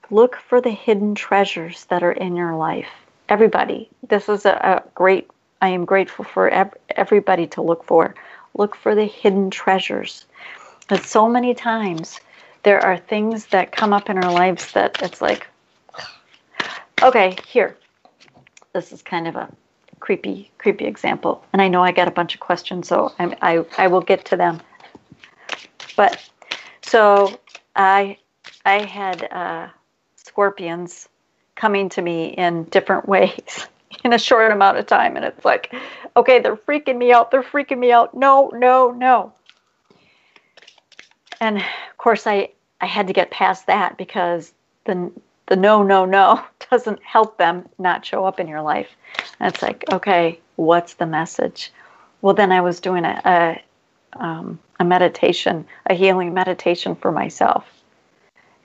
Look 0.09 0.38
for 0.38 0.61
the 0.61 0.71
hidden 0.71 1.15
treasures 1.15 1.86
that 1.86 2.01
are 2.01 2.11
in 2.11 2.36
your 2.36 2.55
life. 2.55 2.89
Everybody, 3.27 3.89
this 4.07 4.27
is 4.27 4.45
a, 4.45 4.51
a 4.51 4.84
great, 4.95 5.30
I 5.61 5.69
am 5.69 5.86
grateful 5.86 6.25
for 6.25 6.49
ev- 6.49 6.73
everybody 6.89 7.45
to 7.47 7.61
look 7.61 7.84
for 7.84 8.15
look 8.55 8.75
for 8.75 8.95
the 8.95 9.05
hidden 9.05 9.49
treasures. 9.49 10.25
But 10.88 11.05
so 11.05 11.30
many 11.30 11.53
times 11.53 12.19
there 12.64 12.80
are 12.84 12.97
things 12.97 13.47
that 13.47 13.72
come 13.72 13.93
up 13.93 14.10
in 14.10 14.18
our 14.18 14.32
lives 14.32 14.72
that 14.74 15.01
it's 15.01 15.22
like, 15.22 15.47
okay, 17.01 17.38
here. 17.47 17.78
This 18.74 18.91
is 18.91 19.01
kind 19.01 19.28
of 19.28 19.36
a 19.36 19.49
creepy, 19.99 20.51
creepy 20.57 20.86
example. 20.86 21.43
And 21.53 21.62
I 21.62 21.68
know 21.68 21.84
I 21.84 21.91
got 21.91 22.07
a 22.07 22.12
bunch 22.12 22.34
of 22.34 22.39
questions, 22.39 22.88
so 22.88 23.14
I, 23.20 23.36
I, 23.41 23.66
I 23.78 23.88
will 23.88 24.01
get 24.01 24.26
to 24.26 24.38
them. 24.38 24.62
But 25.95 26.30
so 26.82 27.39
I, 27.76 28.18
I 28.66 28.84
had 28.86 29.24
uh, 29.32 29.70
scorpions 30.16 31.10
coming 31.55 31.89
to 31.89 32.01
me 32.01 32.28
in 32.30 32.66
different 32.66 33.07
ways 33.10 33.68
in 34.03 34.14
a 34.14 34.20
short 34.20 34.51
amount 34.51 34.78
of 34.78 34.86
time. 34.86 35.16
And 35.16 35.26
it's 35.26 35.43
like, 35.43 35.74
okay, 36.16 36.39
they're 36.39 36.55
freaking 36.55 36.97
me 36.97 37.12
out. 37.12 37.32
They're 37.32 37.43
freaking 37.43 37.80
me 37.80 37.91
out. 37.91 38.16
No, 38.16 38.51
no, 38.53 38.91
no. 38.91 39.34
And 41.41 41.57
of 41.57 41.97
course, 41.97 42.27
I, 42.27 42.49
I 42.81 42.85
had 42.85 43.07
to 43.07 43.13
get 43.13 43.31
past 43.31 43.67
that 43.67 43.97
because 43.97 44.53
the, 44.85 45.11
the 45.47 45.55
no, 45.55 45.83
no, 45.83 46.05
no 46.05 46.43
doesn't 46.69 47.01
help 47.03 47.37
them 47.37 47.67
not 47.77 48.05
show 48.05 48.25
up 48.25 48.39
in 48.39 48.47
your 48.47 48.61
life. 48.61 48.89
And 49.39 49.53
it's 49.53 49.61
like, 49.61 49.83
okay, 49.91 50.39
what's 50.55 50.95
the 50.95 51.05
message? 51.05 51.71
Well, 52.21 52.33
then 52.33 52.51
I 52.51 52.61
was 52.61 52.79
doing 52.79 53.05
a, 53.05 53.21
a, 53.25 54.21
um, 54.21 54.59
a 54.79 54.85
meditation, 54.85 55.65
a 55.85 55.93
healing 55.93 56.33
meditation 56.33 56.95
for 56.95 57.11
myself. 57.11 57.65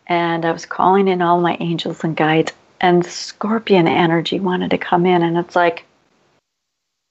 And 0.07 0.45
I 0.45 0.53
was 0.53 0.67
calling 0.67 1.09
in 1.09 1.23
all 1.23 1.41
my 1.41 1.57
angels 1.61 2.05
and 2.05 2.17
guides 2.17 2.53
and 2.81 3.07
scorpion 3.07 3.89
energy 3.89 4.41
wanted 4.41 4.71
to 4.71 4.79
come 4.79 5.07
in. 5.07 5.23
And 5.23 5.39
it's 5.39 5.57
like, 5.57 5.85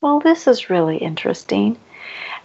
well, 0.01 0.19
this 0.19 0.47
is 0.47 0.69
really 0.69 0.97
interesting. 0.97 1.77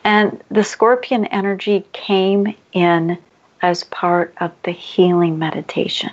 And 0.05 0.43
the 0.51 0.65
scorpion 0.65 1.27
energy 1.27 1.85
came 1.93 2.55
in 2.73 3.19
as 3.63 3.85
part 3.85 4.35
of 4.41 4.53
the 4.63 4.71
healing 4.71 5.39
meditation. 5.39 6.11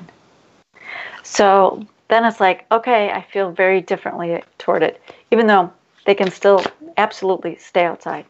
So 1.23 1.85
then 2.07 2.25
it's 2.25 2.39
like, 2.39 2.65
okay, 2.71 3.11
I 3.11 3.21
feel 3.21 3.51
very 3.51 3.81
differently 3.81 4.41
toward 4.57 4.83
it, 4.83 5.01
even 5.31 5.47
though 5.47 5.71
they 6.05 6.15
can 6.15 6.31
still 6.31 6.63
absolutely 6.97 7.55
stay 7.57 7.85
outside. 7.85 8.25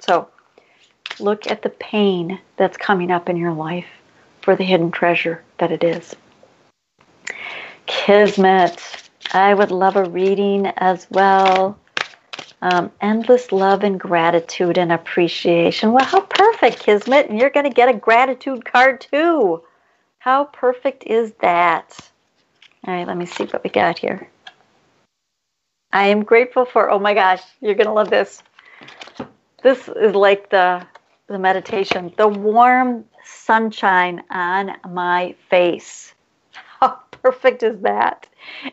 So 0.00 0.28
look 1.18 1.50
at 1.50 1.62
the 1.62 1.70
pain 1.70 2.40
that's 2.56 2.76
coming 2.76 3.10
up 3.10 3.28
in 3.28 3.36
your 3.36 3.52
life 3.52 3.86
for 4.42 4.56
the 4.56 4.64
hidden 4.64 4.90
treasure 4.90 5.42
that 5.58 5.70
it 5.70 5.84
is. 5.84 6.14
Kismet. 7.86 9.10
I 9.32 9.54
would 9.54 9.70
love 9.70 9.96
a 9.96 10.04
reading 10.04 10.66
as 10.76 11.06
well. 11.10 11.78
Um, 12.62 12.92
endless 13.00 13.52
love 13.52 13.84
and 13.84 14.00
gratitude 14.00 14.78
and 14.78 14.92
appreciation. 14.92 15.92
Well, 15.92 16.04
how 16.04 16.20
perfect, 16.22 16.80
Kismet. 16.80 17.30
And 17.30 17.38
you're 17.40 17.50
going 17.50 17.66
to 17.66 17.74
get 17.74 17.88
a 17.88 17.94
gratitude 17.94 18.64
card 18.64 19.00
too. 19.02 19.62
How 20.18 20.44
perfect 20.46 21.04
is 21.06 21.32
that? 21.42 21.98
All 22.86 22.94
right, 22.94 23.06
let 23.06 23.16
me 23.16 23.26
see 23.26 23.44
what 23.44 23.64
we 23.64 23.70
got 23.70 23.98
here. 23.98 24.28
I 25.92 26.08
am 26.08 26.24
grateful 26.24 26.66
for, 26.66 26.90
oh 26.90 26.98
my 27.00 27.14
gosh, 27.14 27.42
you're 27.60 27.74
going 27.74 27.86
to 27.88 27.92
love 27.94 28.10
this. 28.10 28.42
This 29.62 29.88
is 29.88 30.14
like 30.14 30.50
the, 30.50 30.86
the 31.28 31.38
meditation, 31.38 32.12
the 32.18 32.28
warm 32.28 33.04
sunshine 33.24 34.22
on 34.30 34.72
my 34.90 35.34
face 35.50 36.12
How 36.80 37.00
perfect 37.22 37.62
is 37.62 37.80
that? 37.82 38.28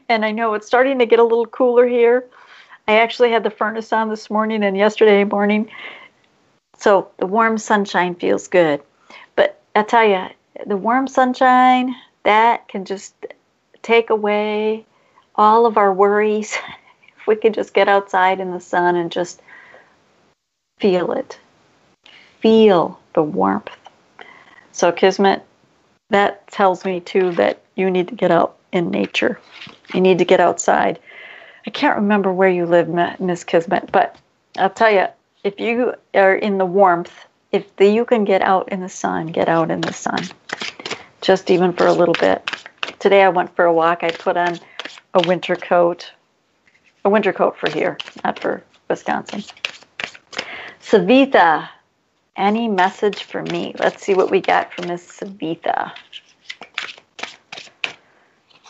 And 0.10 0.26
I 0.26 0.32
know 0.32 0.54
it's 0.56 0.68
starting 0.68 1.00
to 1.00 1.06
get 1.06 1.20
a 1.20 1.24
little 1.24 1.48
cooler 1.48 1.88
here. 1.88 2.30
I 2.88 3.00
actually 3.00 3.32
had 3.32 3.44
the 3.44 3.50
furnace 3.50 3.92
on 3.92 4.10
this 4.10 4.30
morning 4.30 4.64
and 4.64 4.78
yesterday 4.78 5.24
morning. 5.26 5.70
So 6.78 7.10
the 7.18 7.26
warm 7.26 7.58
sunshine 7.58 8.16
feels 8.16 8.48
good. 8.48 8.82
But 9.36 9.60
I 9.76 9.84
tell 9.84 10.08
you, 10.08 10.28
the 10.66 10.78
warm 10.78 11.08
sunshine, 11.08 11.94
that 12.24 12.68
can 12.70 12.86
just 12.86 13.14
take 13.82 14.10
away 14.10 14.86
all 15.36 15.66
of 15.66 15.78
our 15.78 15.94
worries. 15.94 16.58
if 17.20 17.28
we 17.28 17.36
could 17.36 17.54
just 17.54 17.74
get 17.74 17.90
outside 17.90 18.40
in 18.40 18.52
the 18.52 18.60
sun 18.60 18.96
and 18.96 19.12
just 19.12 19.42
feel 20.80 21.12
it, 21.12 21.38
feel 22.40 23.00
the 23.14 23.24
warmth. 23.24 23.70
So, 24.72 24.92
Kismet, 24.92 25.44
that 26.10 26.48
tells 26.48 26.86
me 26.86 27.02
too 27.02 27.32
that 27.34 27.62
you 27.76 27.92
need 27.92 28.08
to 28.08 28.16
get 28.16 28.32
out 28.32 28.58
in 28.72 28.92
nature. 28.92 29.40
You 29.94 30.02
need 30.02 30.20
to 30.20 30.26
get 30.26 30.40
outside. 30.40 31.00
I 31.68 31.70
can't 31.70 31.98
remember 31.98 32.32
where 32.32 32.50
you 32.50 32.66
live, 32.66 32.88
Miss 33.20 33.44
Kismet, 33.44 33.92
but 33.92 34.16
I'll 34.58 34.70
tell 34.70 34.90
you, 34.90 35.08
if 35.44 35.60
you 35.60 35.96
are 36.14 36.34
in 36.34 36.58
the 36.58 36.66
warmth, 36.66 37.12
if 37.52 37.76
the, 37.76 37.90
you 37.90 38.06
can 38.06 38.24
get 38.24 38.42
out 38.42 38.72
in 38.72 38.80
the 38.80 38.88
sun, 38.88 39.28
get 39.28 39.50
out 39.50 39.70
in 39.70 39.82
the 39.82 39.92
sun, 39.92 40.24
just 41.20 41.52
even 41.52 41.74
for 41.74 41.86
a 41.86 41.92
little 41.92 42.14
bit. 42.14 42.50
Today 43.00 43.22
I 43.22 43.28
went 43.28 43.54
for 43.54 43.66
a 43.66 43.74
walk. 43.74 44.02
I 44.02 44.12
put 44.12 44.38
on 44.38 44.58
a 45.14 45.28
winter 45.28 45.58
coat, 45.58 46.10
a 47.04 47.10
winter 47.10 47.34
coat 47.34 47.58
for 47.58 47.70
here, 47.70 47.98
not 48.24 48.40
for 48.40 48.64
Wisconsin. 48.90 49.44
Savita, 50.82 51.68
any 52.38 52.70
message 52.70 53.24
for 53.24 53.44
me? 53.44 53.76
Let's 53.78 54.06
see 54.06 54.14
what 54.14 54.32
we 54.32 54.40
got 54.40 54.74
from 54.74 54.88
Miss 54.88 55.06
Savitha. 55.06 55.92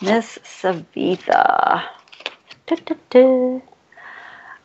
Miss 0.02 0.36
Savitha. 2.68 3.62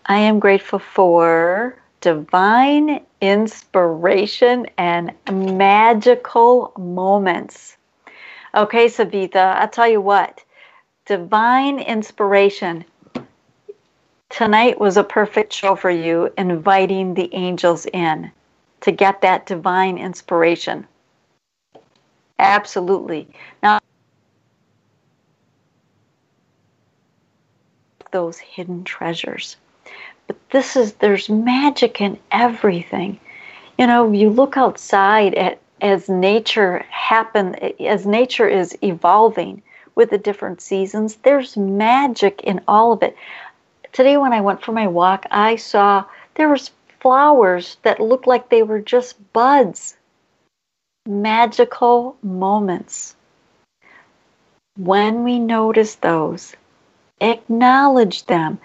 I 0.06 0.18
am 0.18 0.40
grateful 0.40 0.80
for 0.80 1.78
divine 2.02 3.02
inspiration 3.22 4.68
and 4.78 5.14
magical 5.32 6.74
moments. 6.78 7.78
Okay, 8.56 8.88
Savitha, 8.88 9.56
I'll 9.58 9.70
tell 9.70 9.88
you 9.88 10.02
what. 10.02 10.44
divine 11.06 11.80
inspiration. 11.80 12.86
Tonight 14.30 14.80
was 14.80 14.98
a 14.98 15.04
perfect 15.04 15.54
show 15.54 15.76
for 15.76 15.92
you, 15.92 16.32
inviting 16.38 17.14
the 17.14 17.34
angels 17.34 17.86
in 17.88 18.32
to 18.82 18.92
get 18.92 19.22
that 19.22 19.46
divine 19.46 19.98
inspiration. 19.98 20.88
Absolutely. 22.40 23.28
Now, 23.62 23.80
those 28.14 28.38
hidden 28.38 28.86
treasures. 28.86 29.58
But 30.28 30.38
this 30.52 30.78
is, 30.78 30.94
there's 30.94 31.30
magic 31.30 32.00
in 32.00 32.18
everything. 32.32 33.20
You 33.78 33.88
know, 33.88 34.14
you 34.14 34.30
look 34.30 34.56
outside 34.56 35.34
at 35.36 35.60
as 35.84 36.08
nature 36.08 36.80
happen 36.90 37.56
as 37.82 38.08
nature 38.08 38.48
is 38.48 38.76
evolving 38.82 39.62
with 39.96 40.10
the 40.10 40.18
different 40.18 40.62
seasons 40.62 41.18
there's 41.18 41.58
magic 41.58 42.42
in 42.44 42.62
all 42.68 42.94
of 42.94 43.04
it 43.04 43.16
today 43.92 44.16
when 44.16 44.32
i 44.32 44.40
went 44.40 44.64
for 44.64 44.72
my 44.72 44.88
walk 44.88 45.26
i 45.30 45.56
saw 45.56 46.04
there 46.36 46.50
was 46.50 46.72
flowers 47.02 47.78
that 47.84 48.00
looked 48.00 48.26
like 48.26 48.50
they 48.50 48.64
were 48.64 48.80
just 48.80 49.34
buds 49.34 49.98
magical 51.06 52.16
moments 52.24 53.16
when 54.78 55.24
we 55.24 55.38
notice 55.38 55.96
those 55.96 56.56
acknowledge 57.24 58.26
them 58.26 58.60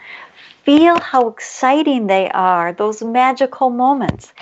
feel 0.64 1.00
how 1.00 1.28
exciting 1.28 2.06
they 2.08 2.28
are 2.30 2.72
those 2.72 3.02
magical 3.02 3.70
moments 3.70 4.32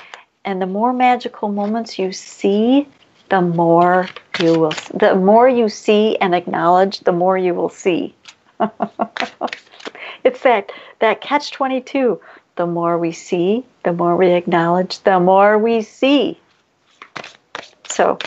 and 0.47 0.63
the 0.63 0.67
more 0.67 0.93
magical 0.93 1.49
moments 1.49 1.99
you 1.99 2.13
see, 2.13 2.89
the 3.31 3.43
more 3.43 4.09
you 4.41 4.59
will 4.61 4.73
the 4.95 5.17
more 5.17 5.49
you 5.49 5.69
see 5.69 6.17
and 6.19 6.35
acknowledge, 6.35 7.01
the 7.01 7.13
more 7.13 7.37
you 7.37 7.53
will 7.53 7.69
see. 7.69 8.15
it's 10.25 10.43
that 10.43 10.71
that 11.01 11.21
catch 11.21 11.51
22. 11.51 12.21
The 12.55 12.67
more 12.67 12.97
we 12.97 13.13
see, 13.13 13.67
the 13.83 13.93
more 13.93 14.17
we 14.17 14.29
acknowledge, 14.29 15.01
the 15.01 15.21
more 15.21 15.59
we 15.59 15.83
see. 15.83 16.39
So, 17.89 18.19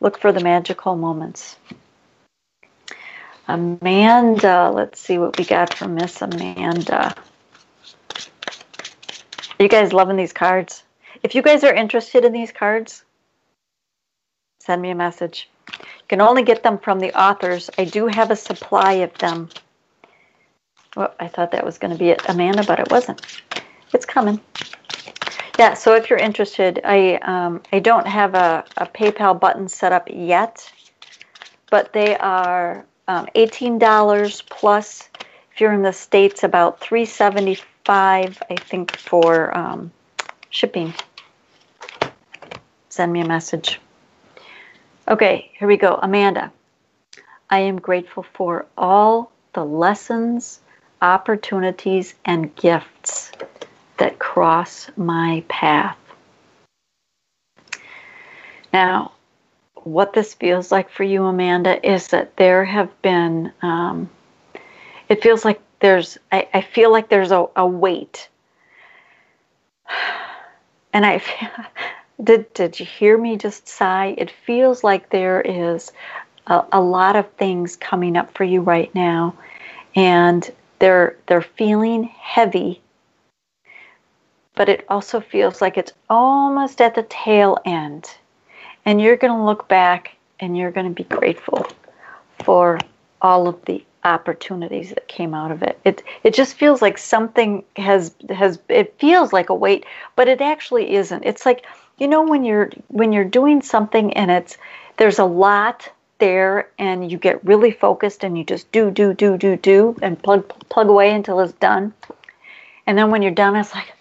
look 0.00 0.18
for 0.18 0.32
the 0.32 0.40
magical 0.40 0.96
moments. 0.96 1.56
Amanda, 3.48 4.70
let's 4.70 5.00
see 5.00 5.16
what 5.16 5.38
we 5.38 5.44
got 5.44 5.72
from 5.72 5.94
Miss 5.94 6.20
Amanda. 6.20 7.14
Are 9.58 9.62
you 9.62 9.68
guys 9.68 9.94
loving 9.94 10.16
these 10.16 10.34
cards? 10.34 10.82
If 11.22 11.34
you 11.34 11.40
guys 11.40 11.64
are 11.64 11.72
interested 11.72 12.24
in 12.26 12.32
these 12.32 12.52
cards, 12.52 13.04
send 14.60 14.82
me 14.82 14.90
a 14.90 14.94
message. 14.94 15.48
You 15.70 16.06
can 16.08 16.20
only 16.20 16.42
get 16.42 16.62
them 16.62 16.78
from 16.78 17.00
the 17.00 17.18
authors. 17.18 17.70
I 17.78 17.86
do 17.86 18.06
have 18.06 18.30
a 18.30 18.36
supply 18.36 18.92
of 18.92 19.16
them. 19.18 19.48
Well, 20.94 21.14
I 21.18 21.28
thought 21.28 21.50
that 21.52 21.64
was 21.64 21.78
going 21.78 21.92
to 21.92 21.98
be 21.98 22.10
it, 22.10 22.22
Amanda, 22.28 22.64
but 22.64 22.78
it 22.78 22.90
wasn't. 22.90 23.40
It's 23.94 24.04
coming. 24.06 24.40
Yeah, 25.58 25.74
so 25.74 25.94
if 25.94 26.10
you're 26.10 26.18
interested, 26.18 26.80
I 26.84 27.16
um, 27.22 27.62
I 27.72 27.78
don't 27.78 28.06
have 28.06 28.34
a, 28.34 28.64
a 28.76 28.86
PayPal 28.86 29.40
button 29.40 29.68
set 29.68 29.92
up 29.92 30.06
yet, 30.10 30.70
but 31.70 31.92
they 31.92 32.16
are 32.18 32.86
um, 33.08 33.26
$18 33.34 34.48
plus. 34.48 35.08
If 35.52 35.60
you're 35.60 35.72
in 35.72 35.82
the 35.82 35.92
states, 35.92 36.44
about 36.44 36.80
375 36.80 38.42
I 38.48 38.56
think, 38.56 38.96
for 38.96 39.56
um, 39.56 39.90
shipping 40.50 40.94
send 42.98 43.12
me 43.12 43.20
a 43.20 43.28
message. 43.28 43.80
Okay, 45.06 45.52
here 45.56 45.68
we 45.68 45.76
go. 45.76 46.00
Amanda, 46.02 46.50
I 47.48 47.60
am 47.60 47.78
grateful 47.78 48.24
for 48.24 48.66
all 48.76 49.30
the 49.52 49.64
lessons, 49.64 50.58
opportunities, 51.00 52.16
and 52.24 52.52
gifts 52.56 53.30
that 53.98 54.18
cross 54.18 54.90
my 54.96 55.44
path. 55.46 55.96
Now, 58.72 59.12
what 59.92 60.12
this 60.12 60.34
feels 60.34 60.70
like 60.72 60.90
for 60.90 61.04
you, 61.04 61.24
Amanda, 61.24 61.84
is 61.88 62.08
that 62.08 62.36
there 62.36 62.64
have 62.64 62.90
been, 63.02 63.52
um, 63.62 64.10
it 65.08 65.22
feels 65.22 65.44
like 65.44 65.60
there's, 65.80 66.18
I, 66.32 66.48
I 66.54 66.60
feel 66.60 66.92
like 66.92 67.08
there's 67.08 67.32
a, 67.32 67.46
a 67.56 67.66
weight. 67.66 68.28
And 70.90 71.04
I, 71.04 71.22
did, 72.24 72.50
did 72.54 72.80
you 72.80 72.86
hear 72.86 73.18
me 73.18 73.36
just 73.36 73.68
sigh? 73.68 74.14
It 74.16 74.30
feels 74.30 74.82
like 74.82 75.10
there 75.10 75.42
is 75.42 75.92
a, 76.48 76.64
a 76.72 76.80
lot 76.80 77.16
of 77.16 77.30
things 77.32 77.76
coming 77.76 78.16
up 78.16 78.34
for 78.34 78.44
you 78.44 78.60
right 78.62 78.92
now, 78.94 79.34
and 79.94 80.50
they're 80.78 81.16
they're 81.26 81.42
feeling 81.42 82.04
heavy, 82.04 82.80
but 84.54 84.68
it 84.68 84.84
also 84.88 85.20
feels 85.20 85.60
like 85.60 85.76
it's 85.76 85.92
almost 86.08 86.80
at 86.80 86.94
the 86.94 87.04
tail 87.04 87.58
end. 87.64 88.10
And 88.88 89.02
you're 89.02 89.18
going 89.18 89.36
to 89.36 89.44
look 89.44 89.68
back 89.68 90.16
and 90.40 90.56
you're 90.56 90.70
going 90.70 90.88
to 90.88 90.94
be 90.94 91.04
grateful 91.04 91.66
for 92.42 92.78
all 93.20 93.46
of 93.46 93.62
the 93.66 93.84
opportunities 94.02 94.88
that 94.88 95.06
came 95.08 95.34
out 95.34 95.50
of 95.50 95.62
it. 95.62 95.78
It 95.84 96.02
it 96.22 96.32
just 96.32 96.54
feels 96.54 96.80
like 96.80 96.96
something 96.96 97.64
has 97.76 98.14
has 98.30 98.58
it 98.70 98.94
feels 98.98 99.30
like 99.30 99.50
a 99.50 99.54
weight, 99.54 99.84
but 100.16 100.26
it 100.26 100.40
actually 100.40 100.94
isn't. 100.94 101.22
It's 101.22 101.44
like 101.44 101.66
you 101.98 102.08
know 102.08 102.22
when 102.22 102.44
you're 102.44 102.70
when 102.88 103.12
you're 103.12 103.26
doing 103.26 103.60
something 103.60 104.14
and 104.14 104.30
it's 104.30 104.56
there's 104.96 105.18
a 105.18 105.24
lot 105.26 105.92
there 106.16 106.70
and 106.78 107.12
you 107.12 107.18
get 107.18 107.44
really 107.44 107.72
focused 107.72 108.24
and 108.24 108.38
you 108.38 108.44
just 108.44 108.72
do 108.72 108.90
do 108.90 109.12
do 109.12 109.36
do 109.36 109.54
do 109.56 109.96
and 110.00 110.22
plug 110.22 110.48
plug 110.70 110.88
away 110.88 111.10
until 111.10 111.40
it's 111.40 111.52
done 111.52 111.92
and 112.86 112.96
then 112.96 113.10
when 113.10 113.20
you're 113.20 113.30
done 113.32 113.54
it's 113.54 113.74
like 113.74 113.92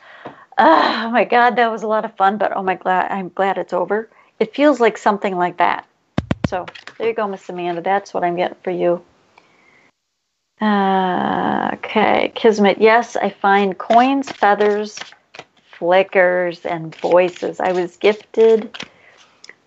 oh 0.58 1.10
my 1.12 1.26
god 1.26 1.58
that 1.58 1.70
was 1.70 1.84
a 1.84 1.88
lot 1.88 2.06
of 2.06 2.16
fun 2.16 2.38
but 2.38 2.56
oh 2.56 2.64
my 2.64 2.74
god 2.76 3.06
i'm 3.12 3.30
glad 3.36 3.58
it's 3.58 3.74
over 3.74 4.10
it 4.40 4.56
feels 4.56 4.80
like 4.80 4.98
something 4.98 5.36
like 5.36 5.58
that 5.58 5.88
so 6.46 6.66
there 6.98 7.08
you 7.08 7.14
go 7.14 7.28
miss 7.28 7.48
amanda 7.50 7.82
that's 7.82 8.14
what 8.14 8.24
i'm 8.24 8.36
getting 8.36 8.58
for 8.64 8.72
you 8.72 9.04
uh, 10.62 11.72
okay 11.74 12.32
kismet 12.36 12.80
yes 12.80 13.16
i 13.16 13.30
find 13.30 13.78
coins 13.78 14.32
feathers 14.32 15.00
flickers 15.78 16.66
and 16.66 16.96
voices. 16.96 17.60
I 17.60 17.72
was 17.72 17.98
gifted 17.98 18.78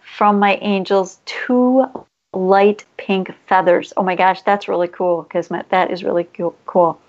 from 0.01 0.39
my 0.39 0.57
angels 0.57 1.21
two 1.25 1.87
light 2.33 2.85
pink 2.97 3.33
feathers. 3.47 3.93
Oh 3.97 4.03
my 4.03 4.17
gosh, 4.17 4.43
that's 4.43 4.69
really 4.69 4.89
cool, 4.89 5.25
Kismet. 5.25 5.69
That 5.71 5.91
is 5.91 6.03
really 6.03 6.29
cool. 6.67 7.01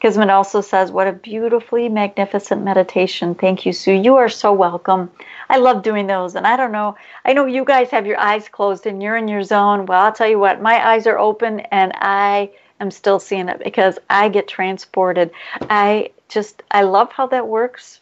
Kismet 0.00 0.30
also 0.30 0.60
says, 0.60 0.90
What 0.90 1.06
a 1.06 1.12
beautifully 1.12 1.88
magnificent 1.88 2.62
meditation. 2.62 3.34
Thank 3.34 3.64
you, 3.66 3.72
Sue. 3.72 3.92
You 3.92 4.16
are 4.16 4.28
so 4.28 4.52
welcome. 4.52 5.10
I 5.48 5.58
love 5.58 5.82
doing 5.82 6.06
those. 6.06 6.34
And 6.34 6.46
I 6.46 6.56
don't 6.56 6.72
know, 6.72 6.96
I 7.24 7.32
know 7.32 7.46
you 7.46 7.64
guys 7.64 7.90
have 7.90 8.06
your 8.06 8.18
eyes 8.18 8.48
closed 8.48 8.86
and 8.86 9.02
you're 9.02 9.16
in 9.16 9.28
your 9.28 9.42
zone. 9.42 9.86
Well, 9.86 10.04
I'll 10.04 10.12
tell 10.12 10.28
you 10.28 10.38
what, 10.38 10.60
my 10.60 10.86
eyes 10.86 11.06
are 11.06 11.18
open 11.18 11.60
and 11.60 11.92
I 11.96 12.50
am 12.80 12.90
still 12.90 13.18
seeing 13.18 13.48
it 13.48 13.62
because 13.62 13.98
I 14.10 14.28
get 14.28 14.48
transported. 14.48 15.30
I 15.62 16.10
just, 16.28 16.62
I 16.70 16.82
love 16.82 17.12
how 17.12 17.26
that 17.28 17.46
works 17.46 18.00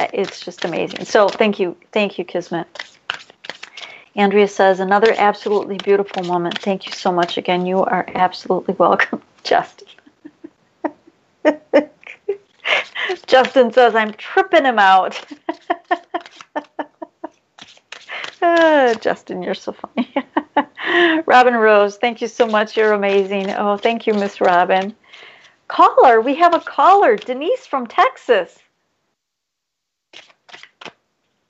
it's 0.00 0.40
just 0.44 0.64
amazing. 0.64 1.04
So 1.04 1.28
thank 1.28 1.58
you, 1.58 1.76
thank 1.92 2.18
you, 2.18 2.24
Kismet. 2.24 2.66
Andrea 4.14 4.48
says 4.48 4.80
another 4.80 5.14
absolutely 5.16 5.78
beautiful 5.78 6.24
moment. 6.24 6.58
Thank 6.58 6.86
you 6.86 6.92
so 6.92 7.12
much 7.12 7.38
again. 7.38 7.66
You 7.66 7.84
are 7.84 8.06
absolutely 8.14 8.74
welcome, 8.74 9.22
Justin. 9.44 9.88
Justin 13.26 13.72
says 13.72 13.94
I'm 13.94 14.12
tripping 14.14 14.64
him 14.64 14.78
out. 14.78 15.20
uh, 18.42 18.94
Justin, 19.00 19.42
you're 19.42 19.54
so 19.54 19.72
funny. 19.72 20.14
Robin 21.26 21.54
Rose, 21.54 21.96
thank 21.96 22.20
you 22.20 22.28
so 22.28 22.46
much. 22.46 22.76
You're 22.76 22.92
amazing. 22.92 23.50
Oh, 23.50 23.76
thank 23.76 24.06
you, 24.06 24.14
Miss 24.14 24.40
Robin. 24.40 24.94
Caller, 25.68 26.20
we 26.20 26.34
have 26.36 26.54
a 26.54 26.60
caller, 26.60 27.16
Denise 27.16 27.66
from 27.66 27.86
Texas. 27.86 28.58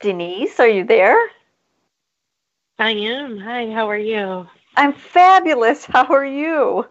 Denise, 0.01 0.59
are 0.59 0.67
you 0.67 0.83
there? 0.85 1.17
I 2.79 2.91
am. 2.91 3.37
Hi, 3.39 3.71
how 3.71 3.89
are 3.89 3.97
you? 3.97 4.47
I'm 4.75 4.93
fabulous. 4.93 5.85
How 5.85 6.05
are 6.05 6.25
you? 6.25 6.85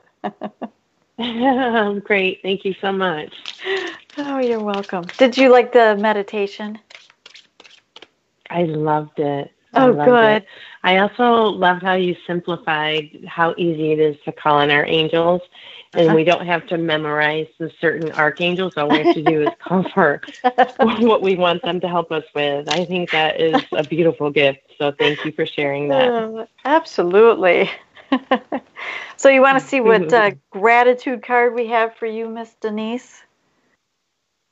Great. 2.05 2.41
Thank 2.43 2.65
you 2.65 2.75
so 2.81 2.93
much. 2.93 3.35
Oh, 4.17 4.39
you're 4.39 4.61
welcome. 4.61 5.05
Did 5.19 5.37
you 5.37 5.51
like 5.51 5.73
the 5.73 5.97
meditation? 5.97 6.79
I 8.51 8.63
loved 8.63 9.19
it. 9.19 9.53
Oh, 9.75 9.93
good. 9.93 10.43
It. 10.43 10.47
I 10.83 10.99
also 10.99 11.51
loved 11.51 11.83
how 11.83 11.95
you 11.95 12.17
simplified 12.27 13.25
how 13.27 13.55
easy 13.59 13.93
it 13.93 13.99
is 13.99 14.17
to 14.25 14.33
call 14.33 14.59
on 14.59 14.71
our 14.71 14.87
angels 14.87 15.43
and 15.95 16.15
we 16.15 16.25
don't 16.25 16.47
have 16.47 16.67
to 16.69 16.79
memorize 16.79 17.47
the 17.59 17.71
certain 17.81 18.13
archangels. 18.13 18.73
All 18.77 18.89
we 18.89 18.99
have 18.99 19.13
to 19.13 19.23
do 19.23 19.43
is 19.43 19.51
call 19.63 19.85
for 19.95 20.21
what 20.81 21.23
we 21.23 21.37
want 21.37 21.65
them 21.65 21.81
to 21.81 21.89
help 21.89 22.13
us 22.13 22.25
with. 22.35 22.69
I 22.69 22.85
think 22.85 23.11
that 23.11 23.41
is 23.41 23.63
a 23.73 23.83
beautiful 23.83 24.31
gift. 24.31 24.61
So 24.79 24.93
thank 24.93 25.25
you 25.25 25.33
for 25.33 25.47
sharing 25.47 25.89
that. 25.89 26.15
Uh, 26.15 26.47
absolutely. 26.65 27.71
so 29.17 29.29
you 29.29 29.41
want 29.41 29.59
to 29.59 29.65
see 29.65 29.81
what 29.81 30.13
uh, 30.13 30.33
gratitude 30.51 31.23
card 31.23 31.55
we 31.55 31.67
have 31.69 31.95
for 31.97 32.07
you, 32.07 32.29
Miss 32.29 32.55
Denise? 32.61 33.23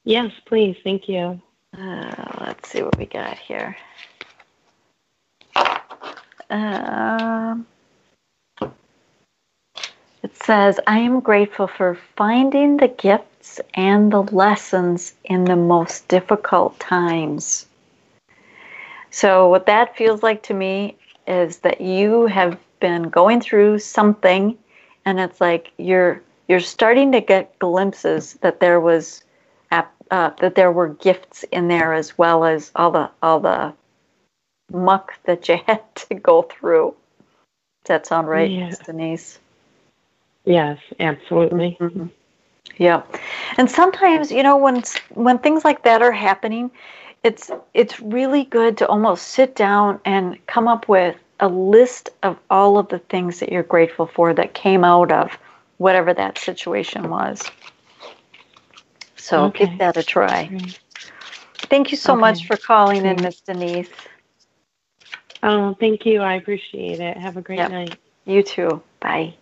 Yes, 0.05 0.31
please. 0.47 0.77
Thank 0.85 1.09
you. 1.09 1.41
Uh, 1.77 2.45
let's 2.47 2.69
see 2.69 2.83
what 2.83 2.97
we 2.97 3.07
got 3.07 3.39
here. 3.39 3.77
Um, 6.49 7.67
it 10.23 10.37
says, 10.37 10.79
I 10.87 10.99
am 10.99 11.21
grateful 11.21 11.67
for 11.67 11.99
finding 12.17 12.77
the 12.77 12.89
gifts 12.89 13.61
and 13.75 14.13
the 14.13 14.23
lessons 14.23 15.15
in 15.25 15.45
the 15.45 15.57
most 15.57 16.09
difficult 16.09 16.79
times. 16.79 17.67
So, 19.11 19.49
what 19.49 19.67
that 19.67 19.97
feels 19.97 20.23
like 20.23 20.43
to 20.45 20.55
me 20.55 20.97
is 21.27 21.59
that 21.59 21.81
you 21.81 22.27
have 22.27 22.59
been 22.81 23.05
going 23.05 23.41
through 23.41 23.79
something 23.79 24.57
and 25.05 25.21
it's 25.21 25.41
like 25.41 25.73
you're 25.79 26.23
you're 26.49 26.61
starting 26.61 27.13
to 27.13 27.21
get 27.21 27.59
glimpses 27.59 28.35
that 28.35 28.61
there 28.61 28.81
was 28.81 29.25
uh, 30.11 30.31
that 30.41 30.55
there 30.55 30.73
were 30.73 30.89
gifts 30.89 31.45
in 31.51 31.69
there 31.69 31.93
as 31.93 32.17
well 32.17 32.45
as 32.45 32.71
all 32.77 32.91
the 32.91 33.11
all 33.23 33.41
the 33.41 33.73
muck 34.73 35.15
that 35.25 35.49
you 35.49 35.59
had 35.67 35.83
to 35.95 36.15
go 36.15 36.43
through. 36.43 36.95
Does 37.85 37.89
that 37.89 38.07
sound 38.07 38.29
right, 38.29 38.51
yeah. 38.51 38.73
Denise? 38.85 39.39
Yes, 40.45 40.79
absolutely. 41.01 41.77
Mm-hmm. 41.81 42.07
Yeah, 42.79 43.03
and 43.59 43.71
sometimes 43.71 44.31
you 44.31 44.43
know 44.43 44.57
when 44.57 44.83
when 45.11 45.39
things 45.39 45.65
like 45.65 45.83
that 45.85 46.03
are 46.03 46.13
happening, 46.13 46.71
it's 47.23 47.51
it's 47.75 48.01
really 48.01 48.45
good 48.45 48.77
to 48.79 48.89
almost 48.89 49.29
sit 49.29 49.55
down 49.57 50.01
and 50.05 50.45
come 50.47 50.69
up 50.69 50.89
with 50.89 51.17
a 51.41 51.49
list 51.49 52.11
of 52.23 52.39
all 52.51 52.79
of 52.79 52.89
the 52.89 52.99
things 52.99 53.41
that 53.41 53.53
you're 53.53 53.63
grateful 53.63 54.07
for 54.07 54.33
that 54.35 54.55
came 54.55 54.85
out 54.85 55.13
of 55.13 55.37
whatever 55.79 56.15
that 56.15 56.39
situation 56.39 57.11
was. 57.11 57.51
So 59.17 59.45
okay. 59.45 59.67
give 59.67 59.79
that 59.79 59.97
a 59.97 60.03
try. 60.03 60.51
Thank 61.69 61.91
you 61.91 61.97
so 61.97 62.13
okay. 62.13 62.21
much 62.21 62.47
for 62.47 62.57
calling 62.57 63.05
in, 63.05 63.21
Miss 63.23 63.41
Denise. 63.41 63.91
Oh, 65.43 65.75
thank 65.79 66.07
you. 66.07 66.21
I 66.21 66.35
appreciate 66.35 67.01
it. 67.01 67.17
Have 67.17 67.37
a 67.37 67.43
great 67.43 67.59
yep. 67.59 67.71
night. 67.71 67.97
You 68.25 68.43
too. 68.43 68.83
Bye. 69.01 69.35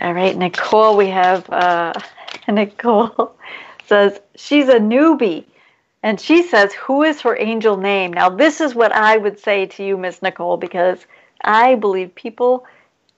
All 0.00 0.12
right, 0.12 0.36
Nicole, 0.36 0.96
we 0.96 1.08
have 1.08 1.48
uh, 1.48 1.94
Nicole 2.48 3.34
says 3.86 4.20
she's 4.34 4.68
a 4.68 4.78
newbie 4.78 5.44
and 6.06 6.20
she 6.20 6.44
says, 6.44 6.72
Who 6.72 7.02
is 7.02 7.22
her 7.22 7.36
angel 7.36 7.76
name? 7.76 8.12
Now, 8.12 8.28
this 8.28 8.60
is 8.60 8.76
what 8.76 8.92
I 8.92 9.16
would 9.16 9.40
say 9.40 9.66
to 9.66 9.84
you, 9.84 9.96
Miss 9.96 10.22
Nicole, 10.22 10.56
because 10.56 11.04
I 11.42 11.74
believe 11.74 12.14
people 12.14 12.64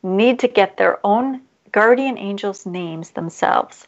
need 0.03 0.39
to 0.39 0.49
get 0.49 0.79
their 0.79 0.99
own 1.05 1.43
guardian 1.71 2.17
angels' 2.17 2.65
names 2.65 3.11
themselves. 3.11 3.87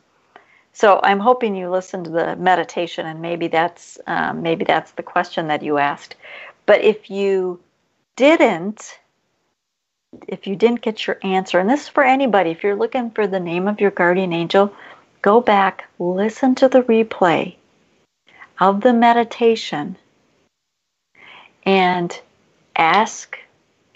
So 0.74 1.00
I'm 1.02 1.18
hoping 1.18 1.54
you 1.54 1.70
listened 1.70 2.04
to 2.04 2.10
the 2.10 2.36
meditation, 2.36 3.06
and 3.06 3.22
maybe 3.22 3.48
that's 3.48 3.98
um, 4.06 4.42
maybe 4.42 4.66
that's 4.66 4.92
the 4.92 5.02
question 5.02 5.48
that 5.48 5.62
you 5.62 5.78
asked. 5.78 6.16
But 6.66 6.82
if 6.84 7.08
you 7.08 7.58
didn't, 8.16 8.98
if 10.28 10.46
you 10.46 10.56
didn't 10.56 10.82
get 10.82 11.06
your 11.06 11.18
answer, 11.22 11.58
and 11.58 11.70
this 11.70 11.84
is 11.84 11.88
for 11.88 12.04
anybody, 12.04 12.50
if 12.50 12.62
you're 12.62 12.76
looking 12.76 13.10
for 13.12 13.26
the 13.26 13.40
name 13.40 13.66
of 13.66 13.80
your 13.80 13.92
guardian 13.92 14.34
angel, 14.34 14.74
go 15.22 15.40
back, 15.40 15.88
listen 15.98 16.54
to 16.56 16.68
the 16.68 16.82
replay, 16.82 17.56
of 18.60 18.82
the 18.82 18.92
meditation 18.92 19.96
and 21.64 22.20
ask 22.76 23.38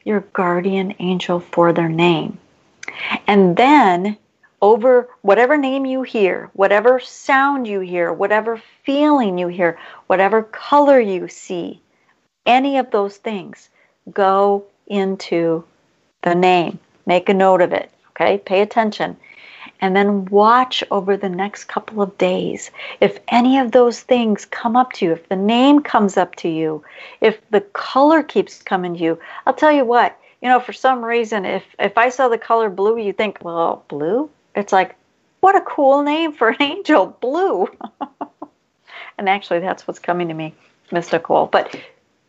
your 0.04 0.20
guardian 0.32 0.94
angel 0.98 1.38
for 1.38 1.72
their 1.72 1.88
name. 1.88 2.38
And 3.26 3.56
then, 3.56 4.16
over 4.60 5.08
whatever 5.22 5.56
name 5.56 5.84
you 5.84 6.02
hear, 6.02 6.50
whatever 6.54 6.98
sound 6.98 7.66
you 7.66 7.80
hear, 7.80 8.12
whatever 8.12 8.60
feeling 8.84 9.38
you 9.38 9.48
hear, 9.48 9.78
whatever 10.06 10.42
color 10.42 10.98
you 10.98 11.28
see, 11.28 11.80
any 12.46 12.78
of 12.78 12.90
those 12.90 13.16
things, 13.18 13.68
go 14.12 14.64
into 14.86 15.64
the 16.22 16.34
name. 16.34 16.78
Make 17.06 17.28
a 17.28 17.34
note 17.34 17.60
of 17.60 17.72
it. 17.72 17.90
Okay? 18.10 18.38
Pay 18.38 18.62
attention 18.62 19.16
and 19.80 19.94
then 19.94 20.24
watch 20.26 20.82
over 20.90 21.16
the 21.16 21.28
next 21.28 21.64
couple 21.64 22.00
of 22.00 22.16
days. 22.18 22.70
If 23.00 23.18
any 23.28 23.58
of 23.58 23.72
those 23.72 24.00
things 24.00 24.44
come 24.44 24.76
up 24.76 24.92
to 24.94 25.06
you, 25.06 25.12
if 25.12 25.28
the 25.28 25.36
name 25.36 25.80
comes 25.80 26.16
up 26.16 26.36
to 26.36 26.48
you, 26.48 26.82
if 27.20 27.38
the 27.50 27.60
color 27.60 28.22
keeps 28.22 28.62
coming 28.62 28.94
to 28.94 29.00
you, 29.00 29.18
I'll 29.46 29.54
tell 29.54 29.72
you 29.72 29.84
what, 29.84 30.18
you 30.40 30.48
know, 30.48 30.60
for 30.60 30.72
some 30.72 31.04
reason, 31.04 31.44
if, 31.44 31.64
if 31.78 31.96
I 31.96 32.08
saw 32.08 32.28
the 32.28 32.38
color 32.38 32.68
blue, 32.68 32.98
you 32.98 33.12
think, 33.12 33.38
well, 33.42 33.84
blue? 33.88 34.30
It's 34.54 34.72
like, 34.72 34.94
what 35.40 35.56
a 35.56 35.60
cool 35.62 36.02
name 36.02 36.32
for 36.32 36.48
an 36.48 36.56
angel, 36.60 37.16
blue. 37.20 37.68
and 39.18 39.28
actually, 39.28 39.60
that's 39.60 39.86
what's 39.86 39.98
coming 39.98 40.28
to 40.28 40.34
me, 40.34 40.54
Miss 40.92 41.12
Nicole. 41.12 41.46
But 41.46 41.78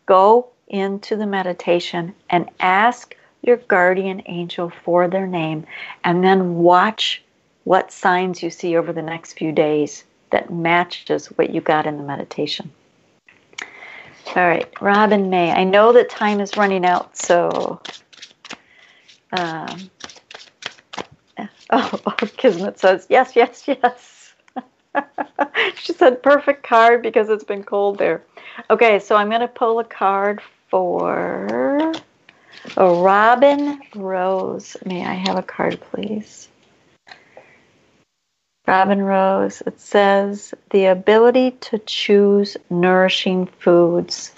go 0.06 0.48
into 0.68 1.16
the 1.16 1.26
meditation 1.26 2.14
and 2.30 2.48
ask 2.60 3.14
your 3.42 3.56
guardian 3.56 4.22
angel 4.26 4.72
for 4.84 5.08
their 5.08 5.26
name 5.26 5.64
and 6.04 6.24
then 6.24 6.56
watch 6.56 7.22
what 7.66 7.90
signs 7.90 8.44
you 8.44 8.48
see 8.48 8.76
over 8.76 8.92
the 8.92 9.02
next 9.02 9.32
few 9.32 9.50
days 9.50 10.04
that 10.30 10.52
matches 10.52 11.26
what 11.32 11.50
you 11.50 11.60
got 11.60 11.84
in 11.84 11.96
the 11.96 12.04
meditation. 12.04 12.70
All 14.36 14.46
right, 14.46 14.68
Robin 14.80 15.30
May. 15.30 15.50
I 15.50 15.64
know 15.64 15.92
that 15.92 16.08
time 16.08 16.38
is 16.38 16.56
running 16.56 16.84
out, 16.84 17.16
so. 17.16 17.80
Um, 19.32 19.90
oh, 21.70 22.00
oh, 22.06 22.14
Kismet 22.36 22.78
says, 22.78 23.08
yes, 23.10 23.34
yes, 23.34 23.64
yes. 23.66 24.34
she 25.76 25.92
said, 25.92 26.22
perfect 26.22 26.62
card 26.62 27.02
because 27.02 27.28
it's 27.30 27.42
been 27.42 27.64
cold 27.64 27.98
there. 27.98 28.22
Okay, 28.70 29.00
so 29.00 29.16
I'm 29.16 29.28
going 29.28 29.40
to 29.40 29.48
pull 29.48 29.80
a 29.80 29.84
card 29.84 30.40
for 30.68 31.92
Robin 32.76 33.80
Rose. 33.96 34.76
May 34.84 35.04
I 35.04 35.14
have 35.14 35.36
a 35.36 35.42
card, 35.42 35.80
please? 35.80 36.48
Robin 38.66 39.00
Rose, 39.00 39.62
it 39.64 39.80
says 39.80 40.52
the 40.70 40.86
ability 40.86 41.52
to 41.52 41.78
choose 41.78 42.56
nourishing 42.68 43.46
foods. 43.46 44.32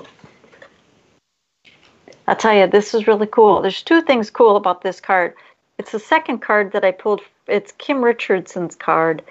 I'll 2.26 2.36
tell 2.36 2.54
you, 2.54 2.66
this 2.66 2.92
is 2.92 3.06
really 3.06 3.26
cool. 3.26 3.62
There's 3.62 3.82
two 3.82 4.02
things 4.02 4.30
cool 4.30 4.56
about 4.56 4.82
this 4.82 5.00
card. 5.00 5.34
It's 5.78 5.92
the 5.92 5.98
second 5.98 6.40
card 6.40 6.72
that 6.72 6.84
I 6.84 6.90
pulled. 6.90 7.22
It's 7.46 7.72
Kim 7.78 8.04
Richardson's 8.04 8.74
card. 8.74 9.22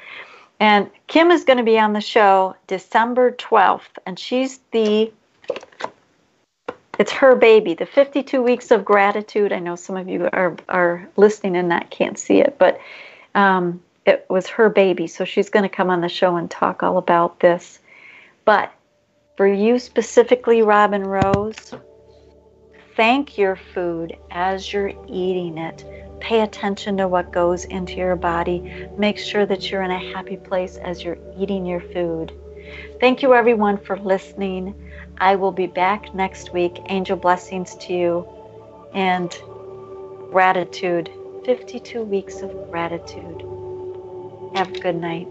And 0.59 0.89
Kim 1.05 1.29
is 1.29 1.43
going 1.43 1.57
to 1.57 1.63
be 1.63 1.77
on 1.77 1.93
the 1.93 2.01
show 2.01 2.55
December 2.65 3.33
12th. 3.33 3.99
And 4.07 4.17
she's 4.17 4.59
the, 4.71 5.11
it's 6.97 7.11
her 7.11 7.35
baby, 7.35 7.75
the 7.75 7.85
52 7.85 8.41
Weeks 8.41 8.71
of 8.71 8.83
Gratitude. 8.83 9.53
I 9.53 9.59
know 9.59 9.75
some 9.75 9.95
of 9.95 10.09
you 10.09 10.27
are, 10.33 10.55
are 10.67 11.07
listening 11.17 11.55
and 11.55 11.69
not 11.69 11.91
can't 11.91 12.17
see 12.17 12.39
it, 12.39 12.57
but 12.57 12.79
um, 13.35 13.79
it 14.08 14.26
was 14.30 14.47
her 14.47 14.70
baby, 14.70 15.05
so 15.05 15.26
she's 15.26 15.49
going 15.49 15.64
to 15.64 15.76
come 15.76 15.89
on 15.89 16.01
the 16.01 16.10
show 16.10 16.38
and 16.38 16.49
talk 16.49 16.82
all 16.82 16.97
about 16.97 17.41
this. 17.41 17.80
But 18.45 18.72
for 19.36 19.45
you 19.45 19.78
specifically, 19.78 20.62
Robin 20.62 21.03
Rose, 21.03 21.74
thank 22.95 23.38
your 23.38 23.58
food 23.58 24.18
as 24.32 24.72
you're 24.72 24.93
eating 25.08 25.58
it. 25.58 25.86
Pay 26.22 26.41
attention 26.41 26.97
to 26.97 27.08
what 27.08 27.32
goes 27.32 27.66
into 27.66 27.95
your 27.95 28.16
body. 28.16 28.88
Make 28.97 29.20
sure 29.20 29.45
that 29.45 29.70
you're 29.70 29.84
in 29.84 29.91
a 29.91 30.14
happy 30.14 30.38
place 30.38 30.78
as 30.78 31.03
you're 31.03 31.20
eating 31.38 31.66
your 31.66 31.82
food. 31.82 32.32
Thank 32.99 33.22
you, 33.22 33.34
everyone, 33.34 33.78
for 33.78 33.99
listening. 33.99 34.74
I 35.20 35.36
will 35.36 35.51
be 35.51 35.68
back 35.68 36.16
next 36.16 36.53
week. 36.53 36.80
Angel 36.86 37.18
blessings 37.18 37.76
to 37.76 37.93
you 37.93 38.28
and 38.93 39.30
gratitude 40.32 41.12
52 41.45 42.03
weeks 42.03 42.41
of 42.41 42.51
gratitude. 42.72 43.57
Have 44.53 44.71
a 44.73 44.75
good 44.79 44.95
night. 44.97 45.29